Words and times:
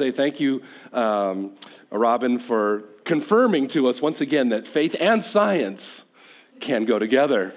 say 0.00 0.10
thank 0.10 0.40
you, 0.40 0.62
um, 0.94 1.52
Robin, 1.90 2.38
for 2.38 2.84
confirming 3.04 3.68
to 3.68 3.86
us 3.88 4.00
once 4.00 4.22
again 4.22 4.48
that 4.48 4.66
faith 4.66 4.96
and 4.98 5.22
science 5.22 5.86
can 6.58 6.86
go 6.86 6.98
together. 6.98 7.52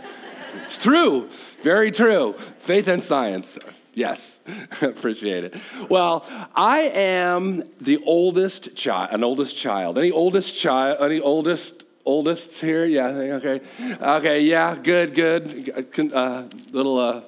it's 0.66 0.75
true, 0.75 1.29
very 1.64 1.90
true. 1.90 2.35
Faith 2.59 2.87
and 2.87 3.01
science. 3.01 3.48
Yes, 3.93 4.19
appreciate 4.82 5.45
it. 5.45 5.56
Well, 5.90 6.25
I 6.53 6.79
am 6.79 7.64
the 7.79 8.00
oldest 8.05 8.75
child, 8.75 9.12
an 9.14 9.23
oldest 9.23 9.55
child. 9.55 9.98
Any 9.98 10.12
oldest 10.12 10.54
child, 10.54 10.98
any 11.02 11.21
oldest 11.21 11.84
oldest 12.04 12.52
here? 12.55 12.86
Yeah, 12.86 13.07
okay. 13.39 13.62
Okay, 14.02 14.41
yeah, 14.41 14.75
good, 14.75 15.16
good. 15.16 16.12
Uh, 16.14 16.44
little, 16.71 17.00
uh, 17.00 17.21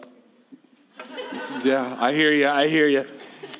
yeah, 1.64 1.96
I 2.00 2.14
hear 2.14 2.34
you, 2.34 2.50
I 2.50 2.68
hear 2.68 2.90
you. 2.90 3.06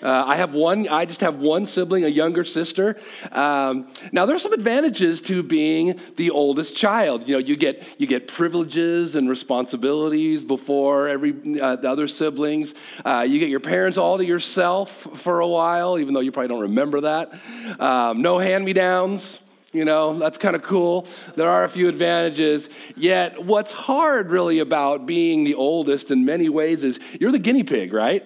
Uh, 0.02 0.24
I 0.26 0.36
have 0.36 0.54
one, 0.54 0.88
I 0.88 1.06
just 1.06 1.22
have 1.22 1.36
one 1.36 1.66
sibling, 1.66 2.04
a 2.06 2.10
younger 2.10 2.44
sister. 2.44 2.98
Um, 3.32 3.88
now, 4.12 4.26
there's 4.26 4.44
some 4.44 4.54
advantages 4.54 5.22
to 5.22 5.42
being 5.42 6.00
the 6.18 6.32
oldest 6.32 6.76
child. 6.76 7.28
You 7.28 7.34
know, 7.34 7.40
you 7.40 7.56
get, 7.56 7.84
you 7.98 8.08
get 8.08 8.28
privileges 8.28 9.16
and 9.16 9.30
responsibilities 9.30 10.44
before 10.44 11.08
every, 11.08 11.60
uh, 11.60 11.78
the 11.78 11.90
other 11.90 12.08
siblings. 12.08 12.74
Uh, 13.06 13.22
you 13.22 13.40
get 13.40 13.50
your 13.50 13.60
parents 13.60 13.98
all 13.98 14.18
to 14.18 14.26
yourself 14.26 15.08
for 15.18 15.40
a 15.40 15.48
while, 15.48 15.98
even 15.98 16.14
though 16.14 16.20
you 16.20 16.32
probably 16.32 16.50
don't 16.50 16.62
remember 16.62 17.02
that. 17.02 17.34
Um, 17.80 18.22
no 18.22 18.38
hand 18.38 18.66
me 18.66 18.74
downs. 18.74 19.40
You 19.72 19.84
know, 19.84 20.18
that's 20.18 20.38
kind 20.38 20.56
of 20.56 20.64
cool. 20.64 21.06
There 21.36 21.50
are 21.50 21.66
a 21.66 21.70
few 21.70 21.90
advantages. 21.90 22.70
Yet, 22.96 23.44
what's 23.44 23.74
hard 23.74 24.30
really 24.30 24.60
about 24.60 25.06
being 25.06 25.44
the 25.44 25.56
oldest 25.56 26.12
in 26.12 26.24
many 26.24 26.48
ways 26.48 26.84
is 26.84 26.98
you're 27.20 27.34
the 27.34 27.40
guinea 27.40 27.64
pig, 27.64 27.92
right? 27.92 28.24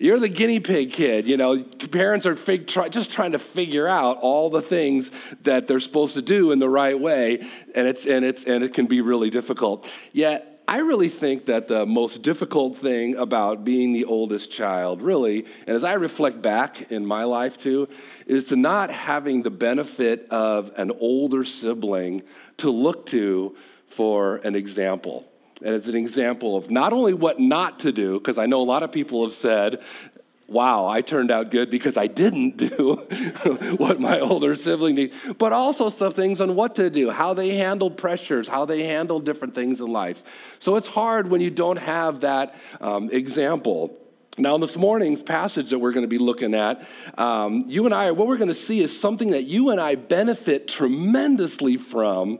You're 0.00 0.18
the 0.18 0.30
guinea 0.30 0.60
pig 0.60 0.94
kid. 0.94 1.28
You 1.28 1.36
know, 1.36 1.62
parents 1.62 2.24
are 2.24 2.34
fig- 2.34 2.66
try, 2.66 2.88
just 2.88 3.10
trying 3.10 3.32
to 3.32 3.38
figure 3.38 3.86
out 3.86 4.16
all 4.22 4.48
the 4.48 4.62
things 4.62 5.10
that 5.42 5.68
they're 5.68 5.78
supposed 5.78 6.14
to 6.14 6.22
do 6.22 6.52
in 6.52 6.58
the 6.58 6.70
right 6.70 6.98
way, 6.98 7.46
and 7.74 7.86
it's 7.86 8.06
and 8.06 8.24
it's 8.24 8.44
and 8.44 8.64
it 8.64 8.72
can 8.72 8.86
be 8.86 9.02
really 9.02 9.28
difficult. 9.28 9.86
Yet, 10.14 10.62
I 10.66 10.78
really 10.78 11.10
think 11.10 11.44
that 11.46 11.68
the 11.68 11.84
most 11.84 12.22
difficult 12.22 12.78
thing 12.78 13.16
about 13.16 13.62
being 13.62 13.92
the 13.92 14.06
oldest 14.06 14.50
child, 14.50 15.02
really, 15.02 15.44
and 15.66 15.76
as 15.76 15.84
I 15.84 15.92
reflect 15.92 16.40
back 16.40 16.90
in 16.90 17.04
my 17.04 17.24
life 17.24 17.58
too, 17.58 17.86
is 18.24 18.44
to 18.44 18.56
not 18.56 18.90
having 18.90 19.42
the 19.42 19.50
benefit 19.50 20.26
of 20.30 20.72
an 20.76 20.92
older 20.98 21.44
sibling 21.44 22.22
to 22.56 22.70
look 22.70 23.04
to 23.08 23.54
for 23.90 24.36
an 24.36 24.56
example 24.56 25.29
it's 25.62 25.86
an 25.86 25.96
example 25.96 26.56
of 26.56 26.70
not 26.70 26.92
only 26.92 27.14
what 27.14 27.38
not 27.38 27.80
to 27.80 27.92
do, 27.92 28.18
because 28.18 28.38
I 28.38 28.46
know 28.46 28.60
a 28.60 28.64
lot 28.64 28.82
of 28.82 28.92
people 28.92 29.24
have 29.24 29.34
said, 29.34 29.80
wow, 30.50 30.86
I 30.86 31.00
turned 31.00 31.30
out 31.30 31.50
good 31.50 31.70
because 31.70 31.96
I 31.96 32.08
didn't 32.08 32.56
do 32.56 32.94
what 33.76 34.00
my 34.00 34.18
older 34.18 34.56
sibling 34.56 34.96
did, 34.96 35.12
but 35.38 35.52
also 35.52 35.90
some 35.90 36.12
things 36.12 36.40
on 36.40 36.56
what 36.56 36.74
to 36.74 36.90
do, 36.90 37.08
how 37.10 37.34
they 37.34 37.56
handled 37.56 37.96
pressures, 37.96 38.48
how 38.48 38.64
they 38.64 38.82
handled 38.82 39.24
different 39.24 39.54
things 39.54 39.78
in 39.80 39.86
life. 39.86 40.18
So 40.58 40.74
it's 40.76 40.88
hard 40.88 41.30
when 41.30 41.40
you 41.40 41.50
don't 41.50 41.76
have 41.76 42.22
that 42.22 42.56
um, 42.80 43.10
example. 43.12 43.96
Now, 44.40 44.54
in 44.54 44.60
this 44.62 44.76
morning's 44.76 45.20
passage 45.20 45.68
that 45.70 45.78
we're 45.78 45.92
going 45.92 46.04
to 46.04 46.08
be 46.08 46.18
looking 46.18 46.54
at, 46.54 46.86
um, 47.18 47.64
you 47.68 47.84
and 47.84 47.94
I, 47.94 48.10
what 48.12 48.26
we're 48.26 48.38
going 48.38 48.48
to 48.48 48.54
see 48.54 48.80
is 48.80 48.98
something 48.98 49.30
that 49.30 49.44
you 49.44 49.68
and 49.68 49.78
I 49.78 49.96
benefit 49.96 50.66
tremendously 50.66 51.76
from 51.76 52.38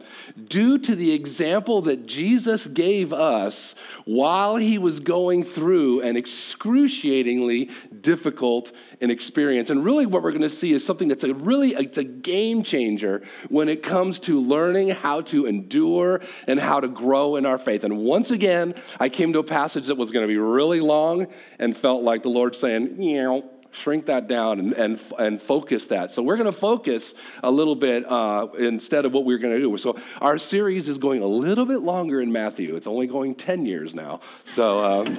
due 0.48 0.78
to 0.78 0.96
the 0.96 1.12
example 1.12 1.82
that 1.82 2.06
Jesus 2.06 2.66
gave 2.66 3.12
us 3.12 3.74
while 4.06 4.56
he 4.56 4.78
was 4.78 4.98
going 4.98 5.44
through 5.44 6.00
an 6.00 6.16
excruciatingly 6.16 7.68
difficult 8.00 8.72
experience. 9.10 9.70
And 9.70 9.84
really, 9.84 10.06
what 10.06 10.22
we're 10.22 10.32
going 10.32 10.42
to 10.42 10.50
see 10.50 10.72
is 10.72 10.84
something 10.84 11.08
that's 11.08 11.24
a 11.24 11.34
really 11.34 11.74
it's 11.74 11.98
a 11.98 12.04
game 12.04 12.62
changer 12.62 13.22
when 13.48 13.68
it 13.68 13.82
comes 13.82 14.18
to 14.20 14.40
learning 14.40 14.90
how 14.90 15.22
to 15.22 15.46
endure 15.46 16.20
and 16.46 16.58
how 16.58 16.80
to 16.80 16.88
grow 16.88 17.36
in 17.36 17.46
our 17.46 17.58
faith. 17.58 17.84
And 17.84 17.98
once 17.98 18.30
again, 18.30 18.74
I 18.98 19.08
came 19.08 19.32
to 19.32 19.38
a 19.38 19.44
passage 19.44 19.86
that 19.86 19.96
was 19.96 20.10
going 20.10 20.24
to 20.24 20.28
be 20.28 20.38
really 20.38 20.80
long 20.80 21.26
and 21.58 21.76
felt 21.76 21.89
like 21.96 22.22
the 22.22 22.28
Lord 22.28 22.56
saying, 22.56 23.02
you 23.02 23.22
know, 23.22 23.50
shrink 23.72 24.06
that 24.06 24.26
down 24.26 24.58
and, 24.58 24.72
and, 24.72 25.00
and 25.18 25.42
focus 25.42 25.86
that. 25.86 26.10
So 26.10 26.22
we're 26.22 26.36
going 26.36 26.52
to 26.52 26.58
focus 26.58 27.14
a 27.42 27.50
little 27.50 27.76
bit 27.76 28.04
uh, 28.10 28.48
instead 28.58 29.04
of 29.04 29.12
what 29.12 29.24
we're 29.24 29.38
going 29.38 29.54
to 29.54 29.60
do. 29.60 29.76
So 29.78 29.98
our 30.20 30.38
series 30.38 30.88
is 30.88 30.98
going 30.98 31.22
a 31.22 31.26
little 31.26 31.66
bit 31.66 31.80
longer 31.80 32.20
in 32.20 32.32
Matthew. 32.32 32.76
It's 32.76 32.86
only 32.86 33.06
going 33.06 33.34
10 33.34 33.66
years 33.66 33.94
now. 33.94 34.20
So. 34.54 34.80
Um, 34.80 35.18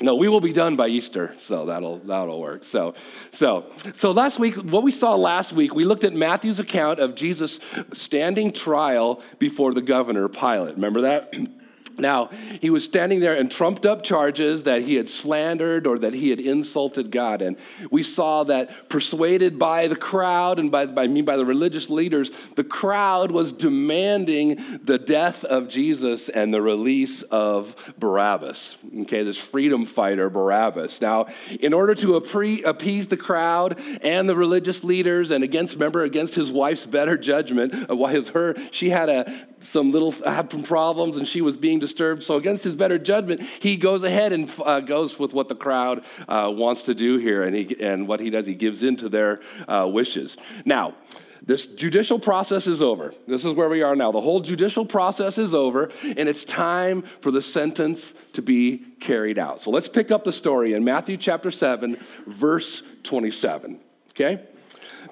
no, 0.00 0.14
we 0.14 0.28
will 0.28 0.40
be 0.40 0.52
done 0.52 0.76
by 0.76 0.86
Easter, 0.86 1.34
so 1.48 1.66
that'll 1.66 1.98
that'll 1.98 2.40
work. 2.40 2.64
So, 2.66 2.94
so, 3.32 3.72
so 3.98 4.12
last 4.12 4.38
week, 4.38 4.54
what 4.54 4.84
we 4.84 4.92
saw 4.92 5.16
last 5.16 5.52
week, 5.52 5.74
we 5.74 5.84
looked 5.84 6.04
at 6.04 6.12
Matthew's 6.12 6.60
account 6.60 7.00
of 7.00 7.16
Jesus 7.16 7.58
standing 7.94 8.52
trial 8.52 9.22
before 9.40 9.74
the 9.74 9.82
governor 9.82 10.28
Pilate. 10.28 10.76
Remember 10.76 11.00
that? 11.00 11.34
Now, 11.98 12.30
he 12.60 12.70
was 12.70 12.84
standing 12.84 13.20
there 13.20 13.34
and 13.34 13.50
trumped 13.50 13.84
up 13.84 14.02
charges 14.02 14.64
that 14.64 14.82
he 14.82 14.94
had 14.94 15.08
slandered 15.08 15.86
or 15.86 15.98
that 16.00 16.12
he 16.12 16.30
had 16.30 16.40
insulted 16.40 17.10
God. 17.10 17.42
And 17.42 17.56
we 17.90 18.02
saw 18.02 18.44
that 18.44 18.88
persuaded 18.88 19.58
by 19.58 19.88
the 19.88 19.96
crowd 19.96 20.58
and 20.58 20.70
by, 20.70 20.86
by 20.86 21.06
mean 21.06 21.24
by 21.24 21.36
the 21.36 21.44
religious 21.44 21.90
leaders, 21.90 22.30
the 22.56 22.64
crowd 22.64 23.30
was 23.30 23.52
demanding 23.52 24.80
the 24.84 24.98
death 24.98 25.44
of 25.44 25.68
Jesus 25.68 26.28
and 26.28 26.52
the 26.52 26.62
release 26.62 27.22
of 27.30 27.74
Barabbas. 27.98 28.76
Okay, 29.02 29.22
this 29.22 29.36
freedom 29.36 29.86
fighter, 29.86 30.30
Barabbas. 30.30 31.00
Now, 31.00 31.26
in 31.60 31.72
order 31.72 31.94
to 31.96 32.16
appease 32.16 33.06
the 33.06 33.16
crowd 33.16 33.80
and 34.02 34.28
the 34.28 34.36
religious 34.36 34.84
leaders, 34.84 35.30
and 35.30 35.42
against, 35.42 35.74
remember, 35.74 36.02
against 36.04 36.34
his 36.34 36.50
wife's 36.50 36.86
better 36.86 37.16
judgment, 37.16 37.90
uh, 37.90 37.96
why 37.96 38.14
was 38.14 38.28
her, 38.30 38.54
she 38.70 38.90
had 38.90 39.08
a 39.08 39.46
some 39.60 39.90
little 39.90 40.12
had 40.12 40.50
some 40.50 40.62
problems 40.62 41.16
and 41.16 41.26
she 41.26 41.40
was 41.40 41.56
being 41.56 41.80
disturbed. 41.88 42.22
So 42.22 42.36
against 42.36 42.62
his 42.62 42.74
better 42.74 42.98
judgment, 42.98 43.40
he 43.60 43.76
goes 43.76 44.02
ahead 44.02 44.32
and 44.32 44.50
uh, 44.64 44.80
goes 44.80 45.18
with 45.18 45.32
what 45.32 45.48
the 45.48 45.54
crowd 45.54 46.04
uh, 46.28 46.50
wants 46.52 46.82
to 46.82 46.94
do 46.94 47.18
here, 47.18 47.44
and 47.44 47.56
he 47.56 47.76
and 47.80 48.06
what 48.06 48.20
he 48.20 48.30
does, 48.30 48.46
he 48.46 48.54
gives 48.54 48.82
in 48.82 48.96
to 48.98 49.08
their 49.08 49.40
uh, 49.66 49.88
wishes. 49.90 50.36
Now. 50.64 50.94
This 51.40 51.64
judicial 51.66 52.18
process 52.18 52.66
is 52.66 52.82
over. 52.82 53.14
This 53.26 53.44
is 53.44 53.54
where 53.54 53.70
we 53.70 53.80
are 53.80 53.96
now. 53.96 54.12
The 54.12 54.20
whole 54.20 54.40
judicial 54.40 54.84
process 54.84 55.38
is 55.38 55.54
over, 55.54 55.90
and 56.02 56.28
it's 56.28 56.44
time 56.44 57.04
for 57.22 57.30
the 57.30 57.40
sentence 57.40 58.02
to 58.34 58.42
be 58.42 58.84
carried 59.00 59.38
out. 59.38 59.62
So 59.62 59.70
let's 59.70 59.88
pick 59.88 60.10
up 60.10 60.24
the 60.24 60.32
story 60.32 60.74
in 60.74 60.84
Matthew 60.84 61.16
chapter 61.16 61.50
7, 61.50 61.96
verse 62.26 62.82
27. 63.04 63.78
Okay? 64.10 64.42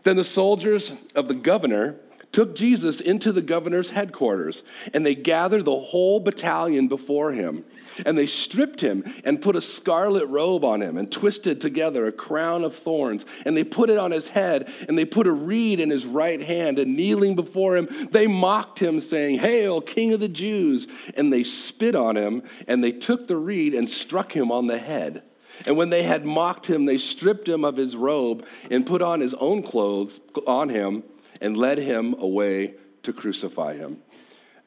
Then 0.03 0.17
the 0.17 0.25
soldiers 0.25 0.93
of 1.15 1.27
the 1.27 1.35
governor 1.35 1.97
took 2.37 2.55
Jesus 2.55 3.01
into 3.01 3.33
the 3.33 3.41
governor's 3.41 3.89
headquarters, 3.89 4.63
and 4.93 5.07
they 5.07 5.15
gathered 5.15 5.65
the 5.65 5.81
whole 5.81 6.21
battalion 6.21 6.87
before 6.87 7.33
him. 7.33 7.65
And 8.05 8.19
they 8.19 8.27
stripped 8.27 8.79
him 8.79 9.11
and 9.25 9.41
put 9.41 9.57
a 9.57 9.63
scarlet 9.63 10.27
robe 10.27 10.63
on 10.63 10.83
him 10.83 10.99
and 10.99 11.11
twisted 11.11 11.63
together 11.63 12.07
a 12.07 12.13
crown 12.13 12.63
of 12.63 12.77
thorns. 12.77 13.25
And 13.47 13.57
they 13.57 13.65
put 13.65 13.89
it 13.89 13.97
on 13.97 14.11
his 14.11 14.29
head 14.29 14.71
and 14.87 14.99
they 14.99 15.07
put 15.07 15.27
a 15.27 15.33
reed 15.33 15.81
in 15.81 15.89
his 15.89 16.05
right 16.05 16.43
hand. 16.43 16.79
And 16.79 16.95
kneeling 16.95 17.37
before 17.37 17.75
him, 17.75 18.11
they 18.13 18.27
mocked 18.27 18.81
him, 18.81 19.01
saying, 19.01 19.39
Hail, 19.39 19.81
King 19.81 20.13
of 20.13 20.21
the 20.21 20.29
Jews! 20.29 20.87
And 21.15 21.33
they 21.33 21.43
spit 21.43 21.95
on 21.95 22.19
him 22.19 22.43
and 22.69 22.85
they 22.85 22.93
took 22.93 23.29
the 23.29 23.39
reed 23.39 23.73
and 23.73 23.89
struck 23.89 24.31
him 24.31 24.53
on 24.53 24.67
the 24.67 24.77
head. 24.77 25.23
And 25.65 25.79
when 25.79 25.89
they 25.89 26.03
had 26.03 26.27
mocked 26.27 26.67
him, 26.67 26.85
they 26.85 26.99
stripped 26.99 27.49
him 27.49 27.65
of 27.65 27.79
his 27.79 27.97
robe 27.97 28.45
and 28.71 28.85
put 28.85 29.01
on 29.01 29.21
his 29.23 29.33
own 29.33 29.63
clothes 29.63 30.21
on 30.47 30.69
him 30.69 31.03
and 31.41 31.57
led 31.57 31.79
him 31.79 32.15
away 32.15 32.75
to 33.03 33.13
crucify 33.13 33.77
him. 33.77 33.99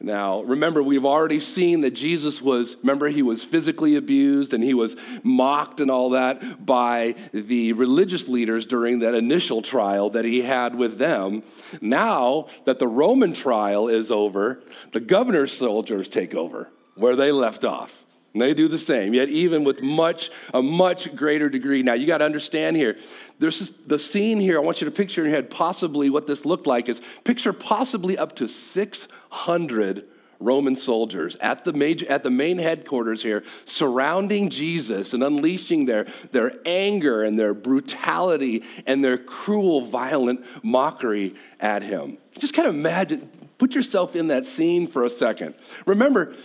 Now, 0.01 0.43
remember, 0.43 0.81
we've 0.81 1.05
already 1.05 1.41
seen 1.41 1.81
that 1.81 1.91
Jesus 1.91 2.41
was, 2.41 2.77
remember, 2.81 3.09
he 3.09 3.21
was 3.21 3.43
physically 3.43 3.97
abused 3.97 4.53
and 4.53 4.63
he 4.63 4.73
was 4.73 4.95
mocked 5.23 5.81
and 5.81 5.91
all 5.91 6.11
that 6.11 6.65
by 6.65 7.15
the 7.33 7.73
religious 7.73 8.29
leaders 8.29 8.65
during 8.65 8.99
that 8.99 9.13
initial 9.13 9.61
trial 9.61 10.09
that 10.11 10.23
he 10.23 10.41
had 10.41 10.73
with 10.73 10.97
them. 10.97 11.43
Now 11.81 12.47
that 12.65 12.79
the 12.79 12.87
Roman 12.87 13.33
trial 13.33 13.89
is 13.89 14.09
over, 14.09 14.61
the 14.93 15.01
governor's 15.01 15.51
soldiers 15.57 16.07
take 16.07 16.33
over 16.33 16.69
where 16.95 17.17
they 17.17 17.33
left 17.33 17.65
off. 17.65 17.91
And 18.33 18.41
they 18.41 18.53
do 18.53 18.67
the 18.67 18.77
same, 18.77 19.13
yet 19.13 19.29
even 19.29 19.63
with 19.63 19.81
much, 19.81 20.29
a 20.53 20.61
much 20.61 21.15
greater 21.15 21.49
degree. 21.49 21.81
Now, 21.81 21.93
you 21.93 22.05
got 22.05 22.19
to 22.19 22.25
understand 22.25 22.75
here, 22.77 22.97
there's 23.39 23.71
the 23.87 23.97
scene 23.97 24.39
here, 24.39 24.57
I 24.57 24.61
want 24.61 24.81
you 24.81 24.85
to 24.85 24.91
picture 24.91 25.21
in 25.21 25.31
your 25.31 25.35
head 25.35 25.49
possibly 25.49 26.09
what 26.09 26.27
this 26.27 26.45
looked 26.45 26.67
like 26.67 26.89
is 26.89 27.01
picture 27.23 27.53
possibly 27.53 28.17
up 28.17 28.35
to 28.35 28.47
600 28.47 30.05
Roman 30.39 30.75
soldiers 30.75 31.35
at 31.41 31.65
the, 31.65 31.73
major, 31.73 32.09
at 32.09 32.23
the 32.23 32.29
main 32.29 32.57
headquarters 32.57 33.21
here, 33.21 33.43
surrounding 33.65 34.49
Jesus 34.49 35.13
and 35.13 35.21
unleashing 35.23 35.85
their, 35.85 36.07
their 36.31 36.53
anger 36.65 37.23
and 37.23 37.37
their 37.37 37.53
brutality 37.53 38.63
and 38.85 39.03
their 39.03 39.17
cruel, 39.17 39.87
violent 39.87 40.45
mockery 40.63 41.35
at 41.59 41.81
him. 41.81 42.17
Just 42.37 42.53
kind 42.53 42.67
of 42.67 42.75
imagine, 42.75 43.29
put 43.57 43.75
yourself 43.75 44.15
in 44.15 44.27
that 44.27 44.45
scene 44.45 44.87
for 44.87 45.03
a 45.03 45.09
second. 45.09 45.55
Remember, 45.85 46.35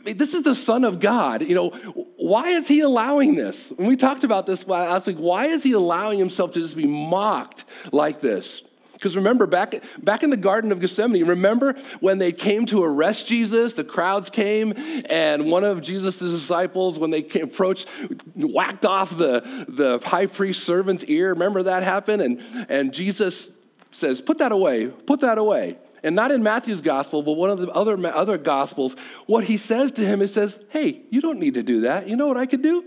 I 0.00 0.02
mean, 0.02 0.16
this 0.16 0.32
is 0.32 0.42
the 0.42 0.54
Son 0.54 0.84
of 0.84 0.98
God. 0.98 1.42
You 1.42 1.54
know, 1.54 1.68
why 2.16 2.50
is 2.50 2.66
he 2.66 2.80
allowing 2.80 3.34
this? 3.34 3.56
When 3.76 3.86
we 3.86 3.96
talked 3.96 4.24
about 4.24 4.46
this 4.46 4.66
last 4.66 5.06
week. 5.06 5.18
Why 5.18 5.48
is 5.48 5.62
he 5.62 5.72
allowing 5.72 6.18
himself 6.18 6.52
to 6.52 6.60
just 6.60 6.74
be 6.74 6.86
mocked 6.86 7.64
like 7.92 8.22
this? 8.22 8.62
Because 8.94 9.16
remember, 9.16 9.46
back, 9.46 9.74
back 10.02 10.22
in 10.22 10.30
the 10.30 10.36
Garden 10.36 10.72
of 10.72 10.80
Gethsemane, 10.80 11.26
remember 11.26 11.74
when 12.00 12.18
they 12.18 12.32
came 12.32 12.66
to 12.66 12.82
arrest 12.82 13.26
Jesus, 13.26 13.72
the 13.72 13.84
crowds 13.84 14.28
came, 14.28 14.74
and 15.06 15.50
one 15.50 15.64
of 15.64 15.80
Jesus' 15.80 16.18
disciples, 16.18 16.98
when 16.98 17.10
they 17.10 17.22
came, 17.22 17.44
approached, 17.44 17.88
whacked 18.36 18.84
off 18.84 19.10
the, 19.16 19.66
the 19.68 20.00
high 20.06 20.26
priest 20.26 20.64
servant's 20.64 21.04
ear. 21.04 21.30
Remember 21.30 21.62
that 21.62 21.82
happened? 21.82 22.20
And, 22.20 22.66
and 22.68 22.92
Jesus 22.92 23.48
says, 23.90 24.20
Put 24.20 24.38
that 24.38 24.52
away, 24.52 24.88
put 24.88 25.20
that 25.20 25.38
away. 25.38 25.78
And 26.02 26.16
not 26.16 26.30
in 26.30 26.42
Matthew's 26.42 26.80
gospel, 26.80 27.22
but 27.22 27.32
one 27.32 27.50
of 27.50 27.58
the 27.58 27.68
other, 27.70 27.98
other 28.14 28.38
gospels, 28.38 28.96
what 29.26 29.44
he 29.44 29.56
says 29.56 29.92
to 29.92 30.04
him, 30.04 30.22
is 30.22 30.32
says, 30.32 30.54
Hey, 30.70 31.02
you 31.10 31.20
don't 31.20 31.38
need 31.38 31.54
to 31.54 31.62
do 31.62 31.82
that. 31.82 32.08
You 32.08 32.16
know 32.16 32.26
what 32.26 32.36
I 32.36 32.46
could 32.46 32.62
do? 32.62 32.84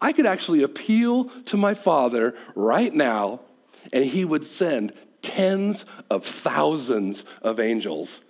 I 0.00 0.12
could 0.12 0.26
actually 0.26 0.62
appeal 0.62 1.30
to 1.46 1.56
my 1.56 1.74
Father 1.74 2.34
right 2.56 2.92
now, 2.92 3.40
and 3.92 4.04
he 4.04 4.24
would 4.24 4.46
send 4.46 4.92
tens 5.22 5.84
of 6.10 6.26
thousands 6.26 7.24
of 7.42 7.60
angels 7.60 8.20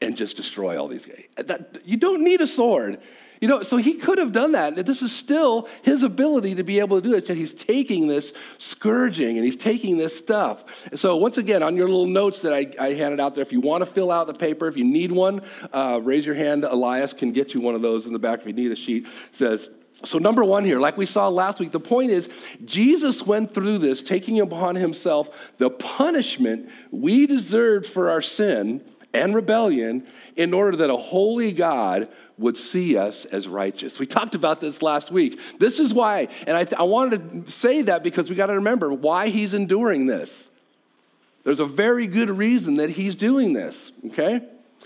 and 0.00 0.16
just 0.16 0.36
destroy 0.36 0.80
all 0.80 0.88
these 0.88 1.04
guys. 1.04 1.24
That, 1.36 1.82
you 1.84 1.96
don't 1.96 2.24
need 2.24 2.40
a 2.40 2.46
sword. 2.46 3.00
You 3.42 3.48
know, 3.48 3.64
so 3.64 3.76
he 3.76 3.94
could 3.94 4.18
have 4.18 4.30
done 4.30 4.52
that. 4.52 4.86
This 4.86 5.02
is 5.02 5.10
still 5.10 5.68
his 5.82 6.04
ability 6.04 6.54
to 6.54 6.62
be 6.62 6.78
able 6.78 7.02
to 7.02 7.08
do 7.08 7.16
it. 7.16 7.26
So 7.26 7.34
he's 7.34 7.52
taking 7.52 8.06
this 8.06 8.32
scourging 8.58 9.36
and 9.36 9.44
he's 9.44 9.56
taking 9.56 9.96
this 9.96 10.16
stuff. 10.16 10.62
So 10.94 11.16
once 11.16 11.38
again, 11.38 11.60
on 11.60 11.76
your 11.76 11.88
little 11.88 12.06
notes 12.06 12.38
that 12.42 12.54
I, 12.54 12.72
I 12.78 12.94
handed 12.94 13.18
out 13.18 13.34
there, 13.34 13.42
if 13.42 13.50
you 13.50 13.60
want 13.60 13.84
to 13.84 13.92
fill 13.92 14.12
out 14.12 14.28
the 14.28 14.34
paper, 14.34 14.68
if 14.68 14.76
you 14.76 14.84
need 14.84 15.10
one, 15.10 15.42
uh, 15.74 15.98
raise 16.00 16.24
your 16.24 16.36
hand. 16.36 16.62
Elias 16.62 17.12
can 17.12 17.32
get 17.32 17.52
you 17.52 17.60
one 17.60 17.74
of 17.74 17.82
those 17.82 18.06
in 18.06 18.12
the 18.12 18.18
back 18.20 18.42
if 18.42 18.46
you 18.46 18.52
need 18.52 18.70
a 18.70 18.76
sheet. 18.76 19.06
It 19.06 19.36
says, 19.36 19.68
so, 20.04 20.18
number 20.18 20.44
one 20.44 20.64
here, 20.64 20.78
like 20.78 20.96
we 20.96 21.06
saw 21.06 21.28
last 21.28 21.58
week, 21.58 21.72
the 21.72 21.80
point 21.80 22.12
is 22.12 22.28
Jesus 22.64 23.22
went 23.22 23.54
through 23.54 23.78
this, 23.78 24.02
taking 24.02 24.40
upon 24.40 24.76
himself 24.76 25.30
the 25.58 25.70
punishment 25.70 26.68
we 26.92 27.26
deserved 27.26 27.86
for 27.86 28.08
our 28.10 28.22
sin 28.22 28.82
and 29.14 29.34
rebellion 29.34 30.06
in 30.36 30.54
order 30.54 30.76
that 30.78 30.90
a 30.90 30.96
holy 30.96 31.52
God 31.52 32.08
would 32.38 32.56
see 32.56 32.96
us 32.96 33.24
as 33.26 33.46
righteous. 33.46 33.98
We 33.98 34.06
talked 34.06 34.34
about 34.34 34.60
this 34.60 34.82
last 34.82 35.10
week. 35.10 35.38
This 35.58 35.78
is 35.78 35.92
why, 35.92 36.28
and 36.46 36.56
I, 36.56 36.64
th- 36.64 36.78
I 36.78 36.84
wanted 36.84 37.46
to 37.46 37.52
say 37.52 37.82
that 37.82 38.02
because 38.02 38.28
we 38.28 38.36
got 38.36 38.46
to 38.46 38.54
remember 38.54 38.92
why 38.92 39.28
he's 39.28 39.54
enduring 39.54 40.06
this. 40.06 40.30
There's 41.44 41.60
a 41.60 41.66
very 41.66 42.06
good 42.06 42.30
reason 42.30 42.74
that 42.74 42.90
he's 42.90 43.16
doing 43.16 43.52
this, 43.52 43.76
okay? 44.06 44.40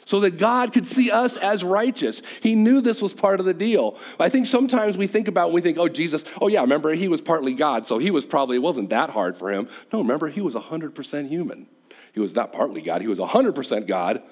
so 0.06 0.20
that 0.20 0.38
God 0.38 0.72
could 0.72 0.86
see 0.86 1.10
us 1.10 1.36
as 1.36 1.62
righteous. 1.62 2.22
He 2.40 2.54
knew 2.54 2.80
this 2.80 3.02
was 3.02 3.12
part 3.12 3.40
of 3.40 3.46
the 3.46 3.52
deal. 3.52 3.98
I 4.18 4.28
think 4.28 4.46
sometimes 4.46 4.96
we 4.96 5.08
think 5.08 5.28
about, 5.28 5.52
we 5.52 5.60
think, 5.60 5.78
oh, 5.78 5.88
Jesus, 5.88 6.24
oh, 6.40 6.46
yeah, 6.46 6.60
remember, 6.60 6.94
he 6.94 7.08
was 7.08 7.20
partly 7.20 7.52
God, 7.52 7.86
so 7.86 7.98
he 7.98 8.10
was 8.10 8.24
probably, 8.24 8.56
it 8.56 8.60
wasn't 8.60 8.90
that 8.90 9.10
hard 9.10 9.36
for 9.36 9.52
him. 9.52 9.68
No, 9.92 9.98
remember, 9.98 10.28
he 10.28 10.40
was 10.40 10.54
100% 10.54 11.28
human. 11.28 11.66
He 12.12 12.20
was 12.20 12.34
not 12.34 12.52
partly 12.52 12.80
God, 12.80 13.02
he 13.02 13.08
was 13.08 13.18
100% 13.18 13.86
God, 13.86 14.22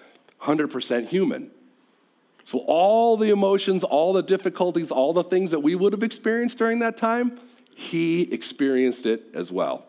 100% 0.40 1.08
human. 1.08 1.50
So, 2.46 2.58
all 2.58 3.16
the 3.16 3.30
emotions, 3.30 3.84
all 3.84 4.12
the 4.12 4.22
difficulties, 4.22 4.90
all 4.90 5.12
the 5.12 5.24
things 5.24 5.50
that 5.50 5.60
we 5.60 5.74
would 5.74 5.92
have 5.92 6.02
experienced 6.02 6.58
during 6.58 6.80
that 6.80 6.96
time, 6.96 7.40
he 7.74 8.22
experienced 8.32 9.06
it 9.06 9.24
as 9.34 9.50
well. 9.50 9.86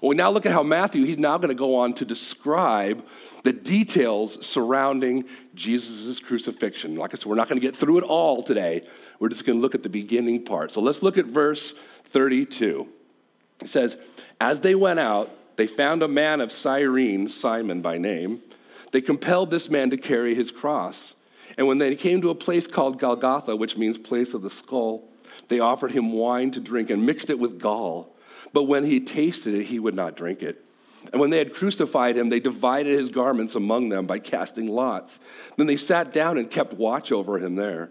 We 0.00 0.16
now 0.16 0.30
look 0.30 0.46
at 0.46 0.52
how 0.52 0.62
Matthew, 0.62 1.04
he's 1.04 1.18
now 1.18 1.36
going 1.38 1.50
to 1.50 1.54
go 1.54 1.76
on 1.76 1.94
to 1.94 2.04
describe 2.04 3.04
the 3.44 3.52
details 3.52 4.44
surrounding 4.44 5.24
Jesus' 5.54 6.18
crucifixion. 6.18 6.96
Like 6.96 7.14
I 7.14 7.16
said, 7.16 7.26
we're 7.26 7.36
not 7.36 7.48
going 7.48 7.60
to 7.60 7.66
get 7.66 7.76
through 7.76 7.98
it 7.98 8.04
all 8.04 8.42
today. 8.42 8.86
We're 9.20 9.28
just 9.28 9.44
going 9.44 9.58
to 9.58 9.62
look 9.62 9.74
at 9.74 9.82
the 9.82 9.88
beginning 9.88 10.44
part. 10.44 10.72
So 10.72 10.80
let's 10.80 11.02
look 11.02 11.18
at 11.18 11.26
verse 11.26 11.74
32. 12.10 12.88
It 13.62 13.70
says, 13.70 13.96
As 14.40 14.60
they 14.60 14.74
went 14.74 14.98
out, 14.98 15.30
they 15.56 15.66
found 15.66 16.02
a 16.02 16.08
man 16.08 16.40
of 16.40 16.50
Cyrene, 16.50 17.28
Simon 17.28 17.82
by 17.82 17.98
name. 17.98 18.40
They 18.92 19.00
compelled 19.00 19.50
this 19.50 19.68
man 19.68 19.90
to 19.90 19.96
carry 19.96 20.34
his 20.34 20.50
cross. 20.50 21.14
And 21.58 21.66
when 21.66 21.78
they 21.78 21.94
came 21.94 22.20
to 22.22 22.30
a 22.30 22.34
place 22.34 22.66
called 22.66 22.98
Golgotha, 22.98 23.54
which 23.56 23.76
means 23.76 23.98
place 23.98 24.34
of 24.34 24.42
the 24.42 24.50
skull, 24.50 25.08
they 25.48 25.60
offered 25.60 25.92
him 25.92 26.12
wine 26.12 26.50
to 26.52 26.60
drink 26.60 26.90
and 26.90 27.04
mixed 27.04 27.30
it 27.30 27.38
with 27.38 27.60
gall. 27.60 28.14
But 28.52 28.64
when 28.64 28.84
he 28.84 29.00
tasted 29.00 29.54
it, 29.54 29.66
he 29.66 29.78
would 29.78 29.94
not 29.94 30.16
drink 30.16 30.42
it. 30.42 30.64
And 31.10 31.20
when 31.20 31.30
they 31.30 31.38
had 31.38 31.54
crucified 31.54 32.16
him, 32.16 32.28
they 32.28 32.40
divided 32.40 32.98
his 32.98 33.08
garments 33.08 33.54
among 33.54 33.88
them 33.88 34.06
by 34.06 34.18
casting 34.18 34.68
lots. 34.68 35.12
Then 35.56 35.66
they 35.66 35.76
sat 35.76 36.12
down 36.12 36.38
and 36.38 36.50
kept 36.50 36.74
watch 36.74 37.10
over 37.10 37.38
him 37.38 37.56
there. 37.56 37.90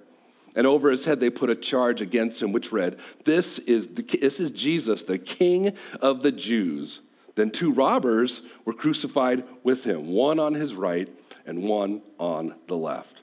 And 0.56 0.68
over 0.68 0.92
his 0.92 1.06
head 1.06 1.20
they 1.20 1.30
put 1.30 1.50
a 1.50 1.56
charge 1.56 2.02
against 2.02 2.42
him, 2.42 2.52
which 2.52 2.72
read, 2.72 3.00
This 3.26 3.60
is, 3.60 3.88
the, 3.88 4.04
this 4.04 4.40
is 4.40 4.52
Jesus, 4.52 5.04
the 5.04 5.18
King 5.18 5.76
of 6.02 6.24
the 6.24 6.32
Jews. 6.32 7.00
Then 7.36 7.52
two 7.52 7.72
robbers 7.72 8.42
were 8.66 8.74
crucified 8.74 9.46
with 9.64 9.84
him, 9.84 10.08
one 10.08 10.40
on 10.40 10.54
his 10.54 10.74
right 10.74 11.10
and 11.46 11.64
one 11.64 12.02
on 12.20 12.56
the 12.68 12.76
left. 12.76 13.21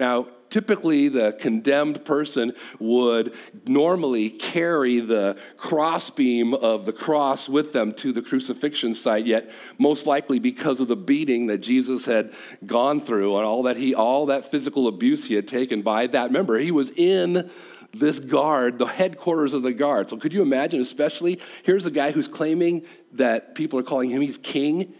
Now, 0.00 0.28
typically 0.48 1.10
the 1.10 1.36
condemned 1.38 2.06
person 2.06 2.54
would 2.78 3.34
normally 3.66 4.30
carry 4.30 5.00
the 5.00 5.36
crossbeam 5.58 6.54
of 6.54 6.86
the 6.86 6.92
cross 6.92 7.50
with 7.50 7.74
them 7.74 7.92
to 7.94 8.12
the 8.12 8.22
crucifixion 8.22 8.94
site 8.94 9.26
yet 9.26 9.50
most 9.78 10.06
likely 10.06 10.38
because 10.40 10.80
of 10.80 10.88
the 10.88 10.96
beating 10.96 11.46
that 11.46 11.58
jesus 11.58 12.04
had 12.04 12.32
gone 12.66 13.00
through 13.00 13.36
and 13.36 13.46
all 13.46 13.62
that 13.62 13.76
he 13.76 13.94
all 13.94 14.26
that 14.26 14.50
physical 14.50 14.88
abuse 14.88 15.24
he 15.24 15.34
had 15.34 15.46
taken 15.46 15.82
by 15.82 16.06
that. 16.08 16.32
Member 16.32 16.58
he 16.58 16.72
was 16.72 16.90
in 16.96 17.50
this 17.92 18.18
guard 18.18 18.78
the 18.78 18.86
headquarters 18.86 19.52
of 19.52 19.62
the 19.62 19.72
guard. 19.72 20.08
So 20.08 20.16
could 20.16 20.32
you 20.32 20.42
imagine 20.42 20.80
especially 20.80 21.40
here's 21.62 21.86
a 21.86 21.90
guy 21.90 22.10
who's 22.10 22.28
claiming 22.28 22.86
that 23.12 23.54
people 23.54 23.78
are 23.78 23.84
calling 23.84 24.10
him 24.10 24.20
he's 24.20 24.38
king 24.38 24.94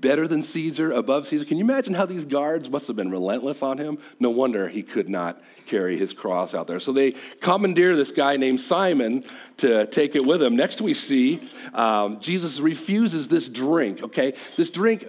better 0.00 0.28
than 0.28 0.42
Caesar, 0.42 0.92
above 0.92 1.28
Caesar. 1.28 1.44
Can 1.44 1.58
you 1.58 1.64
imagine 1.64 1.94
how 1.94 2.06
these 2.06 2.24
guards 2.24 2.68
must 2.68 2.86
have 2.86 2.96
been 2.96 3.10
relentless 3.10 3.62
on 3.62 3.78
him? 3.78 3.98
No 4.20 4.30
wonder 4.30 4.68
he 4.68 4.82
could 4.82 5.08
not 5.08 5.40
carry 5.66 5.98
his 5.98 6.12
cross 6.12 6.54
out 6.54 6.66
there. 6.66 6.80
So 6.80 6.92
they 6.92 7.14
commandeer 7.40 7.96
this 7.96 8.12
guy 8.12 8.36
named 8.36 8.60
Simon 8.60 9.24
to 9.58 9.86
take 9.86 10.14
it 10.14 10.24
with 10.24 10.42
him. 10.42 10.56
Next, 10.56 10.80
we 10.80 10.94
see 10.94 11.48
um, 11.72 12.20
Jesus 12.20 12.60
refuses 12.60 13.28
this 13.28 13.48
drink, 13.48 14.02
okay? 14.02 14.34
This 14.56 14.70
drink. 14.70 15.06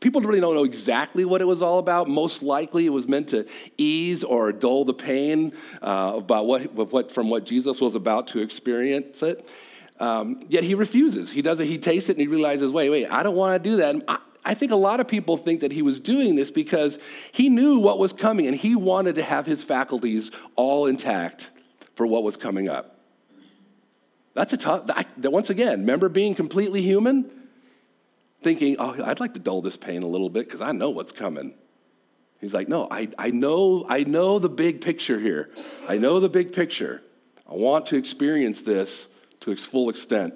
People 0.00 0.20
really 0.20 0.40
don't 0.40 0.54
know 0.54 0.64
exactly 0.64 1.24
what 1.24 1.40
it 1.40 1.46
was 1.46 1.62
all 1.62 1.78
about. 1.78 2.08
Most 2.08 2.42
likely, 2.42 2.84
it 2.84 2.90
was 2.90 3.08
meant 3.08 3.28
to 3.30 3.46
ease 3.78 4.22
or 4.22 4.52
dull 4.52 4.84
the 4.84 4.92
pain 4.92 5.54
uh, 5.80 6.12
about 6.16 6.46
what, 6.46 6.74
what, 6.74 7.10
from 7.10 7.30
what 7.30 7.44
Jesus 7.44 7.80
was 7.80 7.94
about 7.94 8.26
to 8.28 8.40
experience 8.40 9.22
it. 9.22 9.46
Um, 10.00 10.40
yet 10.48 10.64
he 10.64 10.74
refuses. 10.74 11.30
He 11.30 11.42
does 11.42 11.60
it, 11.60 11.66
he 11.66 11.78
tastes 11.78 12.08
it, 12.08 12.12
and 12.12 12.20
he 12.20 12.26
realizes, 12.26 12.72
wait, 12.72 12.90
wait, 12.90 13.06
I 13.08 13.22
don't 13.22 13.36
want 13.36 13.62
to 13.62 13.70
do 13.70 13.76
that. 13.76 13.96
I, 14.08 14.18
I 14.44 14.54
think 14.54 14.72
a 14.72 14.76
lot 14.76 15.00
of 15.00 15.08
people 15.08 15.36
think 15.36 15.60
that 15.60 15.72
he 15.72 15.82
was 15.82 16.00
doing 16.00 16.36
this 16.36 16.50
because 16.50 16.98
he 17.32 17.48
knew 17.48 17.78
what 17.78 17.98
was 17.98 18.12
coming 18.12 18.46
and 18.46 18.56
he 18.56 18.76
wanted 18.76 19.14
to 19.14 19.22
have 19.22 19.46
his 19.46 19.62
faculties 19.62 20.30
all 20.56 20.86
intact 20.86 21.48
for 21.96 22.06
what 22.06 22.22
was 22.22 22.36
coming 22.36 22.68
up. 22.68 22.98
That's 24.34 24.52
a 24.52 24.56
tough, 24.56 24.86
that, 24.88 25.06
once 25.32 25.48
again, 25.48 25.80
remember 25.80 26.08
being 26.08 26.34
completely 26.34 26.82
human? 26.82 27.30
Thinking, 28.42 28.76
oh, 28.78 29.02
I'd 29.02 29.20
like 29.20 29.34
to 29.34 29.40
dull 29.40 29.62
this 29.62 29.76
pain 29.76 30.02
a 30.02 30.06
little 30.06 30.28
bit 30.28 30.46
because 30.46 30.60
I 30.60 30.72
know 30.72 30.90
what's 30.90 31.12
coming. 31.12 31.54
He's 32.40 32.52
like, 32.52 32.68
no, 32.68 32.88
I, 32.90 33.08
I, 33.16 33.30
know, 33.30 33.86
I 33.88 34.00
know 34.00 34.38
the 34.38 34.50
big 34.50 34.82
picture 34.82 35.18
here. 35.18 35.50
I 35.88 35.96
know 35.96 36.20
the 36.20 36.28
big 36.28 36.52
picture. 36.52 37.00
I 37.48 37.54
want 37.54 37.86
to 37.86 37.96
experience 37.96 38.60
this 38.60 38.90
to 39.44 39.52
its 39.52 39.64
full 39.64 39.90
extent. 39.90 40.34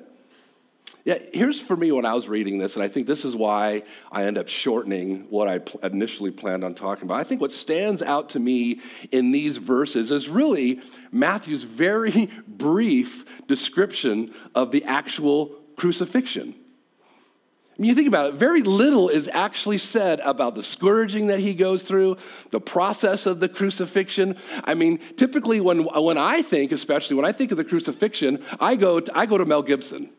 Yeah, 1.05 1.19
here's 1.33 1.59
for 1.61 1.77
me 1.77 1.91
when 1.91 2.05
I 2.05 2.13
was 2.13 2.29
reading 2.29 2.59
this, 2.59 2.75
and 2.75 2.83
I 2.83 2.89
think 2.89 3.07
this 3.07 3.25
is 3.25 3.35
why 3.35 3.83
I 4.13 4.25
end 4.25 4.37
up 4.37 4.49
shortening 4.49 5.27
what 5.31 5.49
I 5.49 5.61
initially 5.87 6.31
planned 6.31 6.65
on 6.65 6.75
talking 6.75 7.05
about. 7.05 7.19
I 7.19 7.25
think 7.25 7.41
what 7.41 7.53
stands 7.53 8.03
out 8.03 8.31
to 8.31 8.39
me 8.39 8.81
in 9.11 9.33
these 9.33 9.57
verses 9.57 10.11
is 10.11 10.29
really 10.29 10.81
Matthew's 11.11 11.63
very 11.63 12.31
brief 12.49 13.25
description 13.47 14.35
of 14.55 14.71
the 14.71 14.85
actual 14.85 15.57
crucifixion. 15.77 16.55
Mean, 17.79 17.91
you 17.91 17.95
think 17.95 18.09
about 18.09 18.27
it, 18.27 18.35
very 18.35 18.63
little 18.63 19.09
is 19.09 19.29
actually 19.33 19.79
said 19.79 20.19
about 20.21 20.57
the 20.57 20.65
scourging 20.65 21.29
that 21.29 21.39
he 21.39 21.55
goes 21.55 21.83
through, 21.83 22.17
the 22.51 22.59
process 22.59 23.25
of 23.25 23.39
the 23.39 23.49
crucifixion. 23.49 24.37
I 24.65 24.75
mean, 24.75 24.99
typically 25.17 25.61
when, 25.61 25.85
when 25.85 26.19
I 26.19 26.43
think, 26.43 26.73
especially 26.73 27.15
when 27.15 27.25
I 27.25 27.31
think 27.31 27.53
of 27.53 27.57
the 27.57 27.65
crucifixion, 27.65 28.45
I 28.59 28.75
go 28.75 28.99
to, 28.99 29.17
I 29.17 29.27
go 29.27 29.39
to 29.39 29.45
Mel 29.45 29.63
Gibson. 29.63 30.11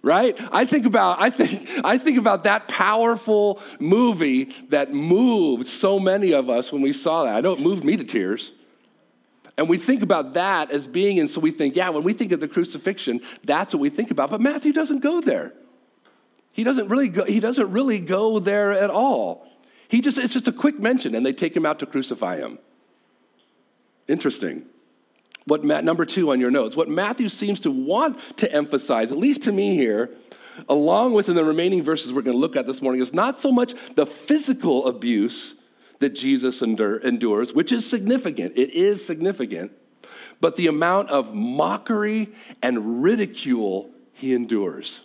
Right? 0.00 0.36
I 0.52 0.64
think 0.64 0.86
about 0.86 1.20
I 1.20 1.28
think 1.28 1.68
I 1.84 1.98
think 1.98 2.18
about 2.18 2.44
that 2.44 2.68
powerful 2.68 3.60
movie 3.80 4.54
that 4.70 4.94
moved 4.94 5.66
so 5.66 5.98
many 5.98 6.32
of 6.32 6.48
us 6.48 6.70
when 6.70 6.82
we 6.82 6.92
saw 6.92 7.24
that. 7.24 7.34
I 7.34 7.40
know 7.40 7.52
it 7.52 7.58
moved 7.58 7.82
me 7.82 7.96
to 7.96 8.04
tears. 8.04 8.52
And 9.58 9.68
we 9.68 9.76
think 9.76 10.02
about 10.02 10.34
that 10.34 10.70
as 10.70 10.86
being, 10.86 11.18
and 11.18 11.28
so 11.28 11.40
we 11.40 11.50
think, 11.50 11.74
yeah, 11.74 11.88
when 11.88 12.04
we 12.04 12.14
think 12.14 12.30
of 12.30 12.38
the 12.38 12.46
crucifixion, 12.46 13.20
that's 13.42 13.74
what 13.74 13.80
we 13.80 13.90
think 13.90 14.12
about. 14.12 14.30
But 14.30 14.40
Matthew 14.40 14.72
doesn't 14.72 15.00
go 15.00 15.20
there. 15.20 15.52
He 16.58 16.64
doesn't 16.64 16.88
really 16.88 17.08
go, 17.08 17.22
he 17.24 17.38
doesn't 17.38 17.70
really 17.70 18.00
go 18.00 18.40
there 18.40 18.72
at 18.72 18.90
all. 18.90 19.46
He 19.86 20.00
just, 20.00 20.18
it's 20.18 20.32
just 20.32 20.48
a 20.48 20.52
quick 20.52 20.80
mention, 20.80 21.14
and 21.14 21.24
they 21.24 21.32
take 21.32 21.56
him 21.56 21.64
out 21.64 21.78
to 21.78 21.86
crucify 21.86 22.38
him. 22.38 22.58
Interesting. 24.08 24.64
what 25.48 25.64
Matt, 25.64 25.84
number 25.84 26.04
two 26.04 26.30
on 26.30 26.40
your 26.40 26.50
notes, 26.50 26.76
what 26.76 26.88
Matthew 26.88 27.28
seems 27.28 27.60
to 27.60 27.70
want 27.70 28.18
to 28.38 28.52
emphasize, 28.52 29.10
at 29.10 29.18
least 29.18 29.44
to 29.44 29.52
me 29.52 29.76
here, 29.76 30.10
along 30.68 31.14
with 31.14 31.28
in 31.28 31.36
the 31.36 31.44
remaining 31.44 31.82
verses 31.82 32.12
we're 32.12 32.22
going 32.22 32.36
to 32.36 32.40
look 32.40 32.56
at 32.56 32.66
this 32.66 32.82
morning, 32.82 33.00
is 33.00 33.12
not 33.12 33.40
so 33.40 33.50
much 33.50 33.74
the 33.94 34.06
physical 34.06 34.86
abuse 34.86 35.54
that 36.00 36.10
Jesus 36.10 36.60
endure, 36.62 36.98
endures, 36.98 37.52
which 37.52 37.72
is 37.72 37.88
significant. 37.88 38.54
It 38.56 38.70
is 38.70 39.04
significant, 39.06 39.72
but 40.40 40.56
the 40.56 40.66
amount 40.66 41.10
of 41.10 41.34
mockery 41.34 42.34
and 42.62 43.02
ridicule 43.02 43.90
he 44.12 44.34
endures. 44.34 45.00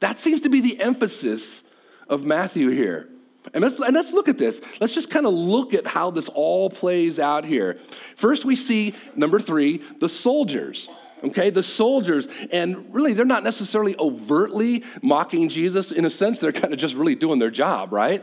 That 0.00 0.18
seems 0.18 0.42
to 0.42 0.48
be 0.48 0.60
the 0.60 0.80
emphasis 0.80 1.42
of 2.08 2.22
Matthew 2.22 2.70
here. 2.70 3.08
And 3.54 3.62
let's, 3.62 3.78
and 3.78 3.94
let's 3.94 4.12
look 4.12 4.28
at 4.28 4.38
this. 4.38 4.56
Let's 4.80 4.92
just 4.92 5.10
kind 5.10 5.26
of 5.26 5.32
look 5.32 5.72
at 5.72 5.86
how 5.86 6.10
this 6.10 6.28
all 6.28 6.68
plays 6.68 7.18
out 7.18 7.44
here. 7.44 7.78
First, 8.16 8.44
we 8.44 8.56
see, 8.56 8.94
number 9.14 9.40
three, 9.40 9.82
the 10.00 10.08
soldiers. 10.08 10.88
Okay, 11.24 11.48
the 11.48 11.62
soldiers, 11.62 12.28
and 12.52 12.92
really 12.94 13.14
they're 13.14 13.24
not 13.24 13.42
necessarily 13.42 13.96
overtly 13.98 14.84
mocking 15.02 15.48
Jesus. 15.48 15.90
In 15.90 16.04
a 16.04 16.10
sense, 16.10 16.38
they're 16.38 16.52
kind 16.52 16.74
of 16.74 16.78
just 16.78 16.94
really 16.94 17.14
doing 17.14 17.38
their 17.38 17.50
job, 17.50 17.92
right? 17.92 18.22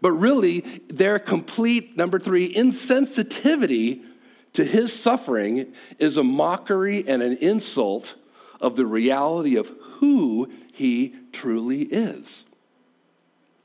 But 0.00 0.12
really, 0.12 0.82
their 0.88 1.18
complete, 1.18 1.96
number 1.96 2.20
three, 2.20 2.54
insensitivity 2.54 4.04
to 4.52 4.64
his 4.64 4.92
suffering 4.92 5.74
is 5.98 6.16
a 6.16 6.22
mockery 6.22 7.04
and 7.08 7.22
an 7.22 7.38
insult 7.38 8.14
of 8.60 8.76
the 8.76 8.86
reality 8.86 9.56
of 9.56 9.70
who 9.98 10.50
he 10.72 11.14
truly 11.32 11.82
is. 11.82 12.44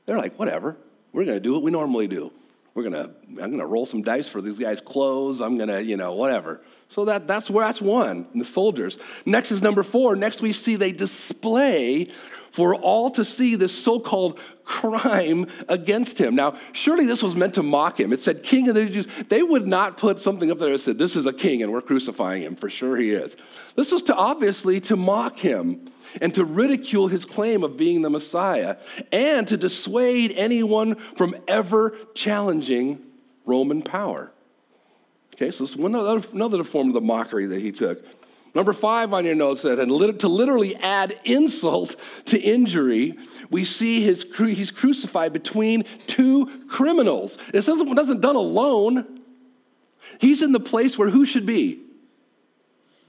They're 0.06 0.18
like, 0.18 0.38
whatever, 0.38 0.76
we're 1.12 1.24
going 1.24 1.36
to 1.36 1.40
do 1.40 1.52
what 1.52 1.62
we 1.62 1.70
normally 1.70 2.08
do. 2.08 2.32
We're 2.74 2.88
going 2.88 2.94
to, 2.94 3.10
I'm 3.28 3.50
going 3.50 3.58
to 3.58 3.66
roll 3.66 3.84
some 3.84 4.02
dice 4.02 4.26
for 4.26 4.40
these 4.40 4.58
guys' 4.58 4.80
clothes. 4.80 5.40
I'm 5.40 5.56
going 5.56 5.68
to, 5.68 5.82
you 5.82 5.96
know, 5.96 6.14
whatever. 6.14 6.62
So 6.88 7.04
that, 7.04 7.26
that's 7.26 7.50
where 7.50 7.66
that's 7.66 7.80
one, 7.80 8.28
the 8.34 8.44
soldiers. 8.44 8.96
Next 9.26 9.50
is 9.50 9.62
number 9.62 9.82
four. 9.82 10.16
Next 10.16 10.40
we 10.40 10.52
see 10.52 10.76
they 10.76 10.92
display 10.92 12.08
for 12.50 12.74
all 12.74 13.10
to 13.12 13.24
see 13.24 13.56
this 13.56 13.72
so 13.72 13.98
called 13.98 14.38
crime 14.64 15.46
against 15.68 16.20
him. 16.20 16.34
Now, 16.34 16.58
surely 16.72 17.06
this 17.06 17.22
was 17.22 17.34
meant 17.34 17.54
to 17.54 17.62
mock 17.62 17.98
him. 17.98 18.12
It 18.12 18.20
said, 18.20 18.42
King 18.42 18.68
of 18.68 18.74
the 18.74 18.86
Jews. 18.86 19.06
They 19.28 19.42
would 19.42 19.66
not 19.66 19.98
put 19.98 20.20
something 20.20 20.50
up 20.50 20.58
there 20.58 20.72
that 20.72 20.80
said, 20.80 20.98
This 20.98 21.16
is 21.16 21.26
a 21.26 21.32
king 21.32 21.62
and 21.62 21.72
we're 21.72 21.80
crucifying 21.80 22.42
him. 22.42 22.56
For 22.56 22.70
sure 22.70 22.96
he 22.96 23.10
is. 23.10 23.36
This 23.76 23.90
was 23.90 24.02
to 24.04 24.14
obviously 24.14 24.80
to 24.82 24.96
mock 24.96 25.38
him 25.38 25.90
and 26.20 26.34
to 26.34 26.44
ridicule 26.44 27.08
his 27.08 27.24
claim 27.24 27.64
of 27.64 27.76
being 27.76 28.02
the 28.02 28.10
Messiah 28.10 28.76
and 29.10 29.46
to 29.48 29.56
dissuade 29.56 30.32
anyone 30.32 30.96
from 31.16 31.36
ever 31.48 31.96
challenging 32.14 33.00
Roman 33.46 33.82
power. 33.82 34.30
Okay, 35.34 35.50
so 35.50 35.64
this 35.64 35.72
is 35.72 35.76
another, 35.76 36.26
another 36.32 36.62
form 36.64 36.88
of 36.88 36.94
the 36.94 37.00
mockery 37.00 37.46
that 37.46 37.60
he 37.60 37.72
took. 37.72 38.04
Number 38.54 38.74
five 38.74 39.14
on 39.14 39.24
your 39.24 39.34
notes 39.34 39.62
said, 39.62 39.78
and 39.78 40.18
to 40.18 40.28
literally 40.28 40.76
add 40.76 41.18
insult 41.24 41.96
to 42.26 42.38
injury, 42.38 43.16
we 43.50 43.64
see 43.64 44.02
his, 44.02 44.26
he's 44.36 44.70
crucified 44.70 45.32
between 45.32 45.84
two 46.06 46.66
criminals. 46.68 47.38
It 47.54 47.64
doesn't, 47.64 47.94
doesn't 47.94 48.20
done 48.20 48.36
alone. 48.36 49.20
He's 50.18 50.42
in 50.42 50.52
the 50.52 50.60
place 50.60 50.98
where 50.98 51.08
who 51.08 51.24
should 51.24 51.46
be? 51.46 51.80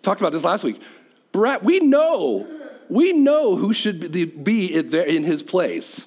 Talked 0.02 0.22
about 0.22 0.32
this 0.32 0.44
last 0.44 0.64
week. 0.64 0.82
Brett, 1.34 1.64
we 1.64 1.80
know, 1.82 2.48
we 2.90 3.12
know 3.12 3.58
who 3.58 3.74
should 3.74 4.12
be 4.12 4.82
there 4.82 5.04
in 5.04 5.24
his 5.24 5.44
place. 5.44 6.02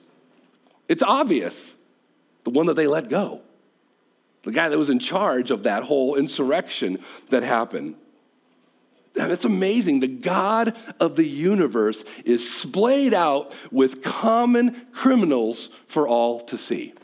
It's 0.88 1.02
obvious. 1.02 1.54
The 2.44 2.50
one 2.50 2.66
that 2.66 2.76
they 2.76 2.86
let 2.86 3.10
go. 3.10 3.40
The 4.44 4.52
guy 4.52 4.68
that 4.68 4.78
was 4.78 4.88
in 4.88 5.00
charge 5.00 5.50
of 5.50 5.64
that 5.64 5.82
whole 5.82 6.14
insurrection 6.14 7.04
that 7.30 7.42
happened. 7.42 7.96
It's 9.16 9.44
amazing. 9.44 10.00
The 10.00 10.08
God 10.08 10.76
of 11.00 11.16
the 11.16 11.26
universe 11.26 12.02
is 12.24 12.48
splayed 12.48 13.14
out 13.14 13.52
with 13.70 14.02
common 14.02 14.86
criminals 14.92 15.70
for 15.88 16.06
all 16.06 16.40
to 16.46 16.58
see. 16.58 16.94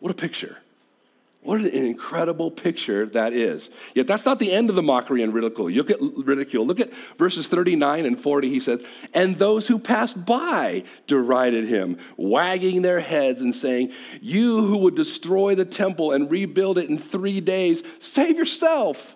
What 0.00 0.10
a 0.10 0.14
picture. 0.14 0.58
What 1.46 1.60
an 1.60 1.66
incredible 1.68 2.50
picture 2.50 3.06
that 3.06 3.32
is. 3.32 3.70
Yet 3.94 4.08
that's 4.08 4.24
not 4.24 4.40
the 4.40 4.50
end 4.50 4.68
of 4.68 4.74
the 4.74 4.82
mockery 4.82 5.22
and 5.22 5.32
ridicule. 5.32 5.70
You 5.70 5.84
look 5.84 5.90
at 5.90 6.00
ridicule. 6.00 6.66
Look 6.66 6.80
at 6.80 6.90
verses 7.18 7.46
39 7.46 8.04
and 8.04 8.20
40. 8.20 8.50
He 8.50 8.58
says, 8.58 8.80
And 9.14 9.38
those 9.38 9.68
who 9.68 9.78
passed 9.78 10.24
by 10.26 10.82
derided 11.06 11.68
him, 11.68 11.98
wagging 12.16 12.82
their 12.82 12.98
heads 12.98 13.42
and 13.42 13.54
saying, 13.54 13.92
You 14.20 14.66
who 14.66 14.78
would 14.78 14.96
destroy 14.96 15.54
the 15.54 15.64
temple 15.64 16.10
and 16.10 16.28
rebuild 16.28 16.78
it 16.78 16.90
in 16.90 16.98
three 16.98 17.40
days, 17.40 17.80
save 18.00 18.36
yourself. 18.36 19.15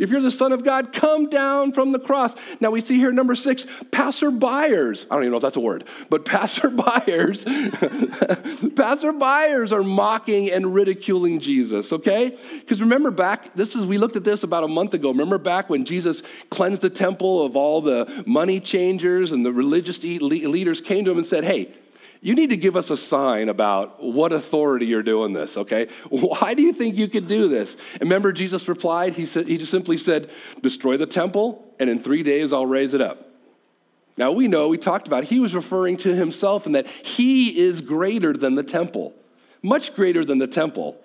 If 0.00 0.10
you're 0.10 0.22
the 0.22 0.30
Son 0.30 0.52
of 0.52 0.64
God, 0.64 0.92
come 0.92 1.28
down 1.28 1.72
from 1.72 1.92
the 1.92 1.98
cross. 1.98 2.32
Now 2.58 2.70
we 2.70 2.80
see 2.80 2.96
here 2.96 3.12
number 3.12 3.34
six, 3.34 3.66
passerbyers. 3.90 5.04
I 5.10 5.14
don't 5.14 5.24
even 5.24 5.32
know 5.32 5.36
if 5.36 5.42
that's 5.42 5.56
a 5.56 5.60
word, 5.60 5.84
but 6.08 6.24
passerbyers, 6.24 7.44
passerbyers 8.74 9.72
are 9.72 9.82
mocking 9.82 10.50
and 10.50 10.74
ridiculing 10.74 11.38
Jesus, 11.38 11.92
okay? 11.92 12.38
Because 12.60 12.80
remember 12.80 13.10
back, 13.10 13.54
this 13.54 13.74
is, 13.74 13.84
we 13.84 13.98
looked 13.98 14.16
at 14.16 14.24
this 14.24 14.42
about 14.42 14.64
a 14.64 14.68
month 14.68 14.94
ago. 14.94 15.10
Remember 15.10 15.36
back 15.36 15.68
when 15.68 15.84
Jesus 15.84 16.22
cleansed 16.50 16.80
the 16.80 16.90
temple 16.90 17.44
of 17.44 17.54
all 17.54 17.82
the 17.82 18.24
money 18.26 18.58
changers 18.58 19.32
and 19.32 19.44
the 19.44 19.52
religious 19.52 20.02
leaders 20.02 20.80
came 20.80 21.04
to 21.04 21.10
him 21.10 21.18
and 21.18 21.26
said, 21.26 21.44
hey, 21.44 21.74
you 22.20 22.34
need 22.34 22.50
to 22.50 22.56
give 22.56 22.76
us 22.76 22.90
a 22.90 22.96
sign 22.96 23.48
about 23.48 24.02
what 24.02 24.32
authority 24.32 24.86
you're 24.86 25.02
doing 25.02 25.32
this, 25.32 25.56
okay? 25.56 25.88
Why 26.10 26.54
do 26.54 26.62
you 26.62 26.72
think 26.72 26.96
you 26.96 27.08
could 27.08 27.26
do 27.26 27.48
this? 27.48 27.74
And 27.94 28.02
remember, 28.02 28.32
Jesus 28.32 28.68
replied, 28.68 29.14
he, 29.14 29.24
said, 29.24 29.48
he 29.48 29.56
just 29.56 29.70
simply 29.70 29.96
said, 29.96 30.30
Destroy 30.62 30.98
the 30.98 31.06
temple, 31.06 31.64
and 31.78 31.88
in 31.88 32.02
three 32.02 32.22
days 32.22 32.52
I'll 32.52 32.66
raise 32.66 32.92
it 32.92 33.00
up. 33.00 33.26
Now 34.18 34.32
we 34.32 34.48
know, 34.48 34.68
we 34.68 34.76
talked 34.76 35.06
about, 35.06 35.24
he 35.24 35.40
was 35.40 35.54
referring 35.54 35.96
to 35.98 36.14
himself 36.14 36.66
and 36.66 36.74
that 36.74 36.86
he 36.86 37.58
is 37.58 37.80
greater 37.80 38.34
than 38.34 38.54
the 38.54 38.62
temple, 38.62 39.14
much 39.62 39.94
greater 39.94 40.24
than 40.24 40.36
the 40.36 40.46
temple. 40.46 40.98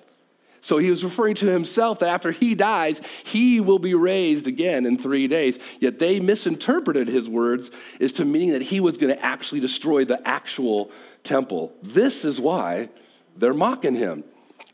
So 0.66 0.80
he 0.80 0.90
was 0.90 1.04
referring 1.04 1.36
to 1.36 1.46
himself 1.46 2.00
that 2.00 2.10
after 2.10 2.32
he 2.32 2.56
dies, 2.56 3.00
he 3.24 3.60
will 3.60 3.78
be 3.78 3.94
raised 3.94 4.48
again 4.48 4.88
in 4.88 4.98
three 4.98 5.28
days. 5.28 5.60
Yet 5.80 6.00
they 6.00 6.20
misinterpreted 6.20 7.08
his 7.08 7.30
words 7.30 7.70
as 8.00 8.14
to 8.14 8.26
meaning 8.26 8.54
that 8.54 8.64
he 8.64 8.80
was 8.80 8.98
going 8.98 9.16
to 9.16 9.24
actually 9.24 9.60
destroy 9.60 10.06
the 10.06 10.28
actual 10.28 10.90
temple. 11.24 11.72
This 11.84 12.26
is 12.26 12.42
why 12.42 12.90
they're 13.38 13.54
mocking 13.54 13.94
him. 13.94 14.24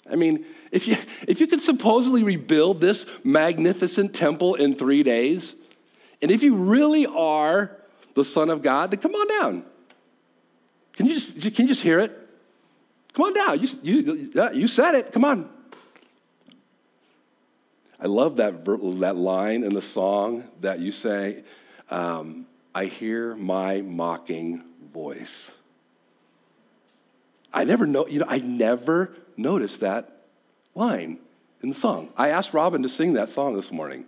I 0.10 0.16
mean, 0.16 0.46
if 0.72 0.88
you, 0.88 0.96
if 1.28 1.42
you 1.42 1.48
could 1.48 1.62
supposedly 1.62 2.24
rebuild 2.24 2.80
this 2.80 3.06
magnificent 3.26 4.16
temple 4.16 4.56
in 4.56 4.76
three 4.76 5.04
days, 5.04 5.54
and 6.22 6.32
if 6.32 6.42
you 6.42 6.56
really 6.56 7.06
are 7.06 7.76
the 8.16 8.24
Son 8.24 8.50
of 8.50 8.62
God, 8.62 8.92
then 8.92 9.02
come 9.02 9.14
on 9.14 9.28
down. 9.28 9.66
Can 10.94 11.08
you 11.08 11.20
just, 11.20 11.34
can 11.54 11.68
you 11.68 11.74
just 11.74 11.82
hear 11.82 12.00
it? 12.00 12.18
Come 13.14 13.26
on 13.26 13.34
down. 13.34 13.60
You, 13.60 13.70
you, 13.84 14.32
you 14.54 14.68
said 14.70 14.96
it. 14.96 15.12
Come 15.12 15.26
on. 15.26 15.50
I 18.02 18.08
love 18.08 18.38
that, 18.38 18.66
that 18.66 19.16
line 19.16 19.64
in 19.64 19.76
the 19.76 19.82
song 19.82 20.46
that 20.62 20.80
you 20.80 20.92
say, 20.92 21.44
um, 21.92 22.48
I 22.74 22.86
hear 22.86 23.36
my 23.36 23.82
mocking 23.82 24.64
voice. 24.92 25.52
I 27.54 27.64
never 27.64 27.86
know, 27.86 28.08
you 28.08 28.20
know, 28.20 28.26
I 28.28 28.40
never 28.40 29.14
noticed 29.38 29.82
that 29.82 30.24
line 30.74 31.20
in 31.62 31.70
the 31.70 31.76
song. 31.76 32.10
I 32.18 32.30
asked 32.30 32.54
Robin 32.54 32.82
to 32.82 32.90
sing 32.90 33.14
that 33.14 33.30
song 33.30 33.56
this 33.56 33.72
morning, 33.72 34.06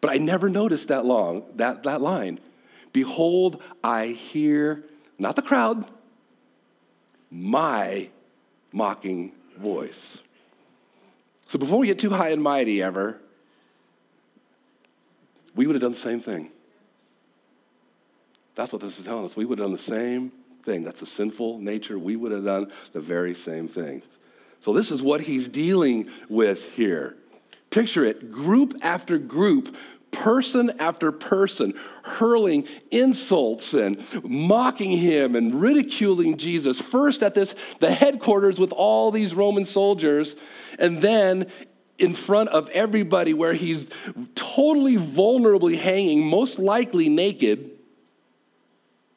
but 0.00 0.10
I 0.10 0.16
never 0.16 0.48
noticed 0.48 0.88
that 0.88 1.04
long, 1.04 1.44
that, 1.56 1.84
that 1.84 2.00
line. 2.00 2.40
Behold, 2.92 3.62
I 3.84 4.08
hear, 4.08 4.82
not 5.18 5.36
the 5.36 5.42
crowd, 5.42 5.86
my 7.30 8.08
mocking 8.72 9.32
voice. 9.58 10.18
So 11.52 11.58
before 11.58 11.78
we 11.78 11.86
get 11.86 11.98
too 11.98 12.08
high 12.08 12.30
and 12.30 12.42
mighty 12.42 12.82
ever, 12.82 13.18
we 15.54 15.66
would 15.66 15.74
have 15.74 15.82
done 15.82 15.92
the 15.92 15.98
same 15.98 16.22
thing. 16.22 16.50
That's 18.54 18.72
what 18.72 18.80
this 18.80 18.98
is 18.98 19.04
telling 19.04 19.26
us. 19.26 19.36
We 19.36 19.44
would 19.44 19.58
have 19.58 19.68
done 19.68 19.76
the 19.76 19.82
same 19.82 20.32
thing. 20.64 20.82
That's 20.82 21.02
a 21.02 21.06
sinful 21.06 21.58
nature. 21.58 21.98
We 21.98 22.16
would 22.16 22.32
have 22.32 22.44
done 22.44 22.72
the 22.94 23.00
very 23.00 23.34
same 23.34 23.68
thing. 23.68 24.00
So 24.64 24.72
this 24.72 24.90
is 24.90 25.02
what 25.02 25.20
he's 25.20 25.46
dealing 25.46 26.08
with 26.30 26.64
here. 26.70 27.16
Picture 27.68 28.06
it 28.06 28.32
group 28.32 28.78
after 28.80 29.18
group 29.18 29.76
person 30.22 30.70
after 30.78 31.10
person 31.10 31.74
hurling 32.04 32.68
insults 32.90 33.74
and 33.74 34.04
mocking 34.22 34.92
him 34.92 35.34
and 35.34 35.60
ridiculing 35.60 36.38
Jesus. 36.38 36.80
First 36.80 37.22
at 37.22 37.34
this 37.34 37.54
the 37.80 37.92
headquarters 37.92 38.58
with 38.58 38.72
all 38.72 39.10
these 39.10 39.34
Roman 39.34 39.64
soldiers 39.64 40.36
and 40.78 41.02
then 41.02 41.50
in 41.98 42.14
front 42.14 42.50
of 42.50 42.68
everybody 42.70 43.34
where 43.34 43.52
he's 43.52 43.86
totally 44.34 44.96
vulnerably 44.96 45.78
hanging, 45.78 46.24
most 46.26 46.58
likely 46.58 47.08
naked, 47.08 47.70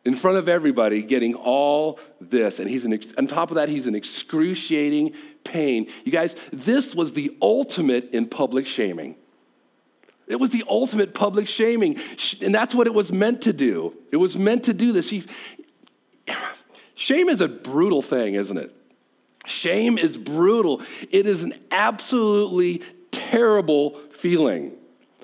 in 0.05 0.15
front 0.15 0.37
of 0.37 0.47
everybody, 0.47 1.01
getting 1.01 1.33
all 1.33 1.99
this. 2.21 2.59
And 2.59 2.69
he's 2.69 2.85
in, 2.85 2.99
on 3.17 3.25
top 3.25 3.49
of 3.49 3.55
that, 3.55 3.69
he's 3.69 3.87
in 3.87 3.95
excruciating 3.95 5.13
pain. 5.43 5.87
You 6.03 6.11
guys, 6.11 6.35
this 6.53 6.93
was 6.93 7.13
the 7.13 7.35
ultimate 7.41 8.11
in 8.11 8.27
public 8.27 8.67
shaming. 8.67 9.15
It 10.27 10.37
was 10.37 10.49
the 10.49 10.63
ultimate 10.67 11.13
public 11.13 11.47
shaming. 11.47 11.99
And 12.41 12.53
that's 12.53 12.73
what 12.73 12.87
it 12.87 12.93
was 12.93 13.11
meant 13.11 13.43
to 13.43 13.53
do. 13.53 13.93
It 14.11 14.17
was 14.17 14.35
meant 14.35 14.65
to 14.65 14.73
do 14.73 14.91
this. 14.91 15.13
shame 16.95 17.29
is 17.29 17.41
a 17.41 17.47
brutal 17.47 18.01
thing, 18.01 18.35
isn't 18.35 18.57
it? 18.57 18.75
Shame 19.45 19.97
is 19.97 20.17
brutal. 20.17 20.81
It 21.11 21.27
is 21.27 21.43
an 21.43 21.53
absolutely 21.71 22.81
terrible 23.11 23.99
feeling. 24.19 24.71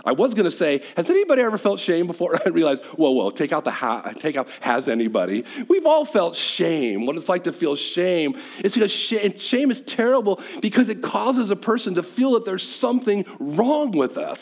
I 0.03 0.13
was 0.13 0.33
going 0.33 0.49
to 0.49 0.55
say, 0.55 0.83
has 0.95 1.09
anybody 1.09 1.41
ever 1.41 1.57
felt 1.57 1.79
shame 1.79 2.07
before? 2.07 2.35
I 2.45 2.49
realized, 2.49 2.83
whoa, 2.95 3.11
whoa, 3.11 3.31
take 3.31 3.51
out 3.51 3.63
the 3.63 3.71
ha- 3.71 4.13
take 4.19 4.35
out 4.35 4.47
has 4.59 4.87
anybody. 4.87 5.43
We've 5.67 5.85
all 5.85 6.05
felt 6.05 6.35
shame. 6.35 7.05
What 7.05 7.17
it's 7.17 7.29
like 7.29 7.43
to 7.45 7.53
feel 7.53 7.75
shame. 7.75 8.35
It's 8.59 8.73
because 8.73 8.91
shame 8.91 9.71
is 9.71 9.81
terrible 9.81 10.41
because 10.61 10.89
it 10.89 11.01
causes 11.01 11.49
a 11.49 11.55
person 11.55 11.95
to 11.95 12.03
feel 12.03 12.33
that 12.33 12.45
there's 12.45 12.67
something 12.67 13.25
wrong 13.39 13.91
with 13.91 14.17
us. 14.17 14.39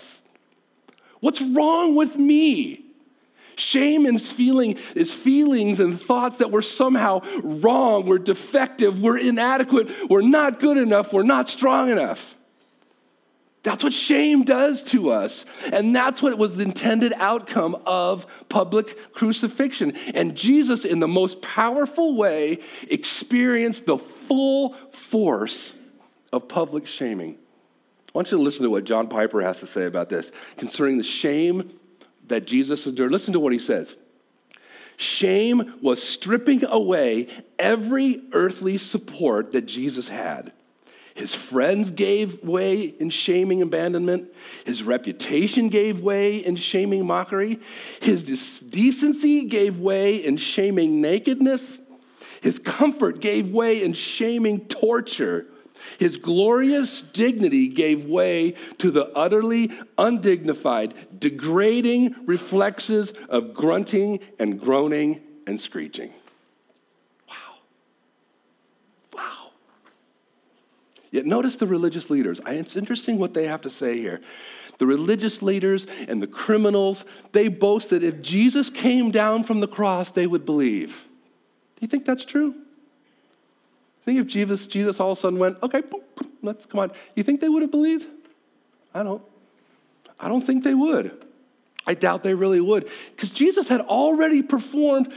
What's 1.19 1.41
wrong 1.41 1.95
with 1.95 2.15
me? 2.15 2.85
Shame 3.55 4.05
is, 4.05 4.31
feeling 4.31 4.77
is 4.95 5.11
feelings 5.11 5.79
and 5.79 6.01
thoughts 6.01 6.37
that 6.37 6.49
we're 6.49 6.61
somehow 6.61 7.21
wrong, 7.43 8.05
we're 8.05 8.17
defective, 8.17 9.01
we're 9.01 9.17
inadequate, 9.17 10.09
we're 10.09 10.21
not 10.21 10.59
good 10.61 10.77
enough, 10.77 11.11
we're 11.11 11.23
not 11.23 11.49
strong 11.49 11.89
enough. 11.89 12.35
That's 13.61 13.83
what 13.83 13.93
shame 13.93 14.45
does 14.45 14.81
to 14.83 15.11
us. 15.11 15.43
And 15.73 15.93
that's 15.93 16.21
what 16.21 16.37
was 16.37 16.55
the 16.55 16.63
intended 16.63 17.11
outcome 17.17 17.81
of 17.85 18.25
public 18.47 19.13
crucifixion. 19.13 19.97
And 20.13 20.35
Jesus, 20.35 20.85
in 20.85 20.99
the 20.99 21.07
most 21.09 21.41
powerful 21.41 22.15
way, 22.15 22.59
experienced 22.89 23.85
the 23.85 23.97
full 23.97 24.75
force 25.11 25.73
of 26.31 26.47
public 26.47 26.87
shaming. 26.87 27.37
I 28.09 28.17
want 28.17 28.31
you 28.31 28.37
to 28.37 28.43
listen 28.43 28.63
to 28.63 28.71
what 28.71 28.85
John 28.85 29.07
Piper 29.07 29.41
has 29.41 29.59
to 29.59 29.67
say 29.67 29.85
about 29.85 30.09
this 30.09 30.31
concerning 30.57 30.97
the 30.97 31.03
shame 31.03 31.79
that 32.27 32.47
Jesus 32.47 32.87
endured. 32.87 33.11
Listen 33.11 33.33
to 33.33 33.39
what 33.39 33.53
he 33.53 33.59
says. 33.59 33.87
Shame 34.97 35.75
was 35.81 36.01
stripping 36.01 36.65
away 36.65 37.27
every 37.59 38.23
earthly 38.33 38.79
support 38.79 39.53
that 39.53 39.67
Jesus 39.67 40.07
had. 40.07 40.53
His 41.13 41.35
friends 41.35 41.91
gave 41.91 42.43
way 42.43 42.95
in 42.99 43.09
shaming 43.09 43.61
abandonment. 43.61 44.29
His 44.65 44.81
reputation 44.81 45.69
gave 45.69 45.99
way 45.99 46.37
in 46.43 46.55
shaming 46.55 47.05
mockery. 47.05 47.59
His 48.01 48.23
decency 48.23 49.45
gave 49.45 49.77
way 49.77 50.23
in 50.23 50.37
shaming 50.37 50.99
nakedness. 50.99 51.63
His 52.41 52.57
comfort 52.57 53.19
gave 53.19 53.51
way 53.51 53.83
in 53.83 53.93
shaming 53.93 54.65
torture. 54.65 55.47
His 55.97 56.17
glorious 56.17 57.01
dignity 57.13 57.67
gave 57.67 58.05
way 58.05 58.55
to 58.79 58.91
the 58.91 59.07
utterly 59.09 59.71
undignified, 59.97 60.93
degrading 61.19 62.15
reflexes 62.25 63.11
of 63.29 63.53
grunting 63.53 64.19
and 64.39 64.59
groaning 64.59 65.21
and 65.47 65.59
screeching. 65.59 66.11
Wow. 67.27 67.35
Wow. 69.13 69.51
Yet 71.11 71.25
notice 71.25 71.55
the 71.55 71.67
religious 71.67 72.09
leaders. 72.09 72.39
It's 72.45 72.75
interesting 72.75 73.17
what 73.17 73.33
they 73.33 73.47
have 73.47 73.61
to 73.61 73.69
say 73.69 73.97
here. 73.97 74.21
The 74.77 74.85
religious 74.85 75.41
leaders 75.41 75.85
and 76.07 76.21
the 76.21 76.27
criminals, 76.27 77.03
they 77.33 77.49
boast 77.49 77.89
that 77.89 78.03
if 78.03 78.21
Jesus 78.21 78.69
came 78.69 79.11
down 79.11 79.43
from 79.43 79.59
the 79.59 79.67
cross, 79.67 80.11
they 80.11 80.25
would 80.25 80.45
believe. 80.45 80.89
Do 81.75 81.81
you 81.81 81.87
think 81.89 82.05
that's 82.05 82.23
true? 82.23 82.55
Think 84.09 84.21
if 84.21 84.25
Jesus, 84.25 84.65
Jesus 84.65 84.99
all 84.99 85.11
of 85.11 85.19
a 85.19 85.21
sudden 85.21 85.37
went, 85.37 85.61
okay, 85.61 85.83
let's 86.41 86.65
come 86.65 86.79
on. 86.79 86.89
You 87.15 87.23
think 87.23 87.41
they 87.41 87.47
would 87.47 87.61
have 87.61 87.69
believed? 87.69 88.07
I 88.91 89.03
don't. 89.03 89.21
I 90.19 90.27
don't 90.27 90.43
think 90.43 90.63
they 90.63 90.73
would. 90.73 91.27
I 91.85 91.93
doubt 91.93 92.23
they 92.23 92.33
really 92.33 92.59
would. 92.59 92.89
Because 93.15 93.29
Jesus 93.29 93.67
had 93.67 93.81
already 93.81 94.41
performed 94.41 95.13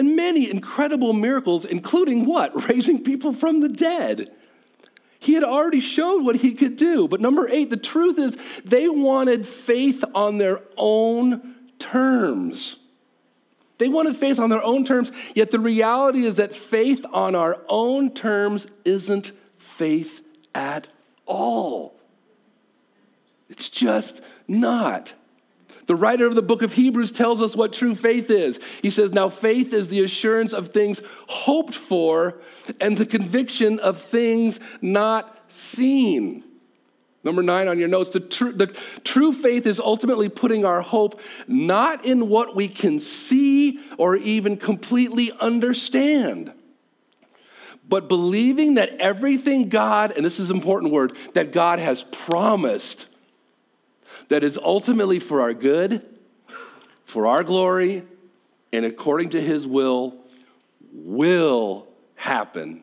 many 0.00 0.50
incredible 0.50 1.12
miracles, 1.12 1.66
including 1.66 2.24
what? 2.24 2.68
Raising 2.70 3.04
people 3.04 3.34
from 3.34 3.60
the 3.60 3.68
dead. 3.68 4.30
He 5.18 5.34
had 5.34 5.44
already 5.44 5.80
showed 5.80 6.24
what 6.24 6.36
he 6.36 6.54
could 6.54 6.78
do. 6.78 7.08
But 7.08 7.20
number 7.20 7.46
eight, 7.50 7.68
the 7.68 7.76
truth 7.76 8.18
is 8.18 8.34
they 8.64 8.88
wanted 8.88 9.46
faith 9.46 10.02
on 10.14 10.38
their 10.38 10.62
own 10.78 11.54
terms. 11.78 12.76
They 13.82 13.88
wanted 13.88 14.16
faith 14.16 14.38
on 14.38 14.48
their 14.48 14.62
own 14.62 14.84
terms, 14.84 15.10
yet 15.34 15.50
the 15.50 15.58
reality 15.58 16.24
is 16.24 16.36
that 16.36 16.54
faith 16.54 17.04
on 17.12 17.34
our 17.34 17.58
own 17.68 18.14
terms 18.14 18.64
isn't 18.84 19.32
faith 19.76 20.20
at 20.54 20.86
all. 21.26 21.96
It's 23.48 23.68
just 23.68 24.20
not. 24.46 25.14
The 25.88 25.96
writer 25.96 26.28
of 26.28 26.36
the 26.36 26.42
book 26.42 26.62
of 26.62 26.72
Hebrews 26.72 27.10
tells 27.10 27.40
us 27.40 27.56
what 27.56 27.72
true 27.72 27.96
faith 27.96 28.30
is. 28.30 28.56
He 28.82 28.90
says, 28.90 29.10
Now 29.10 29.28
faith 29.28 29.72
is 29.72 29.88
the 29.88 30.04
assurance 30.04 30.52
of 30.52 30.72
things 30.72 31.00
hoped 31.26 31.74
for 31.74 32.36
and 32.80 32.96
the 32.96 33.04
conviction 33.04 33.80
of 33.80 34.00
things 34.00 34.60
not 34.80 35.40
seen. 35.48 36.44
Number 37.24 37.42
nine 37.42 37.68
on 37.68 37.78
your 37.78 37.88
notes 37.88 38.10
the, 38.10 38.20
tr- 38.20 38.50
the 38.50 38.74
true 39.04 39.32
faith 39.32 39.66
is 39.66 39.78
ultimately 39.78 40.28
putting 40.28 40.64
our 40.64 40.82
hope 40.82 41.20
not 41.46 42.04
in 42.04 42.28
what 42.28 42.56
we 42.56 42.68
can 42.68 42.98
see 42.98 43.78
or 43.96 44.16
even 44.16 44.56
completely 44.56 45.32
understand, 45.40 46.52
but 47.88 48.08
believing 48.08 48.74
that 48.74 48.90
everything 48.98 49.68
God, 49.68 50.12
and 50.12 50.24
this 50.24 50.40
is 50.40 50.50
an 50.50 50.56
important 50.56 50.92
word, 50.92 51.16
that 51.34 51.52
God 51.52 51.78
has 51.78 52.04
promised, 52.10 53.06
that 54.28 54.42
is 54.42 54.58
ultimately 54.58 55.20
for 55.20 55.42
our 55.42 55.54
good, 55.54 56.04
for 57.04 57.26
our 57.26 57.44
glory, 57.44 58.02
and 58.72 58.84
according 58.84 59.30
to 59.30 59.40
his 59.40 59.66
will, 59.66 60.16
will 60.92 61.86
happen. 62.16 62.82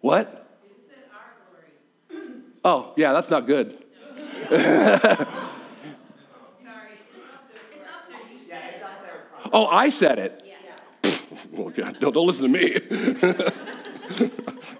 What? 0.00 0.45
Oh, 2.66 2.92
yeah, 2.96 3.12
that's 3.12 3.30
not 3.30 3.46
good. 3.46 3.78
oh, 9.52 9.66
I 9.66 9.88
said 9.88 10.18
it. 10.18 10.42
well, 11.52 11.70
God, 11.70 12.00
don't, 12.00 12.12
don't 12.12 12.26
listen 12.26 12.42
to 12.42 12.48
me. 12.48 12.76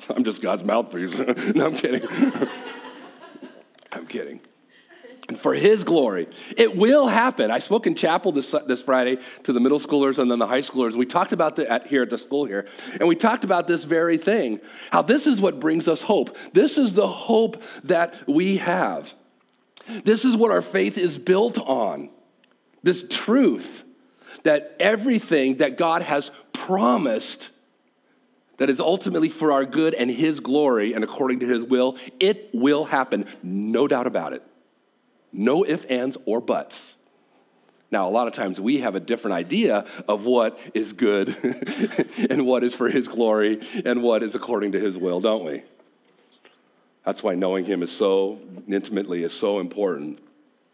I'm 0.10 0.24
just 0.24 0.42
God's 0.42 0.64
mouthpiece. 0.64 1.12
no, 1.54 1.66
I'm 1.66 1.76
kidding. 1.76 2.02
I'm 3.92 4.08
kidding 4.08 4.40
and 5.28 5.40
for 5.40 5.54
his 5.54 5.82
glory. 5.82 6.28
It 6.56 6.76
will 6.76 7.08
happen. 7.08 7.50
I 7.50 7.58
spoke 7.58 7.86
in 7.86 7.94
chapel 7.94 8.32
this, 8.32 8.54
this 8.66 8.82
Friday 8.82 9.18
to 9.44 9.52
the 9.52 9.60
middle 9.60 9.80
schoolers 9.80 10.18
and 10.18 10.30
then 10.30 10.38
the 10.38 10.46
high 10.46 10.62
schoolers. 10.62 10.94
We 10.94 11.06
talked 11.06 11.32
about 11.32 11.56
the, 11.56 11.70
at, 11.70 11.86
here 11.86 12.02
at 12.02 12.10
the 12.10 12.18
school 12.18 12.44
here, 12.44 12.66
and 12.92 13.08
we 13.08 13.16
talked 13.16 13.44
about 13.44 13.66
this 13.66 13.84
very 13.84 14.18
thing 14.18 14.60
how 14.90 15.02
this 15.02 15.26
is 15.26 15.40
what 15.40 15.60
brings 15.60 15.88
us 15.88 16.00
hope. 16.00 16.36
This 16.52 16.78
is 16.78 16.92
the 16.92 17.08
hope 17.08 17.62
that 17.84 18.28
we 18.28 18.58
have. 18.58 19.12
This 20.04 20.24
is 20.24 20.36
what 20.36 20.50
our 20.50 20.62
faith 20.62 20.98
is 20.98 21.16
built 21.16 21.58
on 21.58 22.10
this 22.82 23.04
truth 23.08 23.84
that 24.44 24.76
everything 24.78 25.58
that 25.58 25.76
God 25.76 26.02
has 26.02 26.30
promised 26.52 27.48
that 28.58 28.70
is 28.70 28.80
ultimately 28.80 29.28
for 29.28 29.52
our 29.52 29.64
good 29.64 29.92
and 29.92 30.10
his 30.10 30.40
glory 30.40 30.94
and 30.94 31.04
according 31.04 31.40
to 31.40 31.46
his 31.46 31.64
will, 31.64 31.98
it 32.20 32.50
will 32.54 32.84
happen, 32.84 33.26
no 33.42 33.86
doubt 33.86 34.06
about 34.06 34.32
it. 34.32 34.42
No 35.36 35.64
ifs, 35.66 35.84
ands, 35.84 36.16
or 36.24 36.40
buts. 36.40 36.76
Now, 37.90 38.08
a 38.08 38.10
lot 38.10 38.26
of 38.26 38.32
times 38.32 38.60
we 38.60 38.80
have 38.80 38.94
a 38.94 39.00
different 39.00 39.34
idea 39.34 39.86
of 40.08 40.24
what 40.24 40.58
is 40.74 40.92
good 40.92 41.28
and 42.30 42.44
what 42.44 42.64
is 42.64 42.74
for 42.74 42.88
His 42.88 43.06
glory 43.06 43.60
and 43.84 44.02
what 44.02 44.22
is 44.22 44.34
according 44.34 44.72
to 44.72 44.80
His 44.80 44.96
will, 44.96 45.20
don't 45.20 45.44
we? 45.44 45.62
That's 47.04 47.22
why 47.22 47.36
knowing 47.36 47.64
Him 47.64 47.82
is 47.82 47.92
so 47.92 48.40
intimately 48.66 49.22
is 49.22 49.32
so 49.32 49.60
important. 49.60 50.18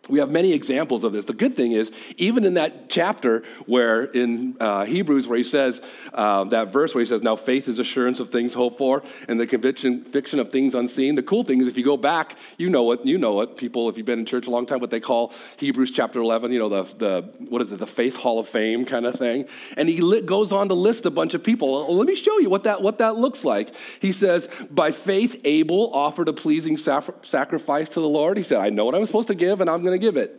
We 0.08 0.18
have 0.18 0.30
many 0.30 0.52
examples 0.52 1.04
of 1.04 1.12
this. 1.12 1.26
The 1.26 1.32
good 1.32 1.54
thing 1.54 1.72
is, 1.72 1.92
even 2.16 2.44
in 2.44 2.54
that 2.54 2.90
chapter 2.90 3.44
where 3.66 4.02
in 4.02 4.56
uh, 4.58 4.84
Hebrews, 4.84 5.28
where 5.28 5.38
he 5.38 5.44
says 5.44 5.80
uh, 6.12 6.42
that 6.44 6.72
verse 6.72 6.92
where 6.92 7.04
he 7.04 7.08
says, 7.08 7.22
"Now 7.22 7.36
faith 7.36 7.68
is 7.68 7.78
assurance 7.78 8.18
of 8.18 8.30
things 8.30 8.52
hoped 8.52 8.78
for, 8.78 9.04
and 9.28 9.38
the 9.38 9.46
conviction, 9.46 10.02
conviction 10.02 10.40
of 10.40 10.50
things 10.50 10.74
unseen." 10.74 11.14
The 11.14 11.22
cool 11.22 11.44
thing 11.44 11.62
is, 11.62 11.68
if 11.68 11.76
you 11.76 11.84
go 11.84 11.96
back, 11.96 12.36
you 12.58 12.68
know 12.68 12.82
what 12.82 13.06
you 13.06 13.16
know 13.16 13.34
what 13.34 13.56
people, 13.56 13.88
if 13.88 13.96
you've 13.96 14.04
been 14.04 14.18
in 14.18 14.26
church 14.26 14.48
a 14.48 14.50
long 14.50 14.66
time, 14.66 14.80
what 14.80 14.90
they 14.90 14.98
call 14.98 15.32
Hebrews 15.58 15.92
chapter 15.92 16.18
11. 16.20 16.50
You 16.50 16.58
know 16.58 16.68
the 16.68 16.82
the 16.98 17.28
what 17.48 17.62
is 17.62 17.70
it, 17.70 17.78
the 17.78 17.86
Faith 17.86 18.16
Hall 18.16 18.40
of 18.40 18.48
Fame 18.48 18.84
kind 18.84 19.06
of 19.06 19.14
thing. 19.14 19.46
And 19.76 19.88
he 19.88 20.20
goes 20.22 20.50
on 20.50 20.68
to 20.68 20.74
list 20.74 21.06
a 21.06 21.12
bunch 21.12 21.34
of 21.34 21.44
people. 21.44 21.86
Well, 21.86 21.96
let 21.96 22.08
me 22.08 22.16
show 22.16 22.40
you 22.40 22.50
what 22.50 22.64
that 22.64 22.82
what 22.82 22.98
that 22.98 23.18
looks 23.18 23.44
like. 23.44 23.72
He 24.00 24.10
says, 24.10 24.48
"By 24.68 24.90
faith, 24.90 25.36
Abel 25.44 25.94
offered 25.94 26.26
a 26.26 26.32
pleasing 26.32 26.76
sacrifice 26.76 27.88
to 27.90 28.00
the 28.00 28.08
Lord." 28.08 28.36
He 28.36 28.42
said, 28.42 28.58
"I 28.58 28.68
know 28.68 28.84
what 28.84 28.96
I'm 28.96 29.06
supposed 29.06 29.28
to 29.28 29.36
give, 29.36 29.60
and 29.60 29.70
I'm 29.70 29.84
going 29.84 29.91
to 29.98 30.04
give 30.04 30.16
it. 30.16 30.36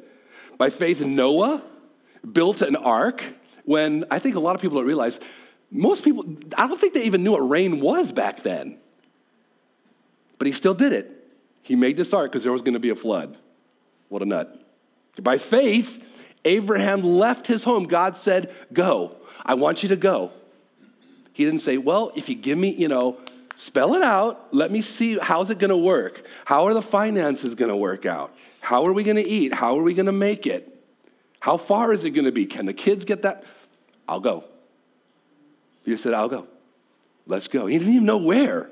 By 0.58 0.70
faith, 0.70 1.00
Noah 1.00 1.64
built 2.32 2.62
an 2.62 2.76
ark 2.76 3.24
when 3.66 4.06
I 4.12 4.20
think 4.20 4.36
a 4.36 4.40
lot 4.40 4.56
of 4.56 4.62
people 4.62 4.78
don't 4.78 4.88
realize 4.88 5.20
most 5.72 6.04
people, 6.04 6.26
I 6.56 6.68
don't 6.68 6.80
think 6.80 6.94
they 6.94 7.04
even 7.04 7.24
knew 7.24 7.32
what 7.32 7.50
rain 7.50 7.80
was 7.80 8.12
back 8.12 8.44
then. 8.44 8.78
But 10.38 10.48
he 10.48 10.54
still 10.54 10.76
did 10.76 10.94
it. 10.94 11.10
He 11.64 11.76
made 11.76 11.98
this 11.98 12.14
ark 12.14 12.32
because 12.32 12.44
there 12.44 12.52
was 12.52 12.62
going 12.62 12.74
to 12.74 12.80
be 12.80 12.90
a 12.90 12.96
flood. 12.96 13.38
What 14.10 14.22
a 14.22 14.26
nut. 14.26 14.62
By 15.20 15.38
faith, 15.38 15.90
Abraham 16.46 17.02
left 17.02 17.48
his 17.48 17.64
home. 17.64 17.86
God 17.86 18.18
said, 18.18 18.54
Go. 18.72 19.16
I 19.46 19.56
want 19.56 19.82
you 19.82 19.90
to 19.90 19.96
go. 19.96 20.32
He 21.34 21.46
didn't 21.46 21.62
say, 21.62 21.78
Well, 21.78 22.12
if 22.16 22.30
you 22.30 22.36
give 22.36 22.58
me, 22.58 22.70
you 22.70 22.88
know, 22.88 23.18
spell 23.56 23.96
it 23.96 24.02
out. 24.02 24.54
Let 24.54 24.72
me 24.72 24.82
see 24.82 25.18
how's 25.18 25.50
it 25.50 25.60
going 25.60 25.70
to 25.70 25.78
work? 25.78 26.24
How 26.46 26.68
are 26.68 26.74
the 26.74 26.82
finances 26.82 27.56
going 27.56 27.70
to 27.70 27.78
work 27.78 28.06
out? 28.06 28.36
How 28.60 28.86
are 28.86 28.94
we 28.94 29.04
going 29.04 29.18
to 29.18 29.28
eat? 29.28 29.54
How 29.54 29.78
are 29.78 29.84
we 29.84 29.94
going 29.94 30.06
to 30.08 30.12
make 30.12 30.48
it? 30.48 30.70
How 31.40 31.58
far 31.58 31.92
is 31.94 32.04
it 32.04 32.12
going 32.12 32.26
to 32.26 32.32
be? 32.32 32.46
Can 32.46 32.66
the 32.66 32.74
kids 32.74 33.06
get 33.06 33.24
that? 33.24 33.44
I'll 34.08 34.22
go. 34.22 34.46
He 35.84 35.98
said, 35.98 36.14
I'll 36.14 36.30
go. 36.30 36.48
Let's 37.28 37.48
go. 37.48 37.66
He 37.66 37.78
didn't 37.78 37.94
even 37.94 38.06
know 38.06 38.18
where. 38.18 38.70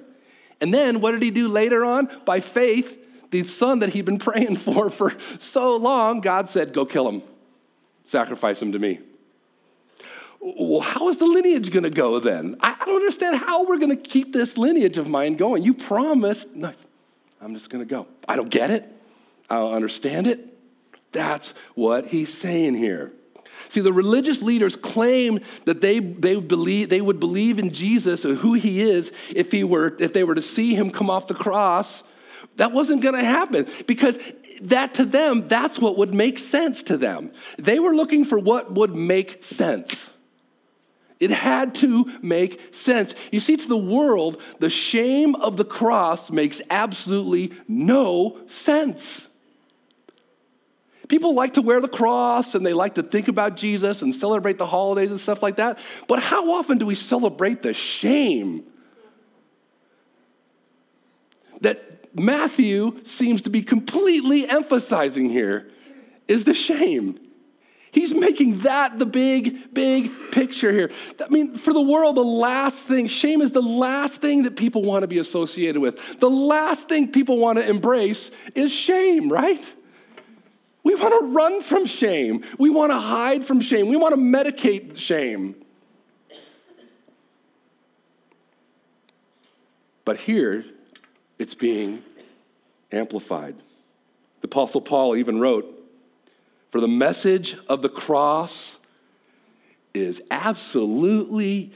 And 0.60 0.74
then 0.74 1.02
what 1.02 1.12
did 1.12 1.22
he 1.22 1.32
do 1.32 1.48
later 1.48 1.84
on? 1.84 2.10
By 2.26 2.40
faith, 2.40 2.98
the 3.32 3.46
son 3.46 3.80
that 3.80 3.90
he'd 3.90 4.06
been 4.06 4.20
praying 4.30 4.58
for 4.58 4.90
for 4.90 5.14
so 5.40 5.76
long, 5.76 6.22
God 6.22 6.50
said, 6.50 6.74
Go 6.74 6.86
kill 6.86 7.08
him, 7.08 7.24
sacrifice 8.06 8.62
him 8.62 8.72
to 8.74 8.80
me. 8.80 9.00
Well, 10.42 10.82
how 10.82 11.10
is 11.10 11.18
the 11.18 11.26
lineage 11.26 11.72
going 11.72 11.84
to 11.84 11.92
go 11.92 12.20
then? 12.20 12.58
I, 12.62 12.76
don't 12.86 12.96
understand 12.96 13.36
how 13.36 13.64
we're 13.64 13.78
going 13.78 13.96
to 13.96 14.10
keep 14.10 14.34
this 14.34 14.58
lineage 14.58 14.98
of 14.98 15.08
mine 15.08 15.36
going. 15.36 15.62
You 15.62 15.76
promised. 15.76 16.50
No, 16.56 16.74
I'm 17.40 17.54
just 17.54 17.70
going 17.70 17.88
to 17.88 17.90
go. 17.90 18.08
I 18.28 18.36
don't 18.36 18.50
get 18.50 18.72
it. 18.72 18.92
I 19.50 19.58
don't 19.58 19.74
understand 19.74 20.26
it. 20.26 20.58
That's 21.12 21.54
what 21.76 22.08
he's 22.08 22.36
saying 22.36 22.76
here. 22.76 23.12
See, 23.70 23.82
the 23.82 23.94
religious 23.94 24.42
leaders 24.42 24.76
claimed 24.76 25.42
that 25.66 25.80
they, 25.80 26.00
they, 26.00 26.36
believe, 26.36 26.90
they 26.90 27.02
would 27.02 27.20
believe 27.20 27.60
in 27.60 27.72
Jesus 27.72 28.26
or 28.26 28.34
who 28.34 28.54
he 28.54 28.82
is 28.82 29.12
if, 29.30 29.52
he 29.52 29.64
were, 29.64 29.96
if 30.00 30.12
they 30.14 30.24
were 30.24 30.36
to 30.36 30.42
see 30.42 30.74
him 30.74 30.90
come 30.90 31.10
off 31.10 31.28
the 31.28 31.36
cross. 31.36 32.04
That 32.58 32.72
wasn't 32.72 33.02
going 33.02 33.16
to 33.16 33.24
happen 33.24 33.68
because 33.88 34.18
that 34.64 34.96
to 34.96 35.06
them, 35.06 35.48
that's 35.48 35.80
what 35.80 35.98
would 35.98 36.14
make 36.14 36.40
sense 36.40 36.84
to 36.84 36.98
them. 36.98 37.32
They 37.58 37.80
were 37.80 37.96
looking 37.96 38.26
for 38.26 38.40
what 38.40 38.74
would 38.74 38.96
make 38.96 39.44
sense. 39.44 39.96
It 41.22 41.30
had 41.30 41.76
to 41.76 42.12
make 42.24 42.60
sense. 42.84 43.14
You 43.32 43.40
see, 43.40 43.56
to 43.56 43.68
the 43.68 43.78
world, 43.78 44.42
the 44.60 44.72
shame 44.72 45.36
of 45.36 45.56
the 45.56 45.64
cross 45.64 46.32
makes 46.32 46.60
absolutely 46.72 47.54
no 47.68 48.40
sense. 48.50 49.04
People 51.08 51.36
like 51.36 51.54
to 51.54 51.62
wear 51.62 51.80
the 51.80 51.88
cross 51.88 52.56
and 52.56 52.66
they 52.66 52.74
like 52.74 52.96
to 52.96 53.04
think 53.04 53.28
about 53.28 53.56
Jesus 53.56 54.02
and 54.02 54.16
celebrate 54.16 54.58
the 54.58 54.66
holidays 54.66 55.12
and 55.12 55.22
stuff 55.22 55.44
like 55.44 55.58
that. 55.58 55.78
But 56.08 56.24
how 56.24 56.54
often 56.54 56.80
do 56.80 56.88
we 56.88 56.96
celebrate 56.96 57.62
the 57.62 57.74
shame 57.74 58.64
that 61.60 62.16
Matthew 62.16 63.06
seems 63.06 63.44
to 63.44 63.52
be 63.52 63.62
completely 63.62 64.50
emphasizing 64.50 65.30
here? 65.30 65.70
Is 66.28 66.46
the 66.46 66.56
shame. 66.56 67.20
He's 67.92 68.14
making 68.14 68.60
that 68.60 69.00
the 69.00 69.06
big, 69.06 69.74
big 69.74 70.12
picture 70.32 70.72
here. 70.72 70.92
I 71.20 71.28
mean, 71.28 71.58
for 71.58 71.74
the 71.74 71.82
world, 71.82 72.16
the 72.16 72.22
last 72.22 72.78
thing, 72.78 73.08
shame 73.08 73.42
is 73.42 73.52
the 73.52 73.62
last 73.62 74.16
thing 74.16 74.44
that 74.44 74.56
people 74.56 74.84
want 74.84 75.04
to 75.04 75.08
be 75.08 75.20
associated 75.20 75.82
with. 75.82 76.00
The 76.20 76.30
last 76.30 76.88
thing 76.88 77.12
people 77.12 77.38
want 77.38 77.60
to 77.60 77.68
embrace 77.68 78.32
is 78.56 78.72
shame, 78.72 79.30
right? 79.30 79.62
We 80.84 80.96
want 80.96 81.20
to 81.20 81.28
run 81.28 81.62
from 81.62 81.86
shame. 81.86 82.46
We 82.58 82.70
want 82.70 82.92
to 82.92 82.98
hide 82.98 83.46
from 83.46 83.60
shame. 83.60 83.90
We 83.90 83.98
want 83.98 84.16
to 84.16 84.22
medicate 84.22 84.98
shame. 84.98 85.56
But 90.06 90.18
here, 90.18 90.64
it's 91.38 91.54
being 91.56 92.04
amplified. 92.92 93.56
The 94.40 94.48
Apostle 94.48 94.82
Paul 94.82 95.18
even 95.18 95.40
wrote, 95.40 95.81
for 96.72 96.80
the 96.80 96.88
message 96.88 97.56
of 97.68 97.82
the 97.82 97.90
cross 97.90 98.76
is 99.94 100.22
absolutely 100.32 101.74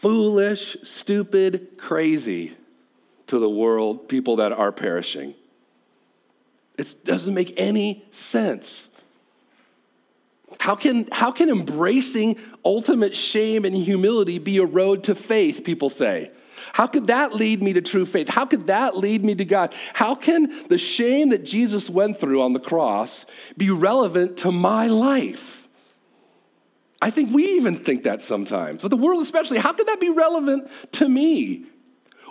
foolish, 0.00 0.76
stupid, 0.82 1.76
crazy 1.78 2.56
to 3.26 3.38
the 3.38 3.48
world, 3.48 4.08
people 4.08 4.36
that 4.36 4.52
are 4.52 4.72
perishing. 4.72 5.34
It 6.76 7.04
doesn't 7.04 7.34
make 7.34 7.54
any 7.56 8.04
sense. 8.30 8.82
How 10.58 10.74
can, 10.74 11.08
how 11.12 11.30
can 11.30 11.50
embracing 11.50 12.36
ultimate 12.64 13.14
shame 13.14 13.64
and 13.64 13.76
humility 13.76 14.38
be 14.38 14.58
a 14.58 14.64
road 14.64 15.04
to 15.04 15.14
faith, 15.14 15.64
people 15.64 15.90
say? 15.90 16.30
How 16.72 16.86
could 16.86 17.08
that 17.08 17.34
lead 17.34 17.62
me 17.62 17.72
to 17.72 17.80
true 17.80 18.06
faith? 18.06 18.28
How 18.28 18.46
could 18.46 18.66
that 18.68 18.96
lead 18.96 19.24
me 19.24 19.34
to 19.34 19.44
God? 19.44 19.74
How 19.92 20.14
can 20.14 20.68
the 20.68 20.78
shame 20.78 21.30
that 21.30 21.44
Jesus 21.44 21.88
went 21.90 22.20
through 22.20 22.42
on 22.42 22.52
the 22.52 22.60
cross 22.60 23.24
be 23.56 23.70
relevant 23.70 24.38
to 24.38 24.52
my 24.52 24.86
life? 24.86 25.62
I 27.00 27.10
think 27.10 27.34
we 27.34 27.56
even 27.56 27.84
think 27.84 28.04
that 28.04 28.22
sometimes, 28.22 28.82
but 28.82 28.88
the 28.88 28.96
world 28.96 29.22
especially. 29.22 29.58
How 29.58 29.72
could 29.72 29.88
that 29.88 30.00
be 30.00 30.08
relevant 30.08 30.70
to 30.92 31.08
me? 31.08 31.66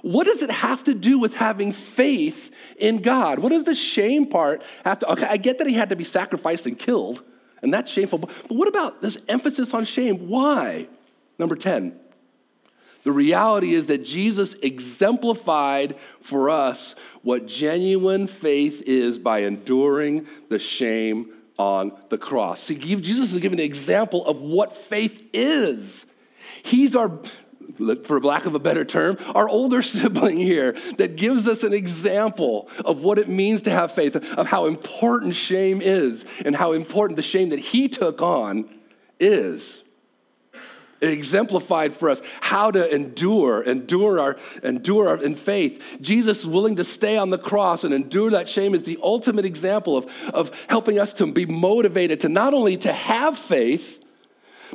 What 0.02 0.26
does 0.26 0.42
it 0.42 0.52
have 0.52 0.84
to 0.86 0.94
do 0.94 1.20
with 1.20 1.34
having 1.34 1.72
faith 1.72 2.52
in 2.78 3.02
God? 3.02 3.40
What 3.40 3.50
does 3.50 3.64
the 3.64 3.76
shame 3.76 4.26
part 4.26 4.64
have 4.84 5.00
to? 5.00 5.12
Okay, 5.12 5.26
I 5.26 5.38
get 5.38 5.60
that 5.60 5.68
he 5.68 5.74
had 5.74 5.90
to 5.90 5.96
be 5.96 6.04
sacrificed 6.04 6.66
and 6.66 6.78
killed, 6.78 7.24
and 7.62 7.74
that's 7.74 7.92
shameful, 7.92 8.20
but 8.20 8.32
what 8.50 8.68
about 8.68 9.02
this 9.02 9.18
emphasis 9.30 9.74
on 9.74 9.86
shame? 9.86 10.28
Why? 10.28 10.88
Number 11.40 11.56
10, 11.56 11.98
the 13.04 13.12
reality 13.12 13.74
is 13.74 13.88
that 13.88 14.06
Jesus 14.06 14.56
exemplified 14.62 15.98
for 16.22 16.50
us 16.50 16.96
what 17.22 17.48
genuine 17.48 18.28
faith 18.28 18.82
is 18.86 19.18
by 19.18 19.40
enduring 19.40 20.28
the 20.50 20.60
shame 20.60 21.34
on 21.58 21.92
the 22.10 22.18
cross. 22.18 22.64
See, 22.64 22.76
Jesus 22.76 23.34
is 23.34 23.40
giving 23.40 23.60
an 23.60 23.66
example 23.66 24.26
of 24.26 24.38
what 24.38 24.76
faith 24.88 25.22
is. 25.34 26.06
He's 26.64 26.96
our, 26.96 27.12
for 28.06 28.22
lack 28.22 28.46
of 28.46 28.56
a 28.56 28.60
better 28.60 28.86
term, 28.86 29.18
our 29.36 29.50
older 29.50 29.82
sibling 29.84 30.38
here 30.38 30.76
that 30.98 31.18
gives 31.18 31.46
us 31.48 31.64
an 31.64 31.74
example 31.74 32.70
of 32.86 33.00
what 33.00 33.20
it 33.20 33.28
means 33.28 33.64
to 33.64 33.70
have 33.70 33.94
faith, 33.94 34.16
of 34.16 34.48
how 34.48 34.66
important 34.66 35.36
shame 35.36 35.82
is, 35.82 36.24
and 36.46 36.56
how 36.56 36.72
important 36.72 37.18
the 37.18 37.22
shame 37.22 37.50
that 37.50 37.60
he 37.60 37.90
took 37.90 38.22
on 38.22 38.70
is. 39.20 39.83
It 41.04 41.10
exemplified 41.10 41.98
for 41.98 42.10
us 42.10 42.22
how 42.40 42.72
to 42.72 42.90
endure, 42.90 43.62
endure 43.62 44.22
our, 44.22 44.38
endure 44.64 45.10
our, 45.10 45.22
in 45.22 45.36
faith. 45.36 45.82
Jesus 46.00 46.46
willing 46.46 46.78
to 46.78 46.86
stay 46.86 47.18
on 47.18 47.30
the 47.30 47.38
cross 47.38 47.84
and 47.84 47.94
endure 47.94 48.32
that 48.32 48.48
shame 48.48 48.74
is 48.74 48.84
the 48.84 48.98
ultimate 49.04 49.44
example 49.44 49.98
of, 49.98 50.08
of 50.34 50.52
helping 50.70 51.00
us 51.00 51.12
to 51.16 51.30
be 51.30 51.46
motivated 51.46 52.22
to 52.22 52.30
not 52.30 52.54
only 52.54 52.78
to 52.78 52.94
have 52.94 53.38
faith, 53.38 54.00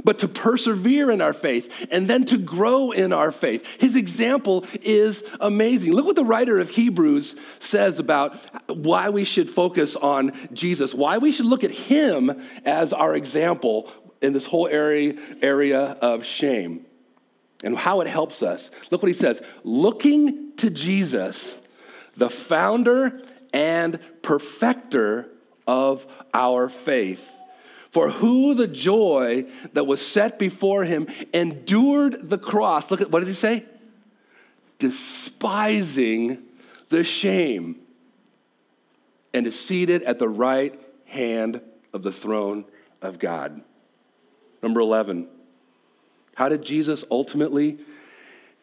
but 0.04 0.18
to 0.20 0.28
persevere 0.28 1.10
in 1.10 1.20
our 1.20 1.32
faith 1.32 1.70
and 1.90 2.08
then 2.08 2.24
to 2.26 2.38
grow 2.38 2.92
in 2.92 3.12
our 3.12 3.32
faith. 3.32 3.64
His 3.78 3.96
example 3.96 4.64
is 4.82 5.22
amazing. 5.40 5.92
Look 5.92 6.06
what 6.06 6.16
the 6.16 6.24
writer 6.24 6.58
of 6.58 6.70
Hebrews 6.70 7.34
says 7.60 7.98
about 7.98 8.38
why 8.68 9.08
we 9.10 9.24
should 9.24 9.50
focus 9.50 9.96
on 9.96 10.32
Jesus, 10.52 10.94
why 10.94 11.18
we 11.18 11.32
should 11.32 11.46
look 11.46 11.64
at 11.64 11.70
him 11.70 12.42
as 12.64 12.92
our 12.92 13.14
example 13.14 13.90
in 14.20 14.32
this 14.32 14.44
whole 14.44 14.66
area, 14.66 15.14
area 15.42 15.78
of 15.78 16.24
shame 16.24 16.86
and 17.62 17.76
how 17.76 18.00
it 18.00 18.06
helps 18.06 18.42
us. 18.42 18.70
Look 18.90 19.02
what 19.02 19.08
he 19.08 19.18
says 19.18 19.40
looking 19.64 20.56
to 20.58 20.70
Jesus, 20.70 21.56
the 22.16 22.30
founder 22.30 23.22
and 23.52 23.98
perfecter 24.22 25.28
of 25.66 26.06
our 26.32 26.68
faith. 26.68 27.22
For 27.90 28.10
who 28.10 28.54
the 28.54 28.68
joy 28.68 29.46
that 29.72 29.86
was 29.86 30.06
set 30.06 30.38
before 30.38 30.84
him 30.84 31.08
endured 31.32 32.28
the 32.28 32.38
cross. 32.38 32.90
Look 32.90 33.00
at 33.00 33.10
what 33.10 33.20
does 33.20 33.28
he 33.28 33.34
say? 33.34 33.64
Despising 34.78 36.38
the 36.90 37.02
shame, 37.02 37.76
and 39.34 39.46
is 39.46 39.58
seated 39.58 40.02
at 40.02 40.18
the 40.18 40.28
right 40.28 40.78
hand 41.06 41.60
of 41.92 42.02
the 42.02 42.12
throne 42.12 42.64
of 43.02 43.18
God. 43.18 43.62
Number 44.62 44.80
11, 44.80 45.28
how 46.34 46.48
did 46.48 46.64
Jesus 46.64 47.04
ultimately 47.10 47.78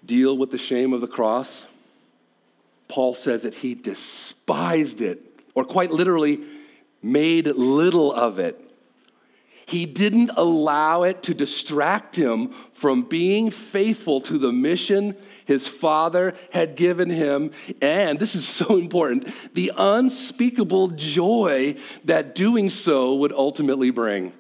deal 0.06 0.38
with 0.38 0.52
the 0.52 0.58
shame 0.58 0.94
of 0.94 1.02
the 1.02 1.08
cross? 1.08 1.66
Paul 2.88 3.16
says 3.16 3.44
that 3.44 3.54
he 3.54 3.74
despised 3.74 5.02
it, 5.02 5.22
or 5.56 5.64
quite 5.64 5.92
literally, 5.92 6.44
made 7.02 7.48
little 7.48 8.14
of 8.14 8.40
it. 8.40 8.62
He 9.68 9.86
didn't 9.86 10.30
allow 10.36 11.04
it 11.04 11.24
to 11.24 11.34
distract 11.34 12.16
him 12.16 12.54
from 12.74 13.04
being 13.04 13.50
faithful 13.50 14.22
to 14.22 14.38
the 14.38 14.52
mission 14.52 15.16
his 15.46 15.68
father 15.68 16.36
had 16.52 16.76
given 16.76 17.10
him. 17.10 17.52
And 17.82 18.20
this 18.20 18.36
is 18.36 18.48
so 18.62 18.78
important 18.78 19.34
the 19.54 19.72
unspeakable 19.76 20.90
joy 20.90 21.78
that 22.04 22.36
doing 22.36 22.70
so 22.70 23.16
would 23.16 23.32
ultimately 23.32 23.90
bring. 23.90 24.34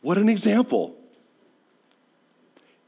What 0.00 0.18
an 0.18 0.28
example. 0.28 0.96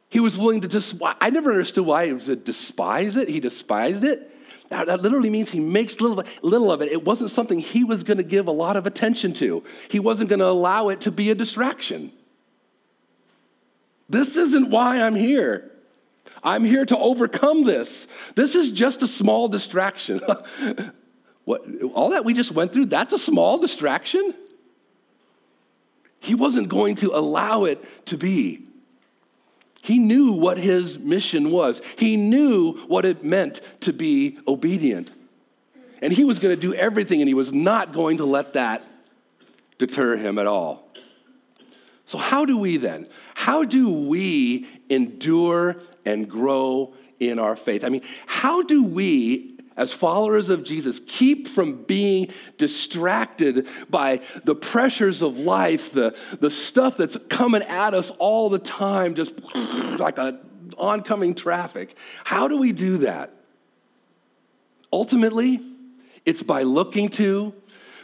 He 0.08 0.20
was 0.20 0.36
willing 0.36 0.60
to 0.60 0.68
just, 0.68 0.94
I 1.02 1.30
never 1.30 1.50
understood 1.50 1.86
why 1.86 2.06
he 2.06 2.12
would 2.12 2.44
despise 2.44 3.16
it. 3.16 3.28
He 3.28 3.40
despised 3.40 4.04
it. 4.04 4.30
That, 4.68 4.86
that 4.86 5.02
literally 5.02 5.30
means 5.30 5.50
he 5.50 5.60
makes 5.60 6.00
little, 6.00 6.22
little 6.42 6.70
of 6.72 6.80
it. 6.82 6.90
It 6.92 7.04
wasn't 7.04 7.30
something 7.30 7.58
he 7.58 7.84
was 7.84 8.02
going 8.02 8.16
to 8.18 8.22
give 8.22 8.46
a 8.46 8.52
lot 8.52 8.76
of 8.76 8.86
attention 8.86 9.32
to, 9.34 9.62
he 9.88 10.00
wasn't 10.00 10.28
going 10.28 10.40
to 10.40 10.48
allow 10.48 10.88
it 10.88 11.02
to 11.02 11.10
be 11.10 11.30
a 11.30 11.34
distraction. 11.34 12.12
This 14.08 14.36
isn't 14.36 14.70
why 14.70 15.00
I'm 15.00 15.14
here. 15.14 15.70
I'm 16.42 16.64
here 16.64 16.84
to 16.84 16.98
overcome 16.98 17.64
this. 17.64 18.06
This 18.34 18.54
is 18.54 18.70
just 18.70 19.02
a 19.02 19.08
small 19.08 19.48
distraction. 19.48 20.20
what, 21.44 21.62
all 21.94 22.10
that 22.10 22.24
we 22.24 22.34
just 22.34 22.50
went 22.50 22.72
through, 22.72 22.86
that's 22.86 23.12
a 23.12 23.18
small 23.18 23.58
distraction? 23.58 24.34
He 26.22 26.36
wasn't 26.36 26.68
going 26.68 26.94
to 26.96 27.16
allow 27.16 27.64
it 27.64 27.84
to 28.06 28.16
be. 28.16 28.64
He 29.82 29.98
knew 29.98 30.30
what 30.30 30.56
his 30.56 30.96
mission 30.96 31.50
was, 31.50 31.80
he 31.96 32.16
knew 32.16 32.74
what 32.86 33.04
it 33.04 33.24
meant 33.24 33.60
to 33.80 33.92
be 33.92 34.38
obedient. 34.46 35.10
And 36.00 36.12
he 36.12 36.22
was 36.22 36.38
going 36.38 36.54
to 36.54 36.60
do 36.60 36.74
everything, 36.74 37.20
and 37.20 37.28
he 37.28 37.34
was 37.34 37.52
not 37.52 37.92
going 37.92 38.18
to 38.18 38.24
let 38.24 38.52
that 38.52 38.84
deter 39.78 40.16
him 40.16 40.38
at 40.38 40.46
all. 40.46 40.88
So, 42.06 42.18
how 42.18 42.44
do 42.44 42.56
we 42.56 42.76
then? 42.76 43.08
How 43.34 43.64
do 43.64 43.90
we 43.90 44.68
endure 44.88 45.76
and 46.04 46.28
grow 46.28 46.94
in 47.18 47.40
our 47.40 47.56
faith? 47.56 47.82
I 47.82 47.88
mean, 47.88 48.02
how 48.26 48.62
do 48.62 48.84
we 48.84 49.51
as 49.76 49.92
followers 49.92 50.48
of 50.48 50.64
Jesus, 50.64 51.00
keep 51.06 51.48
from 51.48 51.84
being 51.84 52.32
distracted 52.58 53.66
by 53.88 54.20
the 54.44 54.54
pressures 54.54 55.22
of 55.22 55.36
life, 55.36 55.92
the, 55.92 56.14
the 56.40 56.50
stuff 56.50 56.96
that's 56.96 57.16
coming 57.28 57.62
at 57.62 57.94
us 57.94 58.10
all 58.18 58.50
the 58.50 58.58
time, 58.58 59.14
just 59.14 59.32
like 59.54 60.18
a 60.18 60.40
oncoming 60.76 61.34
traffic. 61.34 61.96
How 62.24 62.48
do 62.48 62.56
we 62.56 62.72
do 62.72 62.98
that? 62.98 63.34
Ultimately, 64.92 65.60
it's 66.24 66.42
by 66.42 66.62
looking 66.62 67.08
to, 67.10 67.52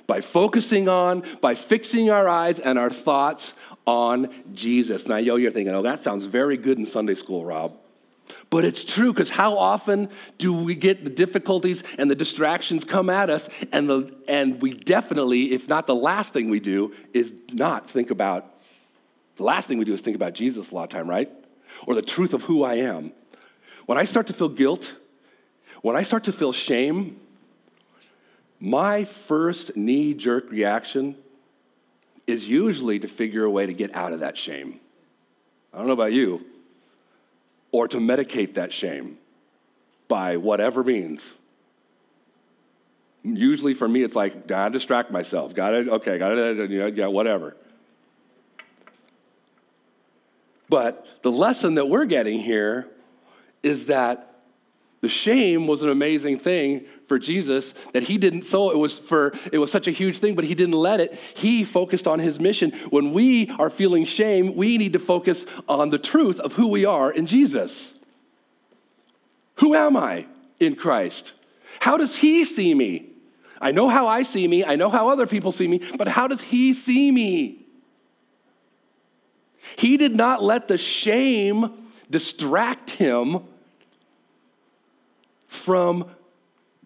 by 0.06 0.20
focusing 0.20 0.88
on, 0.88 1.22
by 1.40 1.54
fixing 1.54 2.10
our 2.10 2.28
eyes 2.28 2.58
and 2.58 2.78
our 2.78 2.90
thoughts 2.90 3.52
on 3.86 4.44
Jesus. 4.54 5.06
Now, 5.06 5.16
yo, 5.16 5.36
you're 5.36 5.50
thinking, 5.50 5.74
oh, 5.74 5.82
that 5.82 6.02
sounds 6.02 6.24
very 6.24 6.56
good 6.56 6.78
in 6.78 6.86
Sunday 6.86 7.14
school, 7.14 7.44
Rob. 7.44 7.76
But 8.50 8.64
it's 8.64 8.84
true 8.84 9.12
because 9.12 9.30
how 9.30 9.58
often 9.58 10.08
do 10.38 10.52
we 10.52 10.74
get 10.74 11.04
the 11.04 11.10
difficulties 11.10 11.82
and 11.98 12.10
the 12.10 12.14
distractions 12.14 12.84
come 12.84 13.10
at 13.10 13.30
us, 13.30 13.46
and, 13.72 13.88
the, 13.88 14.14
and 14.26 14.60
we 14.60 14.74
definitely, 14.74 15.52
if 15.52 15.68
not 15.68 15.86
the 15.86 15.94
last 15.94 16.32
thing 16.32 16.48
we 16.48 16.60
do, 16.60 16.94
is 17.12 17.32
not 17.52 17.90
think 17.90 18.10
about, 18.10 18.46
the 19.36 19.44
last 19.44 19.68
thing 19.68 19.78
we 19.78 19.84
do 19.84 19.94
is 19.94 20.00
think 20.00 20.16
about 20.16 20.34
Jesus 20.34 20.70
a 20.70 20.74
lot 20.74 20.84
of 20.84 20.90
time, 20.90 21.08
right? 21.08 21.30
Or 21.86 21.94
the 21.94 22.02
truth 22.02 22.32
of 22.32 22.42
who 22.42 22.64
I 22.64 22.76
am. 22.76 23.12
When 23.86 23.98
I 23.98 24.04
start 24.04 24.26
to 24.28 24.32
feel 24.32 24.48
guilt, 24.48 24.90
when 25.82 25.96
I 25.96 26.02
start 26.02 26.24
to 26.24 26.32
feel 26.32 26.52
shame, 26.52 27.20
my 28.60 29.04
first 29.04 29.76
knee 29.76 30.14
jerk 30.14 30.50
reaction 30.50 31.16
is 32.26 32.46
usually 32.46 32.98
to 32.98 33.08
figure 33.08 33.44
a 33.44 33.50
way 33.50 33.66
to 33.66 33.72
get 33.72 33.94
out 33.94 34.12
of 34.12 34.20
that 34.20 34.36
shame. 34.36 34.80
I 35.72 35.78
don't 35.78 35.86
know 35.86 35.92
about 35.92 36.12
you 36.12 36.44
or 37.70 37.88
to 37.88 37.98
medicate 37.98 38.54
that 38.54 38.72
shame 38.72 39.18
by 40.08 40.36
whatever 40.36 40.82
means. 40.82 41.20
Usually 43.22 43.74
for 43.74 43.86
me, 43.86 44.02
it's 44.02 44.14
like, 44.14 44.46
gotta 44.46 44.72
distract 44.72 45.10
myself. 45.10 45.54
Gotta, 45.54 45.90
okay, 45.92 46.18
gotta, 46.18 46.92
yeah, 46.94 47.06
whatever. 47.06 47.56
But 50.68 51.06
the 51.22 51.30
lesson 51.30 51.74
that 51.74 51.88
we're 51.88 52.04
getting 52.04 52.40
here 52.40 52.86
is 53.62 53.86
that 53.86 54.36
the 55.00 55.08
shame 55.08 55.66
was 55.66 55.82
an 55.82 55.88
amazing 55.88 56.38
thing 56.40 56.84
for 57.08 57.18
Jesus 57.18 57.72
that 57.94 58.02
he 58.02 58.18
didn't 58.18 58.42
so 58.42 58.70
it 58.70 58.76
was 58.76 58.98
for 58.98 59.32
it 59.50 59.58
was 59.58 59.72
such 59.72 59.88
a 59.88 59.90
huge 59.90 60.18
thing 60.18 60.34
but 60.34 60.44
he 60.44 60.54
didn't 60.54 60.74
let 60.74 61.00
it. 61.00 61.18
He 61.34 61.64
focused 61.64 62.06
on 62.06 62.18
his 62.18 62.38
mission. 62.38 62.72
When 62.90 63.12
we 63.12 63.50
are 63.58 63.70
feeling 63.70 64.04
shame, 64.04 64.54
we 64.54 64.78
need 64.78 64.92
to 64.92 64.98
focus 64.98 65.44
on 65.68 65.90
the 65.90 65.98
truth 65.98 66.38
of 66.38 66.52
who 66.52 66.68
we 66.68 66.84
are 66.84 67.10
in 67.10 67.26
Jesus. 67.26 67.92
Who 69.56 69.74
am 69.74 69.96
I 69.96 70.26
in 70.60 70.76
Christ? 70.76 71.32
How 71.80 71.96
does 71.96 72.14
he 72.14 72.44
see 72.44 72.74
me? 72.74 73.06
I 73.60 73.72
know 73.72 73.88
how 73.88 74.06
I 74.06 74.22
see 74.22 74.46
me, 74.46 74.64
I 74.64 74.76
know 74.76 74.88
how 74.88 75.08
other 75.08 75.26
people 75.26 75.50
see 75.50 75.66
me, 75.66 75.80
but 75.96 76.06
how 76.06 76.28
does 76.28 76.40
he 76.40 76.72
see 76.72 77.10
me? 77.10 77.66
He 79.76 79.96
did 79.96 80.14
not 80.14 80.42
let 80.42 80.68
the 80.68 80.78
shame 80.78 81.88
distract 82.10 82.90
him 82.90 83.40
from 85.48 86.10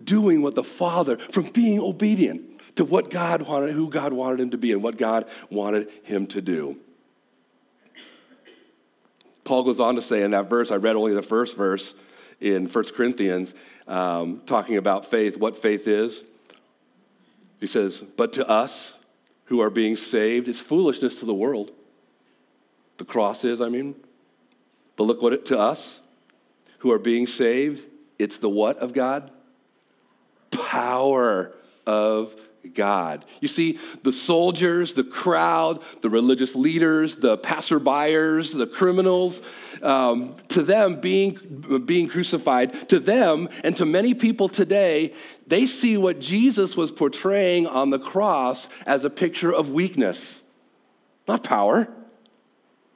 doing 0.04 0.42
what 0.42 0.54
the 0.54 0.64
Father, 0.64 1.18
from 1.32 1.50
being 1.50 1.80
obedient 1.80 2.76
to 2.76 2.84
what 2.84 3.10
God 3.10 3.42
wanted, 3.42 3.74
who 3.74 3.90
God 3.90 4.12
wanted 4.12 4.40
him 4.40 4.50
to 4.50 4.58
be, 4.58 4.72
and 4.72 4.82
what 4.82 4.96
God 4.96 5.26
wanted 5.50 5.88
him 6.04 6.26
to 6.28 6.40
do. 6.40 6.76
Paul 9.44 9.64
goes 9.64 9.80
on 9.80 9.96
to 9.96 10.02
say 10.02 10.22
in 10.22 10.30
that 10.30 10.48
verse, 10.48 10.70
I 10.70 10.76
read 10.76 10.96
only 10.96 11.14
the 11.14 11.22
first 11.22 11.56
verse 11.56 11.94
in 12.40 12.66
1 12.66 12.84
Corinthians, 12.96 13.52
um, 13.86 14.42
talking 14.46 14.76
about 14.76 15.10
faith, 15.10 15.36
what 15.36 15.60
faith 15.60 15.86
is. 15.86 16.20
He 17.60 17.66
says, 17.66 18.02
But 18.16 18.34
to 18.34 18.48
us 18.48 18.92
who 19.46 19.60
are 19.60 19.70
being 19.70 19.96
saved, 19.96 20.48
it's 20.48 20.58
foolishness 20.58 21.16
to 21.16 21.26
the 21.26 21.34
world. 21.34 21.70
The 22.98 23.04
cross 23.04 23.44
is, 23.44 23.60
I 23.60 23.68
mean. 23.68 23.94
But 24.96 25.04
look 25.04 25.22
what 25.22 25.32
it 25.32 25.46
to 25.46 25.58
us 25.58 26.00
who 26.78 26.90
are 26.92 26.98
being 26.98 27.26
saved, 27.26 27.82
it's 28.18 28.38
the 28.38 28.48
what 28.48 28.78
of 28.78 28.92
God? 28.92 29.30
Power 30.52 31.52
of 31.86 32.32
God. 32.74 33.24
You 33.40 33.48
see, 33.48 33.78
the 34.02 34.12
soldiers, 34.12 34.94
the 34.94 35.04
crowd, 35.04 35.82
the 36.00 36.08
religious 36.08 36.54
leaders, 36.54 37.16
the 37.16 37.36
passerbyers, 37.38 38.56
the 38.56 38.66
criminals, 38.66 39.40
um, 39.82 40.36
to 40.50 40.62
them 40.62 41.00
being, 41.00 41.82
being 41.84 42.08
crucified, 42.08 42.88
to 42.90 43.00
them 43.00 43.48
and 43.64 43.76
to 43.76 43.84
many 43.84 44.14
people 44.14 44.48
today, 44.48 45.12
they 45.46 45.66
see 45.66 45.96
what 45.96 46.20
Jesus 46.20 46.76
was 46.76 46.90
portraying 46.92 47.66
on 47.66 47.90
the 47.90 47.98
cross 47.98 48.68
as 48.86 49.04
a 49.04 49.10
picture 49.10 49.52
of 49.52 49.70
weakness, 49.70 50.20
not 51.26 51.42
power. 51.42 51.88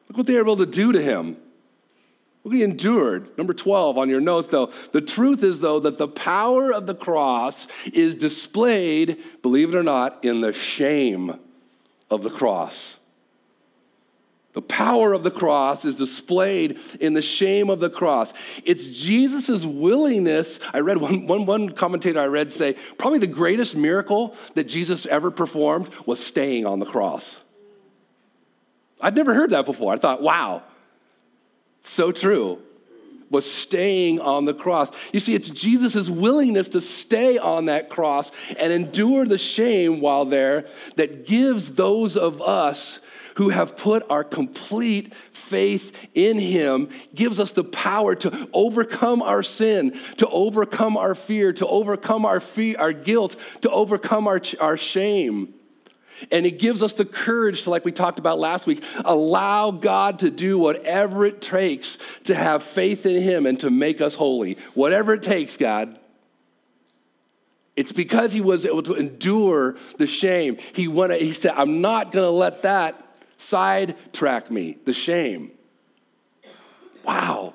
Look 0.08 0.18
what 0.18 0.26
they 0.26 0.34
were 0.34 0.40
able 0.40 0.58
to 0.58 0.66
do 0.66 0.92
to 0.92 1.02
him. 1.02 1.38
We 2.46 2.62
endured. 2.62 3.36
Number 3.36 3.52
12 3.52 3.98
on 3.98 4.08
your 4.08 4.20
notes, 4.20 4.46
though. 4.46 4.72
The 4.92 5.00
truth 5.00 5.42
is, 5.42 5.58
though, 5.58 5.80
that 5.80 5.98
the 5.98 6.06
power 6.06 6.72
of 6.72 6.86
the 6.86 6.94
cross 6.94 7.66
is 7.92 8.14
displayed, 8.14 9.18
believe 9.42 9.70
it 9.70 9.76
or 9.76 9.82
not, 9.82 10.24
in 10.24 10.42
the 10.42 10.52
shame 10.52 11.40
of 12.08 12.22
the 12.22 12.30
cross. 12.30 12.94
The 14.52 14.62
power 14.62 15.12
of 15.12 15.24
the 15.24 15.30
cross 15.32 15.84
is 15.84 15.96
displayed 15.96 16.78
in 17.00 17.14
the 17.14 17.20
shame 17.20 17.68
of 17.68 17.80
the 17.80 17.90
cross. 17.90 18.32
It's 18.64 18.84
Jesus' 18.84 19.64
willingness. 19.64 20.60
I 20.72 20.78
read 20.78 20.98
one, 20.98 21.26
one, 21.26 21.46
one 21.46 21.70
commentator 21.70 22.20
I 22.20 22.26
read 22.26 22.52
say, 22.52 22.76
probably 22.96 23.18
the 23.18 23.26
greatest 23.26 23.74
miracle 23.74 24.36
that 24.54 24.68
Jesus 24.68 25.04
ever 25.06 25.32
performed 25.32 25.90
was 26.06 26.24
staying 26.24 26.64
on 26.64 26.78
the 26.78 26.86
cross. 26.86 27.34
I'd 29.00 29.16
never 29.16 29.34
heard 29.34 29.50
that 29.50 29.66
before. 29.66 29.92
I 29.92 29.98
thought, 29.98 30.22
wow, 30.22 30.62
so 31.94 32.12
true, 32.12 32.58
was 33.30 33.50
staying 33.50 34.20
on 34.20 34.44
the 34.44 34.54
cross. 34.54 34.88
You 35.12 35.20
see, 35.20 35.34
it's 35.34 35.48
Jesus' 35.48 36.08
willingness 36.08 36.68
to 36.70 36.80
stay 36.80 37.38
on 37.38 37.66
that 37.66 37.90
cross 37.90 38.30
and 38.56 38.72
endure 38.72 39.26
the 39.26 39.38
shame 39.38 40.00
while 40.00 40.24
there 40.24 40.68
that 40.96 41.26
gives 41.26 41.72
those 41.72 42.16
of 42.16 42.40
us 42.40 43.00
who 43.36 43.50
have 43.50 43.76
put 43.76 44.02
our 44.08 44.24
complete 44.24 45.12
faith 45.32 45.92
in 46.14 46.38
him 46.38 46.88
gives 47.14 47.38
us 47.38 47.52
the 47.52 47.64
power 47.64 48.14
to 48.14 48.48
overcome 48.52 49.22
our 49.22 49.42
sin, 49.42 49.98
to 50.16 50.26
overcome 50.28 50.96
our 50.96 51.14
fear, 51.14 51.52
to 51.52 51.66
overcome 51.66 52.24
our 52.24 52.40
fear, 52.40 52.76
our 52.78 52.92
guilt, 52.92 53.36
to 53.60 53.70
overcome 53.70 54.26
our, 54.26 54.40
our 54.58 54.76
shame. 54.76 55.52
And 56.30 56.46
it 56.46 56.58
gives 56.58 56.82
us 56.82 56.94
the 56.94 57.04
courage 57.04 57.62
to, 57.62 57.70
like 57.70 57.84
we 57.84 57.92
talked 57.92 58.18
about 58.18 58.38
last 58.38 58.66
week, 58.66 58.82
allow 59.04 59.70
God 59.70 60.20
to 60.20 60.30
do 60.30 60.58
whatever 60.58 61.26
it 61.26 61.40
takes 61.40 61.98
to 62.24 62.34
have 62.34 62.62
faith 62.62 63.06
in 63.06 63.22
Him 63.22 63.46
and 63.46 63.60
to 63.60 63.70
make 63.70 64.00
us 64.00 64.14
holy. 64.14 64.56
Whatever 64.74 65.14
it 65.14 65.22
takes, 65.22 65.56
God. 65.56 65.98
It's 67.76 67.92
because 67.92 68.32
He 68.32 68.40
was 68.40 68.64
able 68.64 68.82
to 68.84 68.94
endure 68.94 69.76
the 69.98 70.06
shame. 70.06 70.56
He, 70.72 70.88
wanted, 70.88 71.20
he 71.20 71.32
said, 71.32 71.52
I'm 71.54 71.80
not 71.80 72.12
going 72.12 72.24
to 72.24 72.30
let 72.30 72.62
that 72.62 73.02
sidetrack 73.38 74.50
me, 74.50 74.78
the 74.84 74.94
shame. 74.94 75.52
Wow. 77.04 77.54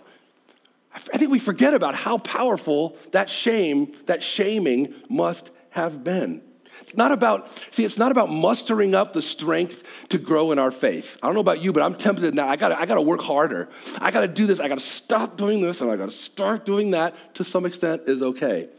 I 0.94 1.18
think 1.18 1.32
we 1.32 1.40
forget 1.40 1.74
about 1.74 1.96
how 1.96 2.18
powerful 2.18 2.98
that 3.12 3.30
shame, 3.30 3.94
that 4.06 4.22
shaming 4.22 4.94
must 5.10 5.50
have 5.72 6.04
been. 6.04 6.42
It's 6.82 6.96
not 6.96 7.12
about, 7.12 7.50
see, 7.72 7.84
it's 7.84 7.98
not 7.98 8.12
about 8.12 8.30
mustering 8.30 8.96
up 8.96 9.14
the 9.14 9.22
strength 9.22 9.84
to 10.10 10.18
grow 10.18 10.52
in 10.52 10.60
our 10.60 10.72
faith. 10.72 11.18
I 11.22 11.28
don't 11.28 11.36
know 11.36 11.42
about 11.42 11.62
you, 11.62 11.72
but 11.72 11.84
I'm 11.84 11.96
tempted 11.96 12.34
now. 12.34 12.48
I 12.48 12.56
gotta, 12.56 12.80
I 12.80 12.86
gotta 12.86 13.02
work 13.02 13.22
harder. 13.22 13.70
I 13.98 14.12
gotta 14.12 14.28
do 14.28 14.48
this. 14.48 14.60
I 14.60 14.68
gotta 14.68 14.82
stop 14.82 15.38
doing 15.38 15.62
this 15.62 15.82
and 15.82 15.90
I 15.90 15.96
gotta 15.96 16.12
start 16.12 16.66
doing 16.66 16.92
that 16.92 17.36
to 17.36 17.44
some 17.44 17.66
extent 17.66 18.04
is 18.08 18.22
okay. 18.22 18.70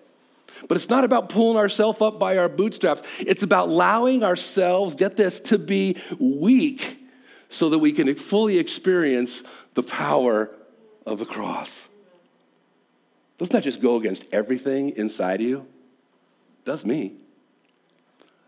But 0.68 0.76
it's 0.76 0.88
not 0.88 1.04
about 1.04 1.28
pulling 1.28 1.56
ourselves 1.56 2.00
up 2.00 2.18
by 2.18 2.36
our 2.36 2.48
bootstraps. 2.48 3.02
It's 3.18 3.42
about 3.42 3.68
allowing 3.68 4.22
ourselves, 4.22 4.94
get 4.94 5.16
this, 5.16 5.40
to 5.40 5.58
be 5.58 5.96
weak 6.18 6.98
so 7.50 7.70
that 7.70 7.78
we 7.78 7.92
can 7.92 8.14
fully 8.14 8.58
experience 8.58 9.42
the 9.74 9.82
power 9.82 10.50
of 11.06 11.18
the 11.18 11.26
cross. 11.26 11.70
Doesn't 13.38 13.52
that 13.52 13.64
just 13.64 13.80
go 13.80 13.96
against 13.96 14.24
everything 14.30 14.90
inside 14.90 15.40
you? 15.40 15.58
It 15.58 16.64
does 16.64 16.84
me. 16.84 17.14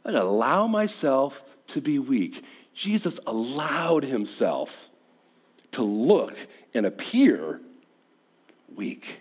I 0.05 0.13
allow 0.13 0.67
myself 0.67 1.41
to 1.69 1.81
be 1.81 1.99
weak. 1.99 2.45
Jesus 2.75 3.19
allowed 3.27 4.05
himself 4.05 4.71
to 5.73 5.83
look 5.83 6.35
and 6.75 6.87
appear 6.87 7.61
weak. 8.75 9.21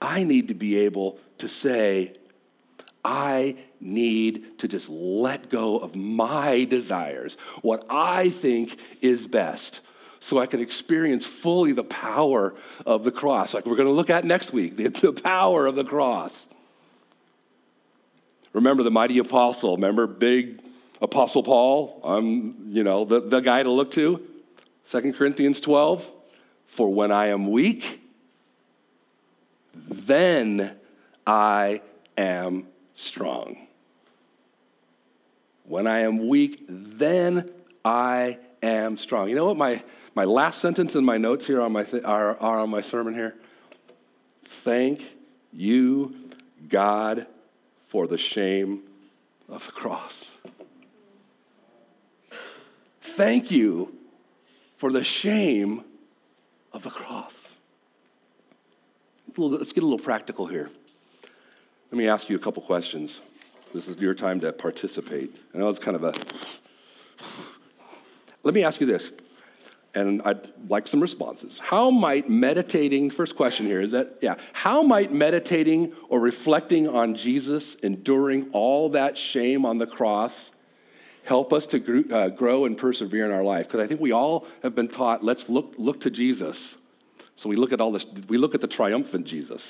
I 0.00 0.24
need 0.24 0.48
to 0.48 0.54
be 0.54 0.78
able 0.78 1.18
to 1.38 1.48
say, 1.48 2.14
I 3.04 3.56
need 3.80 4.58
to 4.58 4.68
just 4.68 4.88
let 4.88 5.50
go 5.50 5.78
of 5.78 5.94
my 5.94 6.64
desires, 6.64 7.36
what 7.62 7.84
I 7.90 8.30
think 8.30 8.76
is 9.00 9.26
best, 9.26 9.80
so 10.20 10.38
I 10.38 10.46
can 10.46 10.60
experience 10.60 11.24
fully 11.24 11.72
the 11.72 11.84
power 11.84 12.54
of 12.86 13.02
the 13.02 13.10
cross, 13.10 13.54
like 13.54 13.66
we're 13.66 13.76
going 13.76 13.88
to 13.88 13.94
look 13.94 14.10
at 14.10 14.24
next 14.24 14.52
week 14.52 14.76
the, 14.76 14.88
the 14.88 15.12
power 15.12 15.66
of 15.66 15.74
the 15.74 15.84
cross. 15.84 16.32
Remember 18.52 18.82
the 18.82 18.90
mighty 18.90 19.18
apostle, 19.18 19.76
remember 19.76 20.06
big 20.06 20.60
Apostle 21.02 21.42
Paul? 21.42 22.00
I'm, 22.04 22.70
you 22.70 22.84
know, 22.84 23.04
the, 23.04 23.20
the 23.20 23.40
guy 23.40 23.62
to 23.62 23.70
look 23.70 23.90
to. 23.92 24.20
2 24.92 25.12
Corinthians 25.12 25.60
12. 25.60 26.04
For 26.68 26.88
when 26.92 27.10
I 27.10 27.26
am 27.26 27.50
weak, 27.50 28.00
then 29.74 30.76
I 31.26 31.82
am 32.16 32.68
strong. 32.94 33.66
When 35.64 35.86
I 35.86 36.00
am 36.00 36.28
weak, 36.28 36.64
then 36.68 37.50
I 37.84 38.38
am 38.62 38.96
strong. 38.96 39.28
You 39.28 39.34
know 39.34 39.46
what 39.46 39.56
my, 39.56 39.82
my 40.14 40.24
last 40.24 40.60
sentence 40.60 40.94
in 40.94 41.04
my 41.04 41.18
notes 41.18 41.46
here 41.46 41.60
on 41.60 41.72
my 41.72 41.84
th- 41.84 42.04
are, 42.04 42.38
are 42.38 42.60
on 42.60 42.70
my 42.70 42.82
sermon 42.82 43.12
here? 43.12 43.34
Thank 44.64 45.04
you, 45.52 46.14
God, 46.68 47.26
for 47.92 48.06
the 48.06 48.16
shame 48.16 48.80
of 49.50 49.66
the 49.66 49.72
cross. 49.72 50.14
Thank 53.16 53.50
you 53.50 53.94
for 54.78 54.90
the 54.90 55.04
shame 55.04 55.84
of 56.72 56.82
the 56.82 56.88
cross. 56.88 57.32
Let's 59.36 59.74
get 59.74 59.82
a 59.82 59.86
little 59.86 59.98
practical 59.98 60.46
here. 60.46 60.70
Let 61.90 61.98
me 61.98 62.08
ask 62.08 62.30
you 62.30 62.36
a 62.36 62.38
couple 62.38 62.62
questions. 62.62 63.18
This 63.74 63.86
is 63.88 63.98
your 63.98 64.14
time 64.14 64.40
to 64.40 64.54
participate. 64.54 65.36
I 65.54 65.58
know 65.58 65.68
it's 65.68 65.78
kind 65.78 65.94
of 65.94 66.04
a. 66.04 66.14
Let 68.42 68.54
me 68.54 68.64
ask 68.64 68.80
you 68.80 68.86
this, 68.86 69.10
and 69.94 70.22
I'd 70.22 70.48
like 70.68 70.88
some 70.88 71.00
responses. 71.00 71.58
How 71.58 71.90
might 71.90 72.28
meditating, 72.28 73.10
first 73.10 73.36
question 73.36 73.66
here 73.66 73.80
is 73.80 73.92
that, 73.92 74.16
yeah, 74.22 74.36
how 74.52 74.82
might 74.82 75.12
meditating 75.12 75.92
or 76.08 76.20
reflecting 76.20 76.88
on 76.88 77.14
Jesus 77.14 77.76
enduring 77.82 78.48
all 78.52 78.90
that 78.90 79.18
shame 79.18 79.66
on 79.66 79.78
the 79.78 79.86
cross 79.86 80.34
help 81.24 81.52
us 81.52 81.66
to 81.66 82.04
uh, 82.12 82.28
grow 82.30 82.64
and 82.64 82.76
persevere 82.76 83.26
in 83.26 83.32
our 83.32 83.44
life? 83.44 83.66
Because 83.66 83.80
I 83.80 83.86
think 83.86 84.00
we 84.00 84.12
all 84.12 84.46
have 84.62 84.74
been 84.74 84.88
taught, 84.88 85.22
let's 85.22 85.48
look, 85.48 85.74
look 85.76 86.00
to 86.00 86.10
Jesus. 86.10 86.56
So 87.36 87.48
we 87.48 87.56
look 87.56 87.72
at 87.72 87.80
all 87.80 87.92
this, 87.92 88.06
we 88.28 88.38
look 88.38 88.54
at 88.54 88.60
the 88.60 88.66
triumphant 88.66 89.26
Jesus. 89.26 89.62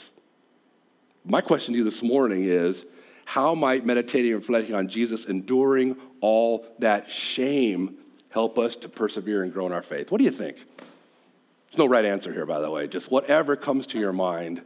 My 1.25 1.41
question 1.41 1.75
to 1.75 1.79
you 1.79 1.85
this 1.85 2.03
morning 2.03 2.45
is 2.45 2.85
how 3.25 3.55
might 3.55 3.85
meditating 3.85 4.33
and 4.33 4.41
reflecting 4.41 4.75
on 4.75 4.89
Jesus 4.89 5.25
enduring 5.25 5.97
all 6.21 6.67
that 6.79 7.11
shame 7.11 7.97
help 8.33 8.59
us 8.59 8.77
to 8.77 8.89
persevere 8.89 9.43
and 9.43 9.53
grow 9.53 9.67
in 9.67 9.73
our 9.73 9.83
faith? 9.83 10.11
What 10.11 10.19
do 10.19 10.25
you 10.25 10.31
think? 10.31 10.57
There's 10.57 11.79
no 11.79 11.87
right 11.87 12.05
answer 12.05 12.33
here, 12.33 12.47
by 12.47 12.61
the 12.61 12.71
way. 12.71 12.87
Just 12.87 13.11
whatever 13.11 13.57
comes 13.57 13.87
to 13.89 13.99
your 13.99 14.13
mind. 14.13 14.63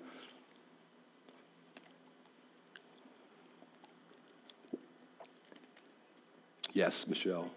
Yes, 6.73 7.07
Michelle. 7.09 7.51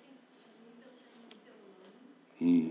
Hmm. 2.38 2.70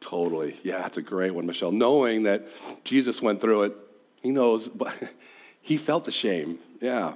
Totally. 0.00 0.60
Yeah, 0.62 0.78
that's 0.82 0.98
a 0.98 1.02
great 1.02 1.32
one, 1.32 1.46
Michelle. 1.46 1.72
Knowing 1.72 2.24
that 2.24 2.46
Jesus 2.84 3.20
went 3.22 3.40
through 3.40 3.64
it, 3.64 3.76
he 4.22 4.30
knows, 4.30 4.68
but 4.68 4.94
he 5.62 5.78
felt 5.78 6.04
the 6.04 6.12
shame. 6.12 6.58
Yeah, 6.80 7.14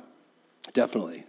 definitely. 0.72 1.24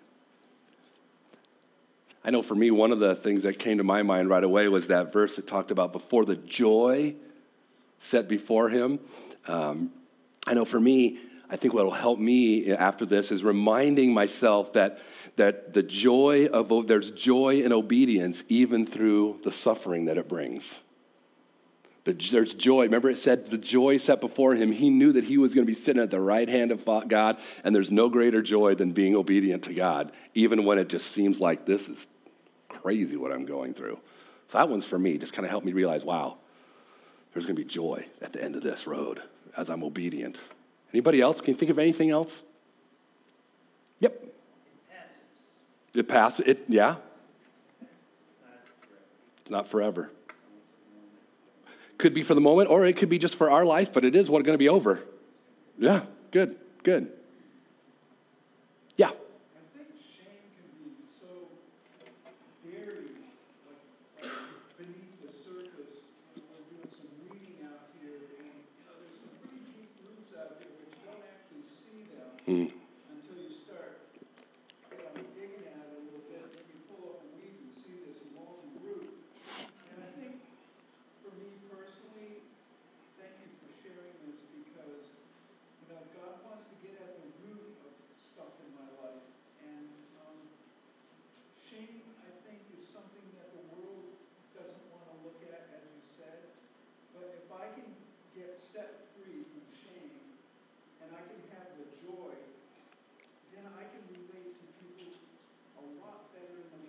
I 2.27 2.29
know 2.29 2.43
for 2.43 2.55
me, 2.55 2.71
one 2.71 2.91
of 2.91 2.99
the 2.99 3.15
things 3.15 3.43
that 3.43 3.57
came 3.57 3.77
to 3.77 3.85
my 3.85 4.03
mind 4.03 4.29
right 4.29 4.43
away 4.43 4.67
was 4.67 4.87
that 4.87 5.13
verse 5.13 5.37
that 5.37 5.47
talked 5.47 5.71
about 5.71 5.93
before 5.93 6.25
the 6.25 6.35
joy 6.35 7.15
set 8.11 8.27
before 8.27 8.67
him. 8.67 8.99
Um, 9.47 9.91
I 10.45 10.53
know 10.53 10.65
for 10.65 10.79
me, 10.79 11.19
I 11.49 11.55
think 11.55 11.73
what 11.73 11.85
will 11.85 11.91
help 11.93 12.19
me 12.19 12.73
after 12.73 13.05
this 13.05 13.31
is 13.31 13.45
reminding 13.45 14.13
myself 14.13 14.73
that, 14.73 14.99
that 15.37 15.73
the 15.73 15.83
joy 15.83 16.47
of, 16.47 16.85
there's 16.85 17.11
joy 17.11 17.61
in 17.61 17.71
obedience 17.71 18.43
even 18.49 18.85
through 18.85 19.39
the 19.45 19.53
suffering 19.53 20.05
that 20.05 20.17
it 20.17 20.27
brings. 20.27 20.65
There's 22.03 22.53
joy. 22.53 22.83
Remember, 22.83 23.09
it 23.09 23.19
said 23.19 23.47
the 23.47 23.57
joy 23.57 23.99
set 23.99 24.19
before 24.19 24.53
him. 24.53 24.73
He 24.73 24.89
knew 24.89 25.13
that 25.13 25.23
he 25.23 25.37
was 25.37 25.53
going 25.53 25.65
to 25.65 25.73
be 25.73 25.79
sitting 25.79 26.01
at 26.01 26.11
the 26.11 26.19
right 26.19 26.47
hand 26.47 26.73
of 26.73 26.83
God, 27.07 27.37
and 27.63 27.73
there's 27.73 27.91
no 27.91 28.09
greater 28.09 28.41
joy 28.41 28.75
than 28.75 28.91
being 28.91 29.15
obedient 29.15 29.63
to 29.63 29.73
God, 29.73 30.11
even 30.33 30.65
when 30.65 30.77
it 30.77 30.89
just 30.89 31.11
seems 31.13 31.39
like 31.39 31.65
this 31.65 31.87
is 31.87 32.07
crazy 32.81 33.15
what 33.15 33.31
I'm 33.31 33.45
going 33.45 33.73
through. 33.73 33.99
So 34.51 34.57
that 34.57 34.69
one's 34.69 34.85
for 34.85 34.97
me. 34.97 35.17
Just 35.17 35.33
kind 35.33 35.45
of 35.45 35.49
helped 35.49 35.65
me 35.65 35.73
realize, 35.73 36.03
wow, 36.03 36.37
there's 37.33 37.45
going 37.45 37.55
to 37.55 37.61
be 37.61 37.67
joy 37.67 38.05
at 38.21 38.33
the 38.33 38.43
end 38.43 38.55
of 38.55 38.63
this 38.63 38.87
road 38.87 39.21
as 39.55 39.69
I'm 39.69 39.83
obedient. 39.83 40.37
Anybody 40.93 41.21
else? 41.21 41.41
Can 41.41 41.53
you 41.53 41.59
think 41.59 41.71
of 41.71 41.79
anything 41.79 42.09
else? 42.09 42.31
Yep. 43.99 44.23
It 45.95 46.07
passes. 46.07 46.45
It 46.45 46.65
yeah. 46.67 46.95
It's 49.41 49.51
not 49.51 49.69
forever. 49.69 50.09
Could 51.97 52.13
be 52.13 52.21
for 52.21 52.35
the 52.35 52.41
moment, 52.41 52.69
or 52.69 52.85
it 52.85 52.97
could 52.97 53.09
be 53.09 53.17
just 53.17 53.35
for 53.35 53.49
our 53.49 53.65
life, 53.65 53.89
but 53.93 54.05
it 54.05 54.15
is 54.15 54.29
what 54.29 54.43
going 54.43 54.53
to 54.53 54.59
be 54.59 54.69
over. 54.69 54.99
Yeah, 55.79 56.03
good, 56.31 56.55
good. 56.83 57.11
Yeah. 58.97 59.11
Mm. 72.47 72.71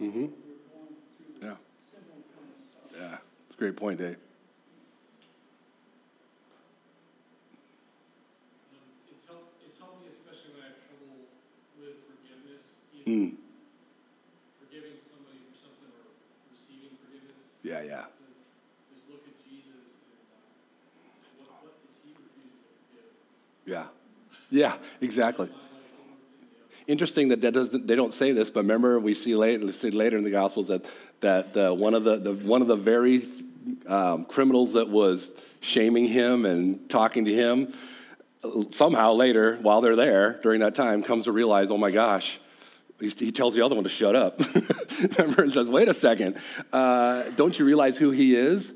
Mm-hmm. 0.01 0.27
Yeah. 1.43 1.55
Yeah. 2.95 3.17
It's 3.51 3.57
a 3.58 3.58
great 3.69 3.77
point, 3.79 3.99
Dave. 3.99 4.17
Mm. 13.07 13.33
Forgiving 14.61 15.01
somebody 15.09 15.41
for 15.49 15.57
something 15.65 15.89
or 15.97 16.13
receiving 16.53 16.97
forgiveness. 17.01 17.37
Yeah, 17.63 17.81
yeah. 17.83 18.05
Just 18.93 19.09
look 19.09 19.25
at 19.25 19.37
Jesus 19.49 19.73
and, 19.73 20.29
uh, 20.29 21.41
what, 21.41 21.65
what 21.65 21.73
is 21.89 21.97
he 22.05 22.13
refusing 22.13 22.53
to 22.53 22.69
forgive? 22.89 23.17
Yeah. 23.65 23.87
Yeah, 24.51 24.77
exactly. 25.01 25.51
Interesting 26.87 27.29
that, 27.29 27.41
that 27.43 27.53
doesn't, 27.53 27.87
they 27.87 27.97
don't 27.97 28.15
say 28.15 28.33
this, 28.33 28.51
but 28.51 28.61
remember 28.61 28.99
we 28.99 29.15
see 29.15 29.35
later, 29.35 29.73
see 29.75 29.91
later 29.91 30.17
in 30.17 30.25
the 30.25 30.31
Gospels 30.31 30.69
that, 30.69 30.85
that 31.21 31.57
uh, 31.57 31.75
one, 31.75 31.95
of 31.95 32.05
the, 32.05 32.19
the, 32.19 32.33
one 32.33 32.63
of 32.63 32.69
the 32.69 32.77
very 32.77 33.27
um, 33.87 34.25
criminals 34.25 34.73
that 34.75 34.89
was 34.89 35.31
shaming 35.61 36.07
him 36.07 36.45
and 36.45 36.89
talking 36.89 37.25
to 37.25 37.35
him, 37.35 37.75
somehow 38.73 39.13
later, 39.13 39.59
while 39.63 39.81
they're 39.81 39.97
there 39.97 40.41
during 40.43 40.61
that 40.61 40.75
time, 40.75 41.03
comes 41.03 41.25
to 41.25 41.33
realize, 41.33 41.71
oh 41.71 41.77
my 41.79 41.91
gosh, 41.91 42.39
he 43.01 43.31
tells 43.31 43.55
the 43.55 43.63
other 43.63 43.75
one 43.75 43.85
to 43.85 43.91
shut 43.91 44.17
up. 44.17 44.41
Remember, 45.19 45.43
and 45.43 45.53
says, 45.53 45.69
wait 45.69 45.89
a 45.89 45.95
second, 45.95 46.41
uh, 46.73 47.25
don't 47.37 47.59
you 47.59 47.65
realize 47.65 47.97
who 47.97 48.11
he 48.11 48.35
is? 48.35 48.73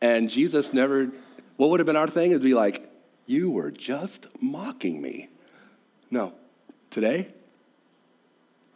And 0.00 0.28
Jesus 0.28 0.72
never, 0.72 1.10
what 1.56 1.70
would 1.70 1.80
have 1.80 1.86
been 1.86 1.96
our 1.96 2.08
thing? 2.08 2.30
It'd 2.30 2.42
be 2.42 2.54
like, 2.54 2.90
you 3.26 3.50
were 3.50 3.70
just 3.70 4.26
mocking 4.40 5.00
me. 5.00 5.28
No, 6.10 6.32
today, 6.90 7.28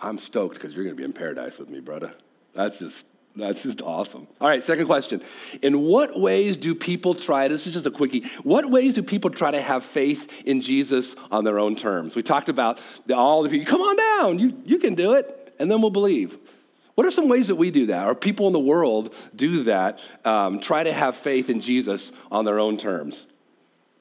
I'm 0.00 0.18
stoked 0.18 0.54
because 0.54 0.74
you're 0.74 0.84
going 0.84 0.94
to 0.94 1.00
be 1.00 1.04
in 1.04 1.12
paradise 1.12 1.58
with 1.58 1.68
me, 1.68 1.80
brother. 1.80 2.12
That's 2.54 2.78
just 2.78 3.04
that's 3.36 3.62
just 3.62 3.82
awesome. 3.82 4.28
All 4.40 4.48
right, 4.48 4.62
second 4.62 4.86
question. 4.86 5.22
In 5.62 5.80
what 5.80 6.18
ways 6.18 6.56
do 6.56 6.74
people 6.74 7.14
try, 7.14 7.48
this 7.48 7.66
is 7.66 7.72
just 7.72 7.86
a 7.86 7.90
quickie, 7.90 8.30
what 8.44 8.70
ways 8.70 8.94
do 8.94 9.02
people 9.02 9.30
try 9.30 9.50
to 9.50 9.60
have 9.60 9.84
faith 9.84 10.28
in 10.44 10.60
Jesus 10.60 11.14
on 11.32 11.42
their 11.42 11.58
own 11.58 11.74
terms? 11.74 12.14
We 12.14 12.22
talked 12.22 12.48
about 12.48 12.80
the, 13.06 13.16
all 13.16 13.42
the 13.42 13.48
people, 13.48 13.70
come 13.70 13.80
on 13.80 13.96
down, 13.96 14.38
you, 14.38 14.56
you 14.64 14.78
can 14.78 14.94
do 14.94 15.14
it, 15.14 15.54
and 15.58 15.68
then 15.70 15.80
we'll 15.80 15.90
believe. 15.90 16.38
What 16.94 17.06
are 17.06 17.10
some 17.10 17.28
ways 17.28 17.48
that 17.48 17.56
we 17.56 17.72
do 17.72 17.86
that, 17.86 18.06
or 18.06 18.14
people 18.14 18.46
in 18.46 18.52
the 18.52 18.60
world 18.60 19.14
do 19.34 19.64
that, 19.64 19.98
um, 20.24 20.60
try 20.60 20.84
to 20.84 20.92
have 20.92 21.16
faith 21.16 21.50
in 21.50 21.60
Jesus 21.60 22.12
on 22.30 22.44
their 22.44 22.60
own 22.60 22.78
terms? 22.78 23.26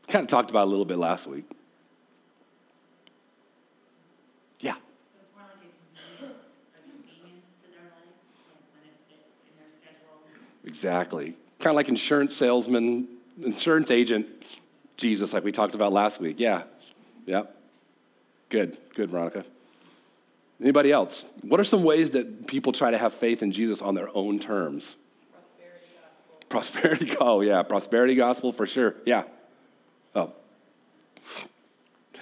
Kind 0.08 0.24
of 0.24 0.30
talked 0.30 0.52
about 0.52 0.68
a 0.68 0.70
little 0.70 0.86
bit 0.86 1.00
last 1.00 1.26
week. 1.26 1.50
Exactly. 10.66 11.36
Kind 11.60 11.72
of 11.72 11.76
like 11.76 11.90
insurance 11.90 12.36
salesman, 12.36 13.08
insurance 13.44 13.92
agent, 13.92 14.28
Jesus, 14.98 15.34
like 15.34 15.44
we 15.44 15.52
talked 15.52 15.76
about 15.76 15.94
last 15.94 16.20
week. 16.20 16.36
Yeah. 16.40 16.64
Yep. 17.26 17.56
Good. 18.50 18.78
Good, 18.96 19.10
Veronica. 19.10 19.46
Anybody 20.62 20.92
else? 20.92 21.26
What 21.42 21.60
are 21.60 21.66
some 21.66 21.84
ways 21.84 22.12
that 22.12 22.48
people 22.48 22.72
try 22.72 22.92
to 22.92 22.98
have 22.98 23.14
faith 23.16 23.42
in 23.42 23.52
Jesus 23.52 23.82
on 23.82 23.96
their 23.96 24.16
own 24.16 24.40
terms? 24.40 24.88
Prosperity 25.30 25.88
gospel. 26.02 26.48
Prosperity, 26.50 27.18
oh 27.22 27.42
yeah, 27.42 27.64
prosperity 27.64 28.16
gospel 28.16 28.54
for 28.54 28.66
sure. 28.66 28.96
Yeah. 29.06 29.24
Oh. 30.16 30.32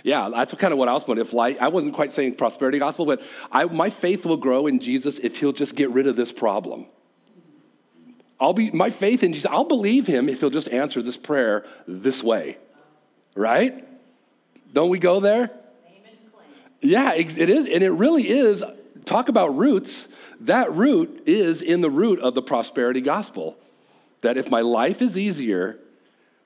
Yeah, 0.04 0.30
that's 0.34 0.54
kind 0.56 0.74
of 0.74 0.80
what 0.80 0.88
I 0.88 0.94
was 0.94 1.04
putting. 1.04 1.24
If 1.24 1.34
like, 1.34 1.60
I 1.60 1.68
wasn't 1.68 1.94
quite 1.94 2.14
saying 2.14 2.36
prosperity 2.36 2.80
gospel, 2.80 3.06
but 3.06 3.22
I, 3.52 3.66
my 3.66 3.90
faith 3.90 4.26
will 4.26 4.38
grow 4.38 4.66
in 4.66 4.80
Jesus 4.80 5.20
if 5.22 5.36
he'll 5.36 5.52
just 5.52 5.76
get 5.76 5.92
rid 5.92 6.08
of 6.08 6.16
this 6.16 6.32
problem. 6.32 6.88
I'll 8.42 8.54
be 8.54 8.72
my 8.72 8.90
faith 8.90 9.22
in 9.22 9.34
Jesus. 9.34 9.50
I'll 9.50 9.66
believe 9.66 10.08
him 10.08 10.28
if 10.28 10.40
he'll 10.40 10.50
just 10.50 10.68
answer 10.68 11.04
this 11.04 11.16
prayer 11.16 11.64
this 11.88 12.24
way. 12.24 12.58
Right? 13.36 13.88
Don't 14.74 14.90
we 14.90 14.98
go 14.98 15.20
there? 15.20 15.52
Yeah, 16.82 17.14
it 17.14 17.38
is. 17.38 17.68
And 17.68 17.84
it 17.84 17.92
really 17.92 18.28
is. 18.28 18.64
Talk 19.06 19.30
about 19.30 19.56
roots. 19.56 20.08
That 20.42 20.74
root 20.74 21.24
is 21.28 21.62
in 21.62 21.82
the 21.82 21.90
root 21.92 22.20
of 22.20 22.34
the 22.34 22.42
prosperity 22.42 23.02
gospel. 23.02 23.56
That 24.22 24.38
if 24.38 24.50
my 24.50 24.62
life 24.62 25.04
is 25.04 25.16
easier, 25.16 25.78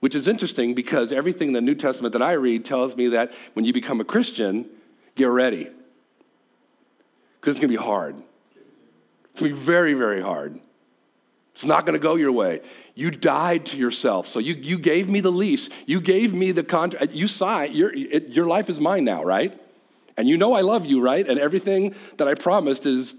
which 0.02 0.16
is 0.16 0.28
interesting 0.28 0.76
because 0.76 1.14
everything 1.14 1.50
in 1.50 1.54
the 1.54 1.62
New 1.62 1.76
Testament 1.76 2.12
that 2.12 2.22
I 2.22 2.34
read 2.34 2.66
tells 2.66 2.94
me 2.98 3.08
that 3.10 3.32
when 3.54 3.64
you 3.64 3.72
become 3.72 4.02
a 4.02 4.06
Christian, 4.06 4.66
get 5.16 5.30
ready. 5.30 5.70
Because 7.40 7.52
it's 7.52 7.60
going 7.60 7.72
to 7.72 7.78
be 7.78 7.84
hard. 7.84 8.18
It's 9.32 9.40
going 9.40 9.54
to 9.54 9.58
be 9.58 9.66
very, 9.66 9.94
very 9.94 10.22
hard. 10.22 10.60
It's 11.56 11.64
not 11.64 11.86
going 11.86 11.94
to 11.94 12.00
go 12.00 12.16
your 12.16 12.34
way. 12.34 12.62
You 12.96 13.12
died 13.12 13.68
to 13.68 13.78
yourself. 13.78 14.28
So 14.28 14.40
you, 14.40 14.56
you 14.56 14.78
gave 14.78 15.10
me 15.10 15.22
the 15.22 15.32
lease. 15.32 15.70
You 15.86 16.02
gave 16.02 16.34
me 16.34 16.52
the 16.52 16.64
contract. 16.64 17.14
You 17.14 17.30
signed. 17.30 17.74
Your, 17.74 17.96
your 17.96 18.46
life 18.46 18.70
is 18.70 18.78
mine 18.78 19.06
now, 19.06 19.24
right? 19.24 19.58
And 20.18 20.28
you 20.28 20.38
know 20.38 20.54
I 20.54 20.62
love 20.62 20.86
you, 20.86 21.02
right? 21.02 21.28
And 21.28 21.40
everything 21.40 21.96
that 22.18 22.28
I 22.28 22.34
promised 22.34 22.86
is 22.86 23.16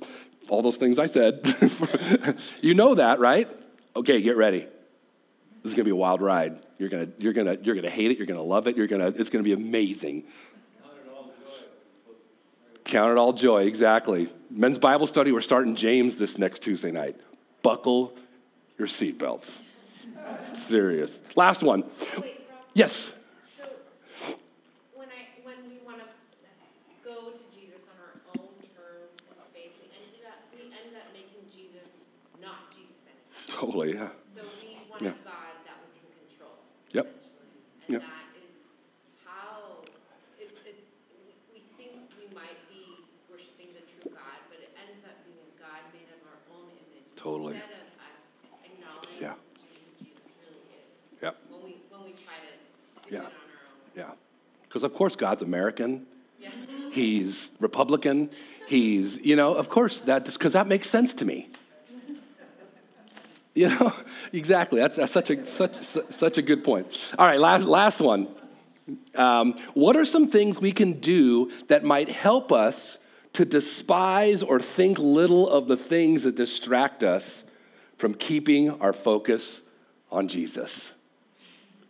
all 0.51 0.63
those 0.63 0.77
things 0.77 0.99
I 0.99 1.07
said. 1.07 2.39
you 2.61 2.75
know 2.75 2.95
that, 2.95 3.21
right? 3.21 3.49
Okay, 3.97 4.21
get 4.21 4.37
ready. 4.37 4.61
This 4.61 5.71
is 5.71 5.73
going 5.73 5.77
to 5.77 5.85
be 5.85 5.91
a 5.91 5.97
wild 5.97 6.21
ride. 6.21 6.59
You're 6.79 6.91
going 6.91 7.07
to, 7.07 7.13
you're 7.19 7.33
to, 7.33 7.59
you're 7.63 7.81
to 7.81 7.91
hate 7.91 8.11
it. 8.11 8.19
You're 8.19 8.27
going 8.27 8.39
to 8.39 8.45
love 8.45 8.67
it. 8.67 8.77
You're 8.77 8.87
to, 8.87 9.07
it's 9.07 9.31
going 9.31 9.43
to 9.43 9.49
be 9.49 9.53
amazing. 9.53 10.25
Count 12.85 13.11
it 13.11 13.19
all 13.19 13.33
joy, 13.33 13.63
exactly. 13.63 14.31
Men's 14.51 14.79
Bible 14.79 15.07
study, 15.07 15.33
we're 15.33 15.41
starting 15.41 15.75
James 15.75 16.17
this 16.17 16.39
next 16.39 16.63
Tuesday 16.63 16.93
night. 16.93 17.17
Buckle 17.63 18.15
your 18.79 18.89
seatbelts. 18.89 19.49
Serious. 20.69 21.11
Last 21.35 21.63
one. 21.63 21.85
Wait, 22.19 22.41
yes. 22.75 23.09
So 23.57 23.65
when 24.95 25.09
I 25.09 25.29
when 25.45 25.57
we 25.69 25.81
want 25.85 26.01
to 26.01 26.09
go 27.05 27.33
to 27.33 27.45
Jesus 27.55 27.81
on 27.89 27.97
our 28.01 28.17
own 28.37 28.53
terms 28.77 29.13
and 29.29 29.37
faith, 29.53 29.73
we 29.81 29.89
ended 29.93 30.25
up 30.29 30.41
we 30.53 30.69
end 30.69 30.97
up 30.97 31.09
making 31.13 31.45
Jesus 31.53 31.89
not 32.41 32.73
Jesus. 32.73 33.17
Totally, 33.49 33.95
yeah. 33.95 34.13
So 34.35 34.45
we 34.61 34.81
want 34.89 35.03
yeah. 35.03 35.17
a 35.17 35.25
God 35.25 35.55
that 35.65 35.77
we 35.85 35.89
can 35.97 36.09
control. 36.29 36.57
Yep. 36.93 37.07
And 37.89 37.93
yep. 37.97 38.03
that 38.03 38.29
is 38.41 38.53
how 39.25 39.85
it, 40.41 40.53
it, 40.65 40.79
we 41.53 41.61
think 41.77 42.13
we 42.17 42.29
might 42.33 42.61
be 42.69 43.05
worshiping 43.29 43.73
the 43.77 43.85
true 43.89 44.13
God, 44.13 44.41
but 44.49 44.61
it 44.61 44.73
ends 44.77 45.05
up 45.05 45.17
being 45.25 45.41
a 45.45 45.57
God 45.61 45.81
made 45.93 46.09
of 46.13 46.21
our 46.29 46.41
own 46.57 46.73
image. 46.73 47.09
Totally. 47.17 47.61
Yeah. 53.11 53.27
Yeah. 53.97 54.11
Because, 54.63 54.83
of 54.83 54.95
course, 54.95 55.17
God's 55.17 55.43
American. 55.43 56.07
Yeah. 56.39 56.51
He's 56.91 57.51
Republican. 57.61 58.31
He's, 58.67 59.17
you 59.17 59.37
know, 59.37 59.55
of 59.55 59.69
course, 59.69 60.01
that 60.07 60.25
because 60.27 60.53
that 60.55 60.67
makes 60.67 60.91
sense 60.91 61.15
to 61.15 61.25
me. 61.25 61.49
You 63.55 63.71
know, 63.71 63.93
exactly. 64.33 64.81
That's, 64.81 64.97
that's 64.97 65.13
such, 65.13 65.31
a, 65.31 65.47
such, 65.47 65.75
such 66.11 66.39
a 66.39 66.43
good 66.43 66.63
point. 66.63 66.87
All 67.19 67.27
right, 67.27 67.41
last, 67.41 67.65
last 67.65 68.01
one. 68.01 68.29
Um, 69.15 69.59
what 69.75 69.97
are 69.97 70.05
some 70.05 70.31
things 70.31 70.61
we 70.61 70.73
can 70.73 71.01
do 71.01 71.51
that 71.69 71.83
might 71.83 72.09
help 72.09 72.53
us 72.53 72.99
to 73.33 73.45
despise 73.45 74.43
or 74.43 74.61
think 74.61 74.99
little 74.99 75.49
of 75.49 75.67
the 75.67 75.77
things 75.77 76.23
that 76.23 76.37
distract 76.37 77.03
us 77.03 77.25
from 77.99 78.15
keeping 78.15 78.71
our 78.81 78.93
focus 78.93 79.61
on 80.11 80.29
Jesus? 80.29 80.71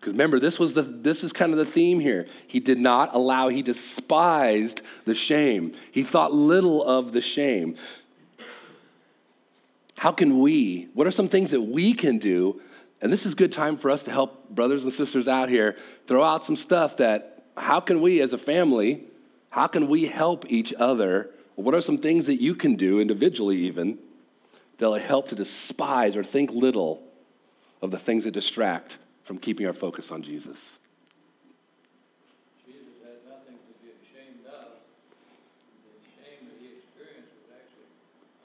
Because 0.06 0.14
remember, 0.14 0.38
this 0.38 0.56
was 0.56 0.72
the 0.72 0.82
this 0.82 1.24
is 1.24 1.32
kind 1.32 1.50
of 1.50 1.58
the 1.58 1.64
theme 1.64 1.98
here. 1.98 2.28
He 2.46 2.60
did 2.60 2.78
not 2.78 3.12
allow, 3.12 3.48
he 3.48 3.60
despised 3.60 4.80
the 5.04 5.16
shame. 5.16 5.74
He 5.90 6.04
thought 6.04 6.32
little 6.32 6.84
of 6.84 7.12
the 7.12 7.20
shame. 7.20 7.76
How 9.96 10.12
can 10.12 10.38
we, 10.38 10.86
what 10.94 11.08
are 11.08 11.10
some 11.10 11.28
things 11.28 11.50
that 11.50 11.60
we 11.60 11.92
can 11.92 12.20
do? 12.20 12.60
And 13.00 13.12
this 13.12 13.26
is 13.26 13.34
good 13.34 13.52
time 13.52 13.78
for 13.78 13.90
us 13.90 14.04
to 14.04 14.12
help 14.12 14.48
brothers 14.48 14.84
and 14.84 14.92
sisters 14.92 15.26
out 15.26 15.48
here 15.48 15.76
throw 16.06 16.22
out 16.22 16.44
some 16.44 16.54
stuff 16.54 16.98
that 16.98 17.42
how 17.56 17.80
can 17.80 18.00
we 18.00 18.20
as 18.20 18.32
a 18.32 18.38
family, 18.38 19.02
how 19.50 19.66
can 19.66 19.88
we 19.88 20.06
help 20.06 20.44
each 20.48 20.72
other? 20.78 21.30
What 21.56 21.74
are 21.74 21.82
some 21.82 21.98
things 21.98 22.26
that 22.26 22.40
you 22.40 22.54
can 22.54 22.76
do 22.76 23.00
individually 23.00 23.56
even 23.64 23.98
that'll 24.78 25.00
help 25.00 25.30
to 25.30 25.34
despise 25.34 26.14
or 26.14 26.22
think 26.22 26.52
little 26.52 27.02
of 27.82 27.90
the 27.90 27.98
things 27.98 28.22
that 28.22 28.30
distract 28.30 28.98
from 29.26 29.38
keeping 29.38 29.66
our 29.66 29.74
focus 29.74 30.06
on 30.10 30.22
Jesus. 30.22 30.56
Jesus 32.64 32.94
had 33.02 33.18
nothing 33.26 33.58
to 33.58 33.72
be 33.82 33.90
ashamed 33.90 34.46
of. 34.46 34.78
The 35.82 35.98
shame 36.14 36.46
that 36.46 36.56
he 36.62 36.78
experienced 36.78 37.34
was 37.42 37.50
actually 37.58 37.90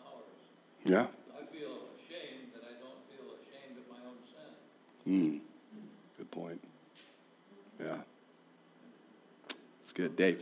ours. 0.02 0.42
Yeah. 0.84 1.06
I 1.38 1.46
feel 1.54 1.86
ashamed 2.02 2.58
that 2.58 2.66
I 2.66 2.74
don't 2.82 2.98
feel 3.14 3.30
ashamed 3.38 3.78
of 3.78 3.86
my 3.94 4.02
own 4.10 4.18
sin. 4.34 4.50
Hmm. 5.06 5.38
Good 6.18 6.32
point. 6.32 6.62
Yeah. 7.80 7.98
It's 9.84 9.94
good. 9.94 10.16
Dave. 10.16 10.42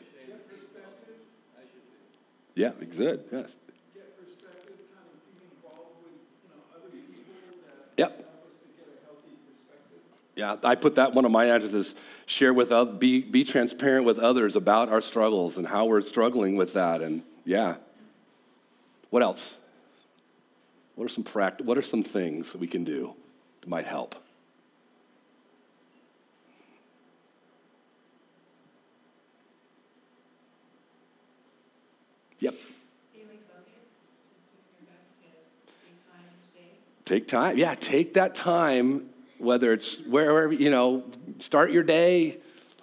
Yeah, 2.56 2.72
good. 2.98 3.24
Yes. 3.32 3.50
Yep. 7.98 8.29
Yeah, 10.40 10.56
I 10.64 10.76
put 10.76 10.96
that 10.96 11.14
one 11.14 11.26
of 11.26 11.32
my 11.32 11.48
addresses 11.48 11.94
share 12.26 12.54
with 12.54 12.72
others, 12.72 12.96
be, 12.98 13.20
be 13.20 13.44
transparent 13.44 14.06
with 14.06 14.20
others 14.20 14.56
about 14.56 14.88
our 14.88 15.02
struggles 15.02 15.58
and 15.58 15.68
how 15.68 15.88
we're 15.88 16.00
struggling 16.00 16.56
with 16.56 16.76
that. 16.76 17.02
And 17.02 17.24
yeah. 17.44 17.76
What 19.10 19.22
else? 19.22 19.56
What 20.96 21.04
are 21.04 21.10
some 21.10 21.26
pract- 21.26 21.60
what 21.60 21.78
are 21.78 21.82
some 21.82 22.04
things 22.04 22.54
that 22.54 22.58
we 22.58 22.68
can 22.68 22.86
do 22.86 23.16
that 23.60 23.68
might 23.68 23.86
help? 23.86 24.16
Yep. 32.40 32.56
Take 37.04 37.28
time. 37.28 37.58
Yeah, 37.58 37.76
take 37.76 38.14
that 38.14 38.36
time 38.36 39.10
whether 39.40 39.74
it's 39.74 40.00
wherever, 40.08 40.54
you 40.54 40.70
know, 40.70 41.04
start 41.40 41.72
your 41.72 41.84
day 41.84 42.40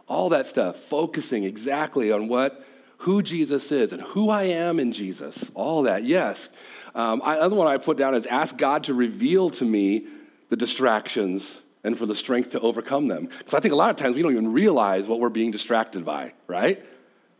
all 0.09 0.31
that 0.31 0.47
stuff, 0.47 0.77
focusing 0.89 1.45
exactly 1.45 2.13
on 2.13 2.29
what, 2.29 2.65
who 2.99 3.23
Jesus 3.23 3.71
is 3.73 3.93
and 3.93 4.01
who 4.01 4.31
I 4.31 4.45
am 4.45 4.79
in 4.79 4.93
Jesus, 4.93 5.37
all 5.55 5.83
that, 5.83 6.05
yes. 6.05 6.49
Um, 6.95 7.21
I, 7.25 7.39
other 7.39 7.57
one 7.57 7.67
I 7.67 7.77
put 7.77 7.99
down 7.99 8.15
is 8.15 8.27
ask 8.27 8.57
God 8.57 8.85
to 8.85 8.95
reveal 8.95 9.51
to 9.51 9.65
me 9.65 10.07
the 10.49 10.57
distractions 10.57 11.49
and 11.85 11.99
for 11.99 12.07
the 12.07 12.15
strength 12.15 12.51
to 12.51 12.61
overcome 12.61 13.09
them. 13.09 13.29
Because 13.39 13.55
I 13.55 13.61
think 13.61 13.73
a 13.73 13.77
lot 13.77 13.91
of 13.91 13.97
times 13.97 14.17
we 14.17 14.23
don't 14.23 14.33
even 14.33 14.53
realize 14.53 15.07
what 15.07 15.21
we're 15.21 15.29
being 15.29 15.51
distracted 15.51 16.05
by, 16.05 16.33
right? 16.47 16.85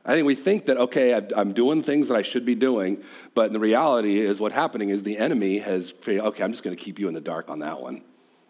I 0.05 0.13
think 0.13 0.27
we 0.27 0.37
think 0.37 0.67
that, 0.67 0.77
okay, 0.77 1.15
I'm 1.37 1.53
doing 1.53 1.83
things 1.83 2.09
that 2.09 2.17
I 2.17 2.23
should 2.23 2.47
be 2.47 2.55
doing, 2.55 3.03
but 3.35 3.53
the 3.53 3.59
reality 3.59 4.21
is 4.21 4.39
what's 4.39 4.55
happening 4.55 4.91
is 4.91 5.03
the 5.03 5.19
enemy 5.19 5.59
has, 5.59 5.93
okay, 6.07 6.43
I'm 6.43 6.53
just 6.53 6.63
going 6.63 6.77
to 6.77 6.83
keep 6.83 6.99
you 7.01 7.09
in 7.09 7.15
the 7.15 7.21
dark 7.21 7.49
on 7.49 7.61
that 7.61 7.81
one. 7.81 8.03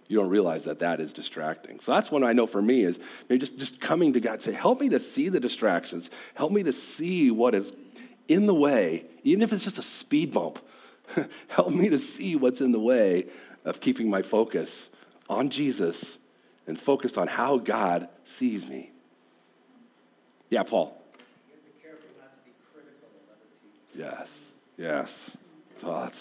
You 0.09 0.19
don't 0.19 0.29
realize 0.29 0.65
that 0.65 0.79
that 0.81 1.01
is 1.01 1.13
distracting. 1.13 1.81
So 1.85 1.93
that's 1.93 2.11
one 2.11 2.23
I 2.23 2.33
know 2.33 2.47
for 2.47 2.63
me 2.63 2.85
is 2.85 2.99
maybe 3.29 3.41
just, 3.41 3.59
just 3.59 3.81
coming 3.81 4.13
to 4.13 4.21
God, 4.21 4.43
say, 4.43 4.53
help 4.53 4.81
me 4.81 4.89
to 4.91 5.01
see 5.01 5.29
the 5.29 5.41
distractions. 5.41 6.09
Help 6.35 6.53
me 6.53 6.63
to 6.63 6.73
see 6.73 7.31
what 7.31 7.55
is 7.55 7.73
in 8.29 8.47
the 8.47 8.55
way, 8.55 9.05
even 9.25 9.43
if 9.43 9.53
it's 9.53 9.65
just 9.65 9.79
a 9.79 9.83
speed 9.83 10.33
bump. 10.33 10.59
help 11.49 11.71
me 11.71 11.89
to 11.89 11.99
see 11.99 12.37
what's 12.37 12.61
in 12.61 12.73
the 12.73 12.81
way 12.81 13.27
of 13.65 13.81
keeping 13.81 14.11
my 14.11 14.23
focus 14.23 14.71
on 15.29 15.51
Jesus 15.51 16.03
and 16.67 16.81
focused 16.81 17.17
on 17.17 17.27
how 17.27 17.59
God 17.59 18.09
sees 18.39 18.65
me. 18.67 18.93
Yeah, 20.51 20.63
Paul. 20.63 20.97
Yes, 23.95 24.29
yes. 24.77 25.11
Thoughts. 25.81 26.19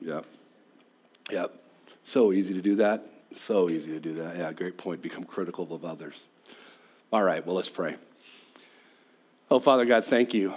Yep. 0.00 0.26
Yep. 1.30 1.54
So 2.04 2.32
easy 2.32 2.54
to 2.54 2.62
do 2.62 2.76
that. 2.76 3.06
So 3.46 3.70
easy 3.70 3.90
to 3.90 4.00
do 4.00 4.14
that. 4.16 4.36
Yeah, 4.36 4.52
great 4.52 4.76
point. 4.76 5.02
Become 5.02 5.24
critical 5.24 5.72
of 5.72 5.84
others. 5.84 6.14
All 7.12 7.22
right, 7.22 7.44
well, 7.44 7.56
let's 7.56 7.68
pray. 7.68 7.96
Oh, 9.50 9.60
Father 9.60 9.84
God, 9.84 10.06
thank 10.06 10.34
you 10.34 10.54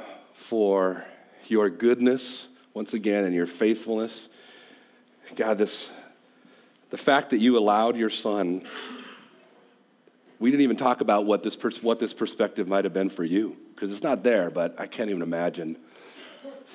for 0.49 1.03
your 1.47 1.69
goodness 1.69 2.47
once 2.73 2.93
again 2.93 3.23
and 3.25 3.33
your 3.33 3.47
faithfulness. 3.47 4.27
God, 5.35 5.57
this 5.57 5.87
the 6.89 6.97
fact 6.97 7.31
that 7.31 7.39
you 7.39 7.57
allowed 7.57 7.97
your 7.97 8.09
son, 8.09 8.63
we 10.39 10.51
didn't 10.51 10.63
even 10.63 10.77
talk 10.77 11.01
about 11.01 11.25
what 11.25 11.43
this, 11.43 11.55
pers- 11.55 11.83
what 11.83 11.99
this 11.99 12.13
perspective 12.13 12.67
might 12.67 12.85
have 12.85 12.93
been 12.93 13.09
for 13.09 13.25
you, 13.25 13.57
because 13.75 13.91
it's 13.91 14.03
not 14.03 14.23
there, 14.23 14.49
but 14.49 14.75
I 14.79 14.87
can't 14.87 15.09
even 15.09 15.21
imagine 15.21 15.77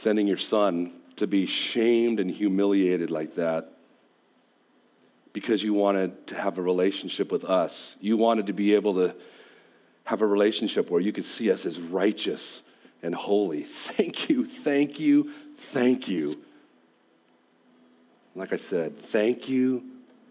sending 0.03 0.27
your 0.27 0.37
son 0.37 0.93
to 1.17 1.27
be 1.27 1.47
shamed 1.47 2.21
and 2.21 2.31
humiliated 2.31 3.11
like 3.11 3.37
that 3.37 3.72
because 5.33 5.63
you 5.63 5.75
wanted 5.75 6.27
to 6.29 6.35
have 6.35 6.59
a 6.59 6.63
relationship 6.63 7.33
with 7.33 7.45
us. 7.45 7.97
You 8.01 8.17
wanted 8.17 8.47
to 8.47 8.53
be 8.53 8.75
able 8.75 8.95
to 8.95 9.15
have 10.05 10.21
a 10.21 10.27
relationship 10.27 10.91
where 10.91 11.01
you 11.01 11.13
could 11.13 11.27
see 11.27 11.51
us 11.51 11.65
as 11.65 11.79
righteous 11.79 12.61
and 13.03 13.15
holy. 13.15 13.67
Thank 13.97 14.29
you, 14.29 14.47
thank 14.63 15.01
you, 15.01 15.33
thank 15.73 16.09
you 16.09 16.43
like 18.35 18.53
I 18.53 18.57
said, 18.57 18.99
thank 19.09 19.49
you, 19.49 19.83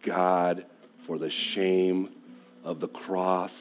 God, 0.02 0.66
for 1.06 1.18
the 1.18 1.30
shame 1.30 2.10
of 2.64 2.80
the 2.80 2.88
cross. 2.88 3.54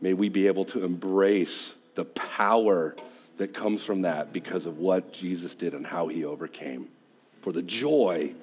May 0.00 0.12
we 0.12 0.28
be 0.28 0.46
able 0.46 0.66
to 0.66 0.84
embrace 0.84 1.70
the 1.94 2.04
power 2.04 2.94
that 3.38 3.54
comes 3.54 3.82
from 3.82 4.02
that 4.02 4.32
because 4.32 4.66
of 4.66 4.78
what 4.78 5.12
Jesus 5.14 5.54
did 5.54 5.72
and 5.72 5.86
how 5.86 6.08
he 6.08 6.24
overcame, 6.24 6.88
for 7.40 7.52
the 7.52 7.62
joy 7.62 8.34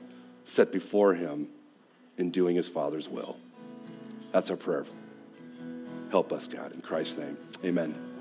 set 0.46 0.72
before 0.72 1.14
him 1.14 1.48
in 2.18 2.32
doing 2.32 2.56
his 2.56 2.68
Father's 2.68 3.08
will. 3.08 3.38
That's 4.32 4.50
our 4.50 4.58
prayer. 4.58 4.86
Help 6.12 6.32
us, 6.32 6.48
God, 6.48 6.74
in 6.74 6.82
Christ's 6.82 7.18
name. 7.18 7.38
Amen. 7.64 8.13